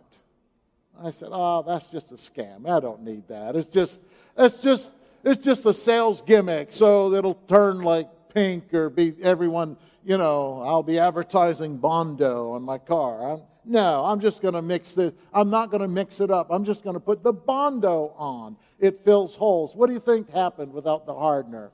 I 1.01 1.11
said, 1.11 1.29
"Oh, 1.31 1.63
that's 1.63 1.89
just 1.89 2.11
a 2.11 2.15
scam. 2.15 2.69
I 2.69 2.81
don't 2.81 3.03
need 3.03 3.29
that. 3.29 3.55
It's 3.55 3.69
just, 3.69 4.01
it's 4.37 4.63
just, 4.63 4.93
it's 5.25 5.45
just 5.45 5.67
a 5.67 5.75
sales 5.75 6.21
gimmick, 6.21 6.73
so 6.73 7.13
it'll 7.13 7.35
turn 7.35 7.81
like 7.81 8.09
pink 8.33 8.73
or 8.75 8.91
be 8.91 9.15
everyone. 9.23 9.77
You 10.05 10.19
know, 10.19 10.63
I'll 10.65 10.85
be 10.85 10.99
advertising 10.99 11.79
Bondo 11.79 12.53
on 12.53 12.63
my 12.63 12.79
car. 12.79 13.33
I'm, 13.33 13.43
no, 13.65 14.05
I'm 14.05 14.21
just 14.21 14.41
going 14.43 14.55
to 14.55 14.63
mix 14.63 14.95
this. 14.95 15.13
I'm 15.33 15.51
not 15.51 15.71
going 15.71 15.81
to 15.81 15.89
mix 15.89 16.21
it 16.21 16.31
up. 16.31 16.47
I'm 16.51 16.65
just 16.65 16.85
going 16.85 16.95
to 16.95 17.01
put 17.01 17.25
the 17.25 17.33
Bondo 17.33 18.15
on. 18.17 18.57
It 18.79 19.01
fills 19.01 19.35
holes. 19.35 19.75
What 19.75 19.89
do 19.89 19.95
you 19.95 19.99
think 19.99 20.31
happened 20.31 20.73
without 20.73 21.07
the 21.07 21.15
hardener? 21.15 21.73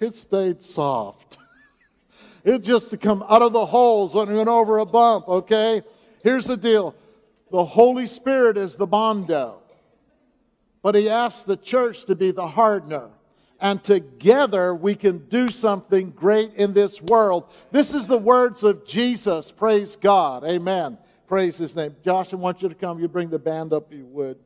It 0.00 0.14
stayed 0.14 0.62
soft. 0.62 1.38
It 2.44 2.64
just 2.64 2.90
to 2.90 2.96
come 2.96 3.24
out 3.28 3.40
of 3.40 3.52
the 3.52 3.66
holes 3.66 4.16
when 4.16 4.28
it 4.28 4.34
went 4.34 4.48
over 4.48 4.78
a 4.78 4.84
bump, 4.84 5.28
okay? 5.28 5.82
Here's 6.24 6.46
the 6.46 6.56
deal. 6.56 6.96
The 7.52 7.64
Holy 7.64 8.08
Spirit 8.08 8.56
is 8.56 8.74
the 8.74 8.88
bondo. 8.88 9.61
But 10.82 10.96
he 10.96 11.08
asked 11.08 11.46
the 11.46 11.56
church 11.56 12.04
to 12.06 12.14
be 12.14 12.30
the 12.30 12.48
hardener. 12.48 13.10
And 13.60 13.82
together 13.82 14.74
we 14.74 14.96
can 14.96 15.18
do 15.28 15.48
something 15.48 16.10
great 16.10 16.52
in 16.54 16.72
this 16.72 17.00
world. 17.00 17.48
This 17.70 17.94
is 17.94 18.08
the 18.08 18.18
words 18.18 18.64
of 18.64 18.84
Jesus. 18.84 19.52
Praise 19.52 19.94
God. 19.94 20.42
Amen. 20.42 20.98
Praise 21.28 21.58
his 21.58 21.76
name. 21.76 21.94
Josh, 22.04 22.32
I 22.32 22.36
want 22.36 22.60
you 22.60 22.68
to 22.68 22.74
come. 22.74 22.98
You 22.98 23.08
bring 23.08 23.30
the 23.30 23.38
band 23.38 23.72
up, 23.72 23.92
if 23.92 23.98
you 23.98 24.06
would. 24.06 24.38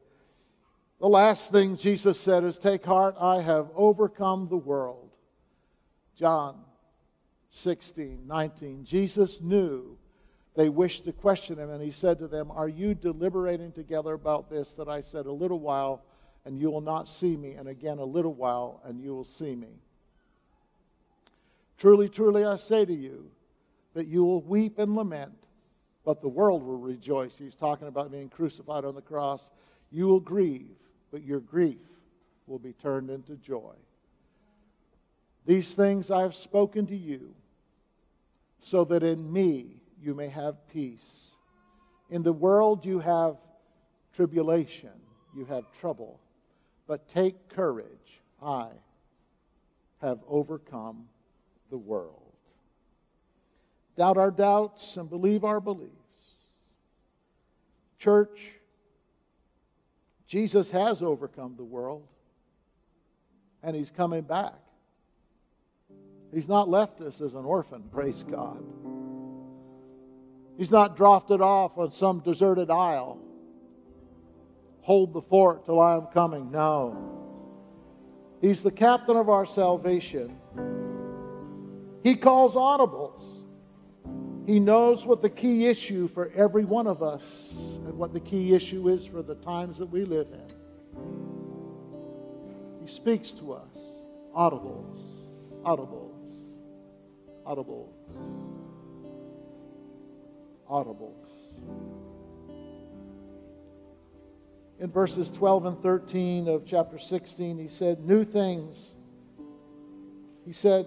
The 1.00 1.08
last 1.08 1.50
thing 1.50 1.76
Jesus 1.76 2.20
said 2.20 2.44
is, 2.44 2.58
Take 2.58 2.84
heart, 2.84 3.16
I 3.18 3.40
have 3.40 3.70
overcome 3.74 4.48
the 4.48 4.56
world. 4.56 5.10
John 6.14 6.56
16, 7.50 8.26
19. 8.26 8.84
Jesus 8.84 9.40
knew 9.40 9.98
they 10.54 10.68
wished 10.68 11.04
to 11.04 11.12
question 11.12 11.58
him, 11.58 11.70
and 11.70 11.82
he 11.82 11.90
said 11.90 12.18
to 12.18 12.28
them, 12.28 12.50
Are 12.50 12.68
you 12.68 12.94
deliberating 12.94 13.72
together 13.72 14.12
about 14.12 14.50
this 14.50 14.74
that 14.74 14.88
I 14.88 15.00
said 15.00 15.26
a 15.26 15.32
little 15.32 15.60
while, 15.60 16.02
and 16.46 16.60
you 16.60 16.70
will 16.70 16.80
not 16.80 17.08
see 17.08 17.36
me, 17.36 17.54
and 17.54 17.68
again 17.68 17.98
a 17.98 18.04
little 18.04 18.32
while, 18.32 18.80
and 18.84 19.00
you 19.00 19.12
will 19.12 19.24
see 19.24 19.56
me? 19.56 19.80
Truly, 21.76 22.08
truly, 22.08 22.44
I 22.44 22.54
say 22.54 22.84
to 22.84 22.94
you 22.94 23.30
that 23.94 24.06
you 24.06 24.24
will 24.24 24.40
weep 24.40 24.78
and 24.78 24.94
lament, 24.94 25.32
but 26.04 26.22
the 26.22 26.28
world 26.28 26.62
will 26.62 26.78
rejoice. 26.78 27.36
He's 27.36 27.56
talking 27.56 27.88
about 27.88 28.12
being 28.12 28.28
crucified 28.28 28.84
on 28.84 28.94
the 28.94 29.02
cross. 29.02 29.50
You 29.90 30.06
will 30.06 30.20
grieve, 30.20 30.76
but 31.10 31.24
your 31.24 31.40
grief 31.40 31.80
will 32.46 32.60
be 32.60 32.72
turned 32.72 33.10
into 33.10 33.34
joy. 33.34 33.74
These 35.46 35.74
things 35.74 36.12
I 36.12 36.22
have 36.22 36.34
spoken 36.34 36.86
to 36.86 36.96
you, 36.96 37.34
so 38.60 38.84
that 38.84 39.02
in 39.02 39.32
me 39.32 39.82
you 40.00 40.14
may 40.14 40.28
have 40.28 40.68
peace. 40.68 41.36
In 42.08 42.22
the 42.22 42.32
world 42.32 42.84
you 42.84 43.00
have 43.00 43.36
tribulation, 44.14 44.90
you 45.36 45.44
have 45.46 45.64
trouble, 45.80 46.20
but 46.86 47.08
take 47.08 47.48
courage. 47.48 48.20
I 48.42 48.68
have 50.00 50.18
overcome 50.28 51.06
the 51.70 51.76
world. 51.76 52.22
Doubt 53.96 54.18
our 54.18 54.30
doubts 54.30 54.96
and 54.96 55.08
believe 55.08 55.44
our 55.44 55.60
beliefs. 55.60 55.92
Church, 57.98 58.52
Jesus 60.26 60.70
has 60.70 61.02
overcome 61.02 61.54
the 61.56 61.64
world, 61.64 62.06
and 63.62 63.74
he's 63.74 63.90
coming 63.90 64.22
back. 64.22 64.54
He's 66.32 66.48
not 66.48 66.68
left 66.68 67.00
us 67.00 67.20
as 67.20 67.32
an 67.32 67.44
orphan, 67.44 67.84
praise 67.90 68.22
God. 68.22 68.62
He's 70.58 70.70
not 70.70 70.96
drafted 70.96 71.40
off 71.40 71.78
on 71.78 71.90
some 71.90 72.20
deserted 72.20 72.70
isle. 72.70 73.18
Hold 74.86 75.12
the 75.14 75.20
fort 75.20 75.64
till 75.64 75.80
I 75.80 75.96
am 75.96 76.06
coming. 76.14 76.52
No. 76.52 76.96
He's 78.40 78.62
the 78.62 78.70
captain 78.70 79.16
of 79.16 79.28
our 79.28 79.44
salvation. 79.44 80.38
He 82.04 82.14
calls 82.14 82.54
audibles. 82.54 83.42
He 84.46 84.60
knows 84.60 85.04
what 85.04 85.22
the 85.22 85.28
key 85.28 85.66
issue 85.66 86.06
for 86.06 86.30
every 86.36 86.64
one 86.64 86.86
of 86.86 87.02
us 87.02 87.80
and 87.84 87.98
what 87.98 88.12
the 88.12 88.20
key 88.20 88.54
issue 88.54 88.88
is 88.88 89.04
for 89.04 89.22
the 89.22 89.34
times 89.34 89.78
that 89.78 89.86
we 89.86 90.04
live 90.04 90.28
in. 90.32 90.46
He 92.80 92.86
speaks 92.86 93.32
to 93.32 93.54
us. 93.54 93.76
Audibles. 94.36 95.00
Audibles. 95.64 96.12
Audibles. 97.44 97.90
Audibles. 100.70 102.05
In 104.78 104.90
verses 104.90 105.30
12 105.30 105.64
and 105.66 105.78
13 105.78 106.48
of 106.48 106.66
chapter 106.66 106.98
16, 106.98 107.58
he 107.58 107.68
said, 107.68 108.00
New 108.00 108.24
things. 108.24 108.94
He 110.44 110.52
said 110.52 110.86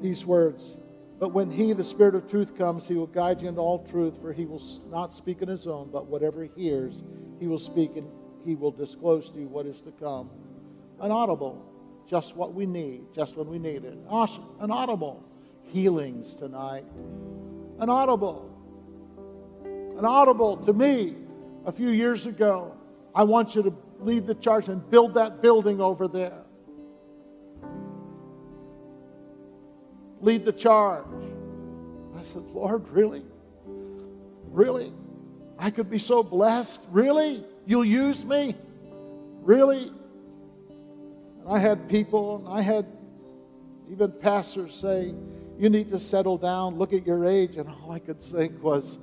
these 0.00 0.26
words, 0.26 0.76
But 1.20 1.32
when 1.32 1.50
he, 1.52 1.72
the 1.72 1.84
Spirit 1.84 2.16
of 2.16 2.28
truth, 2.28 2.58
comes, 2.58 2.88
he 2.88 2.94
will 2.94 3.06
guide 3.06 3.42
you 3.42 3.48
into 3.48 3.60
all 3.60 3.86
truth, 3.86 4.20
for 4.20 4.32
he 4.32 4.44
will 4.44 4.62
not 4.90 5.14
speak 5.14 5.40
in 5.40 5.48
his 5.48 5.68
own, 5.68 5.90
but 5.92 6.06
whatever 6.06 6.42
he 6.42 6.50
hears, 6.56 7.04
he 7.38 7.46
will 7.46 7.58
speak 7.58 7.96
and 7.96 8.08
he 8.44 8.56
will 8.56 8.72
disclose 8.72 9.30
to 9.30 9.38
you 9.38 9.46
what 9.46 9.66
is 9.66 9.80
to 9.82 9.92
come. 9.92 10.28
An 11.00 11.12
audible. 11.12 11.64
just 12.08 12.34
what 12.34 12.54
we 12.54 12.66
need, 12.66 13.02
just 13.14 13.36
when 13.36 13.46
we 13.48 13.58
need 13.58 13.84
it. 13.84 13.98
An 14.10 14.70
audible 14.70 15.22
healings 15.62 16.34
tonight. 16.34 16.84
An 17.78 17.88
audible. 17.88 18.50
An 19.96 20.04
audible 20.04 20.56
to 20.56 20.72
me 20.72 21.14
a 21.64 21.72
few 21.72 21.88
years 21.88 22.26
ago. 22.26 22.76
I 23.14 23.24
want 23.24 23.54
you 23.54 23.62
to 23.64 23.74
lead 24.00 24.26
the 24.26 24.34
charge 24.34 24.68
and 24.68 24.88
build 24.90 25.14
that 25.14 25.42
building 25.42 25.80
over 25.80 26.08
there. 26.08 26.44
Lead 30.20 30.44
the 30.44 30.52
charge. 30.52 31.06
I 32.16 32.22
said, 32.22 32.42
Lord, 32.42 32.88
really? 32.88 33.24
Really? 34.50 34.92
I 35.58 35.70
could 35.70 35.90
be 35.90 35.98
so 35.98 36.22
blessed? 36.22 36.82
Really? 36.90 37.44
You'll 37.66 37.84
use 37.84 38.24
me? 38.24 38.54
Really? 39.42 39.90
And 41.40 41.48
I 41.48 41.58
had 41.58 41.88
people, 41.88 42.36
and 42.36 42.48
I 42.48 42.62
had 42.62 42.86
even 43.90 44.12
pastors 44.12 44.74
say, 44.74 45.14
You 45.58 45.68
need 45.68 45.90
to 45.90 45.98
settle 45.98 46.38
down, 46.38 46.76
look 46.76 46.92
at 46.92 47.06
your 47.06 47.24
age. 47.24 47.56
And 47.56 47.68
all 47.68 47.92
I 47.92 47.98
could 47.98 48.22
think 48.22 48.62
was, 48.62 48.98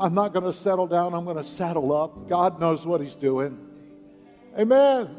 I'm 0.00 0.14
not 0.14 0.32
going 0.32 0.46
to 0.46 0.52
settle 0.52 0.86
down, 0.86 1.14
I'm 1.14 1.24
going 1.24 1.36
to 1.36 1.44
saddle 1.44 1.92
up. 1.92 2.28
God 2.28 2.58
knows 2.58 2.86
what 2.86 3.00
He's 3.00 3.14
doing. 3.14 3.58
Amen. 4.58 5.14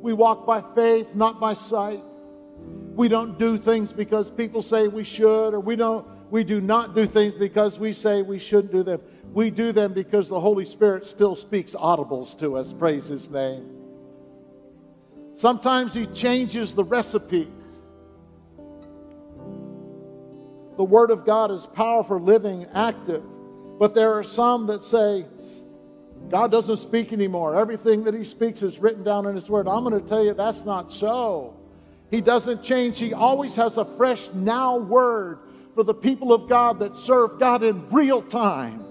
We 0.00 0.14
walk 0.14 0.46
by 0.46 0.62
faith, 0.74 1.14
not 1.14 1.38
by 1.38 1.52
sight. 1.52 2.02
We 2.94 3.08
don't 3.08 3.38
do 3.38 3.58
things 3.58 3.92
because 3.92 4.30
people 4.30 4.62
say 4.62 4.88
we 4.88 5.04
should, 5.04 5.52
or 5.52 5.60
we 5.60 5.76
don't 5.76 6.06
we 6.30 6.44
do 6.44 6.60
not 6.60 6.94
do 6.94 7.06
things 7.06 7.34
because 7.34 7.78
we 7.78 7.92
say 7.92 8.22
we 8.22 8.38
shouldn't 8.38 8.72
do 8.72 8.82
them. 8.82 9.00
We 9.32 9.50
do 9.50 9.72
them 9.72 9.92
because 9.92 10.28
the 10.28 10.40
Holy 10.40 10.64
Spirit 10.64 11.04
still 11.04 11.34
speaks 11.36 11.74
audibles 11.74 12.38
to 12.38 12.56
us. 12.56 12.72
Praise 12.72 13.08
His 13.08 13.28
name. 13.28 13.68
Sometimes 15.34 15.92
He 15.92 16.06
changes 16.06 16.74
the 16.74 16.84
recipes. 16.84 17.48
The 20.76 20.84
Word 20.84 21.10
of 21.10 21.26
God 21.26 21.50
is 21.50 21.66
powerful, 21.66 22.18
living, 22.18 22.66
active. 22.72 23.24
But 23.80 23.94
there 23.94 24.12
are 24.12 24.22
some 24.22 24.66
that 24.66 24.82
say, 24.82 25.24
God 26.28 26.50
doesn't 26.50 26.76
speak 26.76 27.14
anymore. 27.14 27.58
Everything 27.58 28.04
that 28.04 28.12
He 28.12 28.24
speaks 28.24 28.62
is 28.62 28.78
written 28.78 29.02
down 29.02 29.24
in 29.24 29.34
His 29.34 29.48
Word. 29.48 29.66
I'm 29.66 29.82
going 29.84 29.98
to 29.98 30.06
tell 30.06 30.22
you 30.22 30.34
that's 30.34 30.66
not 30.66 30.92
so. 30.92 31.56
He 32.10 32.20
doesn't 32.20 32.62
change. 32.62 32.98
He 32.98 33.14
always 33.14 33.56
has 33.56 33.78
a 33.78 33.84
fresh 33.86 34.28
now 34.34 34.76
word 34.76 35.38
for 35.74 35.82
the 35.82 35.94
people 35.94 36.34
of 36.34 36.46
God 36.46 36.80
that 36.80 36.94
serve 36.94 37.40
God 37.40 37.62
in 37.62 37.88
real 37.88 38.20
time. 38.20 38.84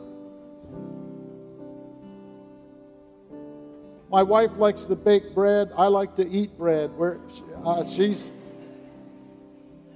My 4.10 4.24
wife 4.24 4.58
likes 4.58 4.86
to 4.86 4.96
bake 4.96 5.36
bread. 5.36 5.70
I 5.78 5.86
like 5.86 6.16
to 6.16 6.28
eat 6.28 6.58
bread. 6.58 6.98
Where 6.98 7.20
uh, 7.64 7.86
she's, 7.86 8.32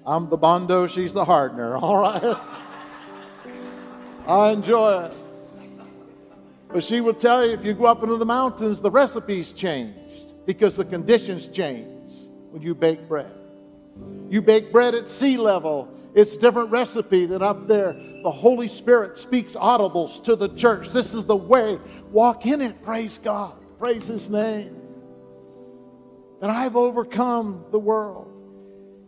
I'm 0.05 0.29
the 0.29 0.37
bondo. 0.37 0.85
She's 0.85 1.13
the 1.13 1.25
hardener. 1.25 1.77
All 1.81 1.97
right. 1.97 2.37
I 4.27 4.49
enjoy 4.49 5.05
it. 5.05 5.13
But 6.69 6.83
she 6.83 7.01
will 7.01 7.13
tell 7.13 7.45
you 7.45 7.53
if 7.53 7.63
you 7.63 7.73
go 7.73 7.85
up 7.85 8.01
into 8.01 8.17
the 8.17 8.25
mountains, 8.25 8.81
the 8.81 8.89
recipe's 8.89 9.51
changed 9.51 10.45
because 10.45 10.75
the 10.75 10.85
conditions 10.85 11.47
change 11.47 12.11
when 12.49 12.61
you 12.61 12.73
bake 12.73 13.07
bread. 13.07 13.31
You 14.29 14.41
bake 14.41 14.71
bread 14.71 14.95
at 14.95 15.07
sea 15.07 15.37
level, 15.37 15.87
it's 16.15 16.35
a 16.35 16.39
different 16.39 16.69
recipe 16.71 17.25
than 17.25 17.41
up 17.41 17.67
there. 17.67 17.93
The 17.93 18.31
Holy 18.31 18.67
Spirit 18.67 19.17
speaks 19.17 19.55
audibles 19.55 20.23
to 20.25 20.35
the 20.35 20.49
church. 20.49 20.89
This 20.89 21.13
is 21.13 21.25
the 21.25 21.35
way. 21.35 21.79
Walk 22.11 22.45
in 22.45 22.61
it. 22.61 22.81
Praise 22.83 23.17
God. 23.17 23.53
Praise 23.79 24.07
His 24.07 24.29
name. 24.29 24.79
That 26.39 26.49
I've 26.49 26.75
overcome 26.75 27.65
the 27.71 27.79
world. 27.79 28.31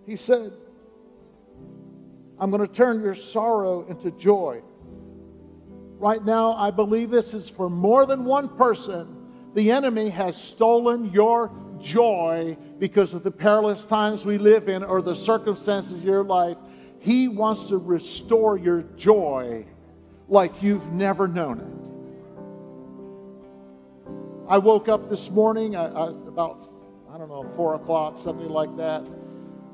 He 0.05 0.15
said, 0.15 0.51
I'm 2.39 2.51
going 2.51 2.65
to 2.65 2.71
turn 2.71 3.01
your 3.01 3.15
sorrow 3.15 3.85
into 3.87 4.11
joy. 4.11 4.61
Right 6.05 6.23
now, 6.23 6.53
I 6.53 6.69
believe 6.69 7.09
this 7.09 7.33
is 7.33 7.49
for 7.49 7.67
more 7.67 8.05
than 8.05 8.25
one 8.25 8.47
person. 8.47 9.07
The 9.55 9.71
enemy 9.71 10.11
has 10.11 10.39
stolen 10.39 11.11
your 11.11 11.51
joy 11.79 12.57
because 12.77 13.15
of 13.15 13.23
the 13.23 13.31
perilous 13.31 13.87
times 13.87 14.23
we 14.23 14.37
live 14.37 14.69
in 14.69 14.83
or 14.83 15.01
the 15.01 15.15
circumstances 15.15 15.93
of 15.93 16.03
your 16.03 16.23
life. 16.23 16.57
He 16.99 17.27
wants 17.27 17.69
to 17.69 17.77
restore 17.77 18.55
your 18.55 18.83
joy 18.95 19.65
like 20.27 20.61
you've 20.61 20.91
never 20.91 21.27
known 21.27 21.59
it. 21.59 21.73
I 24.47 24.59
woke 24.59 24.87
up 24.87 25.09
this 25.09 25.31
morning, 25.31 25.75
I, 25.75 25.85
I 25.85 26.09
was 26.09 26.27
about, 26.27 26.59
I 27.11 27.17
don't 27.17 27.29
know, 27.29 27.51
four 27.55 27.73
o'clock, 27.73 28.19
something 28.19 28.49
like 28.49 28.77
that. 28.77 29.01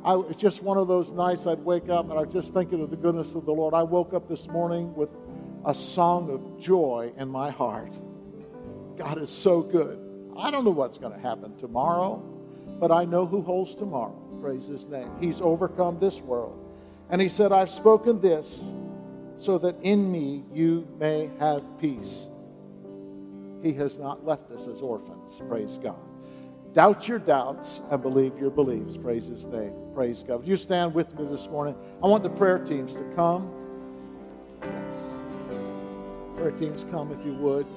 I, 0.05 0.17
it's 0.29 0.41
just 0.41 0.63
one 0.63 0.77
of 0.77 0.87
those 0.87 1.11
nights 1.11 1.45
I'd 1.45 1.59
wake 1.59 1.89
up 1.89 2.09
and 2.09 2.17
I 2.17 2.21
was 2.21 2.31
just 2.31 2.53
thinking 2.53 2.81
of 2.81 2.89
the 2.89 2.95
goodness 2.95 3.35
of 3.35 3.43
the 3.43 3.51
Lord. 3.51 3.73
I 3.73 3.83
woke 3.83 4.13
up 4.13 4.29
this 4.29 4.47
morning 4.47 4.95
with 4.95 5.13
a 5.65 5.73
song 5.73 6.29
of 6.29 6.59
joy 6.59 7.11
in 7.17 7.29
my 7.29 7.51
heart. 7.51 7.97
God 8.97 9.21
is 9.21 9.29
so 9.29 9.61
good. 9.61 9.99
I 10.37 10.51
don't 10.51 10.65
know 10.65 10.71
what's 10.71 10.97
going 10.97 11.13
to 11.13 11.19
happen 11.19 11.55
tomorrow, 11.57 12.17
but 12.79 12.91
I 12.91 13.05
know 13.05 13.25
who 13.25 13.41
holds 13.41 13.75
tomorrow. 13.75 14.17
Praise 14.41 14.67
his 14.67 14.87
name. 14.87 15.09
He's 15.19 15.41
overcome 15.41 15.99
this 15.99 16.21
world. 16.21 16.57
And 17.09 17.21
he 17.21 17.29
said, 17.29 17.51
I've 17.51 17.69
spoken 17.69 18.21
this 18.21 18.71
so 19.37 19.57
that 19.59 19.75
in 19.81 20.11
me 20.11 20.43
you 20.53 20.87
may 20.99 21.29
have 21.39 21.63
peace. 21.79 22.27
He 23.61 23.73
has 23.73 23.99
not 23.99 24.25
left 24.25 24.49
us 24.51 24.67
as 24.67 24.81
orphans. 24.81 25.41
Praise 25.47 25.77
God. 25.77 25.99
Doubt 26.73 27.07
your 27.07 27.19
doubts 27.19 27.81
and 27.91 28.01
believe 28.01 28.37
your 28.39 28.49
beliefs. 28.49 28.97
Praise 28.97 29.27
his 29.27 29.45
name. 29.45 29.73
Praise 29.93 30.23
God. 30.23 30.37
Would 30.37 30.47
you 30.47 30.55
stand 30.55 30.93
with 30.93 31.13
me 31.19 31.25
this 31.25 31.47
morning? 31.49 31.75
I 32.01 32.07
want 32.07 32.23
the 32.23 32.29
prayer 32.29 32.59
teams 32.59 32.95
to 32.95 33.03
come. 33.13 33.51
Prayer 36.41 36.51
teams, 36.53 36.85
come 36.89 37.11
if 37.11 37.23
you 37.23 37.33
would. 37.35 37.67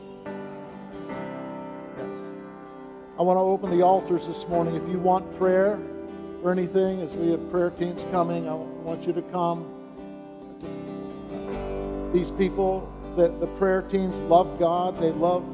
Yes. 1.99 2.09
I 3.19 3.23
want 3.23 3.37
to 3.37 3.43
open 3.43 3.69
the 3.69 3.83
altars 3.85 4.27
this 4.27 4.49
morning. 4.49 4.75
If 4.75 4.89
you 4.89 4.99
want 4.99 5.37
prayer 5.37 5.79
or 6.43 6.51
anything, 6.51 7.03
as 7.03 7.15
we 7.15 7.31
have 7.33 7.51
prayer 7.51 7.69
teams 7.69 8.07
coming, 8.11 8.49
I 8.49 8.55
want 8.55 9.07
you 9.07 9.13
to 9.13 9.21
come. 9.21 9.67
These 12.15 12.31
people, 12.31 12.91
that 13.17 13.39
the 13.39 13.49
prayer 13.59 13.83
teams 13.83 14.17
love 14.31 14.59
God, 14.59 14.99
they 14.99 15.11
love 15.11 15.45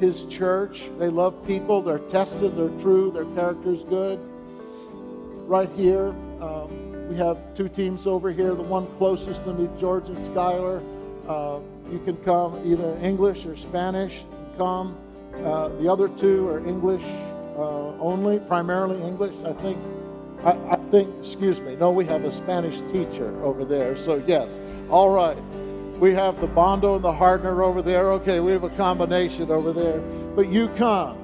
His 0.00 0.24
church, 0.24 0.88
they 0.98 1.10
love 1.10 1.46
people, 1.46 1.82
they're 1.82 1.98
tested, 1.98 2.56
they're 2.56 2.80
true, 2.80 3.10
their 3.10 3.26
character's 3.34 3.84
good. 3.84 4.18
Right 5.46 5.68
here, 5.72 6.14
um, 6.40 7.10
we 7.10 7.16
have 7.16 7.38
two 7.54 7.68
teams 7.68 8.06
over 8.06 8.32
here. 8.32 8.54
The 8.54 8.62
one 8.62 8.86
closest 8.96 9.44
to 9.44 9.52
me, 9.52 9.68
George 9.78 10.08
and 10.08 10.16
Skylar. 10.16 10.82
Uh, 11.28 11.58
you 11.90 12.00
can 12.04 12.16
come 12.18 12.60
either 12.64 12.98
English 13.02 13.46
or 13.46 13.56
Spanish. 13.56 14.24
Come. 14.56 14.96
Uh, 15.34 15.68
the 15.80 15.90
other 15.90 16.08
two 16.08 16.48
are 16.48 16.66
English 16.66 17.02
uh, 17.56 17.92
only, 17.98 18.38
primarily 18.40 19.00
English. 19.02 19.34
I 19.44 19.52
think, 19.52 19.78
I, 20.44 20.52
I, 20.70 20.76
think, 20.90 21.08
excuse 21.20 21.60
me, 21.60 21.76
no, 21.76 21.90
we 21.90 22.04
have 22.06 22.24
a 22.24 22.32
Spanish 22.32 22.80
teacher 22.92 23.42
over 23.42 23.64
there. 23.64 23.96
So, 23.96 24.22
yes, 24.26 24.60
all 24.90 25.10
right. 25.10 25.38
We 25.98 26.12
have 26.12 26.40
the 26.40 26.46
Bondo 26.46 26.96
and 26.96 27.04
the 27.04 27.12
Hardener 27.12 27.62
over 27.62 27.80
there. 27.80 28.12
Okay, 28.12 28.40
we 28.40 28.52
have 28.52 28.64
a 28.64 28.70
combination 28.70 29.50
over 29.50 29.72
there. 29.72 30.00
But 30.34 30.48
you 30.48 30.68
come. 30.68 31.16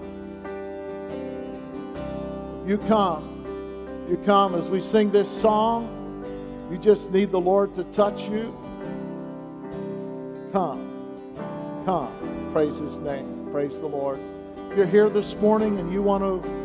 You 2.66 2.78
come. 2.78 4.06
You 4.08 4.16
come 4.24 4.54
as 4.54 4.70
we 4.70 4.80
sing 4.80 5.10
this 5.10 5.30
song. 5.30 5.98
You 6.70 6.78
just 6.78 7.12
need 7.12 7.30
the 7.30 7.40
Lord 7.40 7.74
to 7.74 7.84
touch 7.84 8.28
you. 8.28 8.56
Come. 10.52 11.82
Come. 11.86 12.50
Praise 12.52 12.78
His 12.78 12.98
name. 12.98 13.48
Praise 13.50 13.78
the 13.78 13.86
Lord. 13.86 14.20
If 14.70 14.76
you're 14.76 14.86
here 14.86 15.08
this 15.08 15.34
morning 15.36 15.78
and 15.78 15.92
you 15.92 16.02
want 16.02 16.22
to 16.22 16.62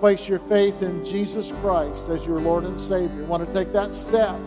place 0.00 0.28
your 0.28 0.38
faith 0.40 0.82
in 0.82 1.04
Jesus 1.04 1.52
Christ 1.60 2.08
as 2.08 2.26
your 2.26 2.38
Lord 2.40 2.64
and 2.64 2.80
Savior. 2.80 3.24
Want 3.24 3.46
to 3.46 3.52
take 3.52 3.72
that 3.72 3.94
step. 3.94 4.38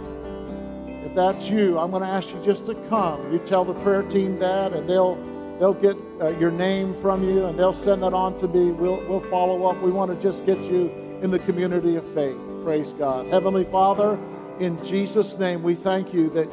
If 0.87 1.15
that's 1.15 1.49
you, 1.49 1.79
I'm 1.79 1.89
going 1.91 2.03
to 2.03 2.09
ask 2.09 2.29
you 2.29 2.41
just 2.43 2.65
to 2.67 2.75
come. 2.89 3.31
You 3.33 3.39
tell 3.39 3.65
the 3.65 3.73
prayer 3.75 4.03
team 4.03 4.37
that, 4.39 4.73
and 4.73 4.87
they'll 4.87 5.15
they'll 5.59 5.73
get 5.73 5.97
uh, 6.21 6.29
your 6.39 6.51
name 6.51 6.93
from 7.01 7.23
you, 7.23 7.45
and 7.45 7.57
they'll 7.57 7.73
send 7.73 8.03
that 8.03 8.13
on 8.13 8.37
to 8.39 8.47
me. 8.47 8.71
We'll 8.71 9.03
we'll 9.07 9.21
follow 9.21 9.65
up. 9.65 9.81
We 9.81 9.91
want 9.91 10.11
to 10.11 10.21
just 10.21 10.45
get 10.45 10.59
you 10.59 10.91
in 11.21 11.31
the 11.31 11.39
community 11.39 11.95
of 11.95 12.07
faith. 12.13 12.37
Praise 12.63 12.93
God, 12.93 13.27
Heavenly 13.27 13.63
Father, 13.63 14.19
in 14.59 14.83
Jesus' 14.85 15.39
name, 15.39 15.63
we 15.63 15.73
thank 15.73 16.13
you 16.13 16.29
that 16.31 16.49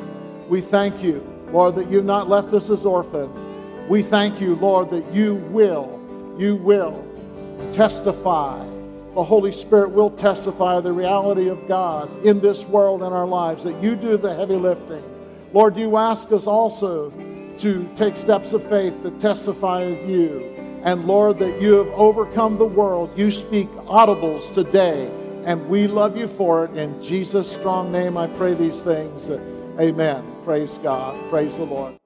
we 0.49 0.61
thank 0.61 1.03
you, 1.03 1.21
Lord, 1.57 1.77
that 1.77 1.91
you've 1.91 2.05
not 2.05 2.29
left 2.29 2.53
us 2.53 2.69
as 2.69 2.85
orphans. 2.85 3.35
We 3.89 4.03
thank 4.03 4.43
you, 4.43 4.57
Lord, 4.57 4.91
that 4.91 5.11
you 5.15 5.37
will, 5.37 5.99
you 6.39 6.57
will 6.57 7.03
testify. 7.73 8.63
The 9.15 9.25
Holy 9.25 9.53
Spirit 9.53 9.93
will 9.93 10.11
testify 10.11 10.81
the 10.81 10.93
reality 10.93 11.49
of 11.49 11.67
God 11.67 12.11
in 12.27 12.41
this 12.41 12.67
world 12.67 13.03
and 13.03 13.15
our 13.15 13.27
lives, 13.27 13.65
that 13.65 13.83
you 13.83 13.97
do 13.97 14.19
the 14.19 14.35
heavy 14.35 14.57
lifting. 14.57 15.03
Lord, 15.55 15.79
you 15.79 15.97
ask 15.97 16.31
us 16.31 16.47
also 16.47 17.09
to 17.61 17.89
take 17.97 18.19
steps 18.19 18.53
of 18.53 18.63
faith 18.69 19.03
to 19.03 19.11
testify 19.13 19.81
of 19.81 20.11
you. 20.11 20.43
And 20.85 21.07
Lord, 21.07 21.39
that 21.39 21.63
you 21.63 21.73
have 21.77 21.89
overcome 21.95 22.59
the 22.59 22.67
world. 22.67 23.19
You 23.19 23.31
speak 23.31 23.69
audibles 23.87 24.53
today, 24.53 25.07
and 25.47 25.67
we 25.71 25.87
love 25.87 26.19
you 26.19 26.29
for 26.29 26.67
it. 26.67 26.77
In 26.77 27.03
Jesus' 27.03 27.51
strong 27.51 27.91
name, 27.91 28.19
I 28.19 28.27
pray 28.27 28.53
these 28.53 28.83
things. 28.83 29.31
Amen. 29.79 30.25
Praise 30.45 30.79
God. 30.79 31.19
Praise 31.31 31.57
the 31.57 31.65
Lord. 31.65 31.97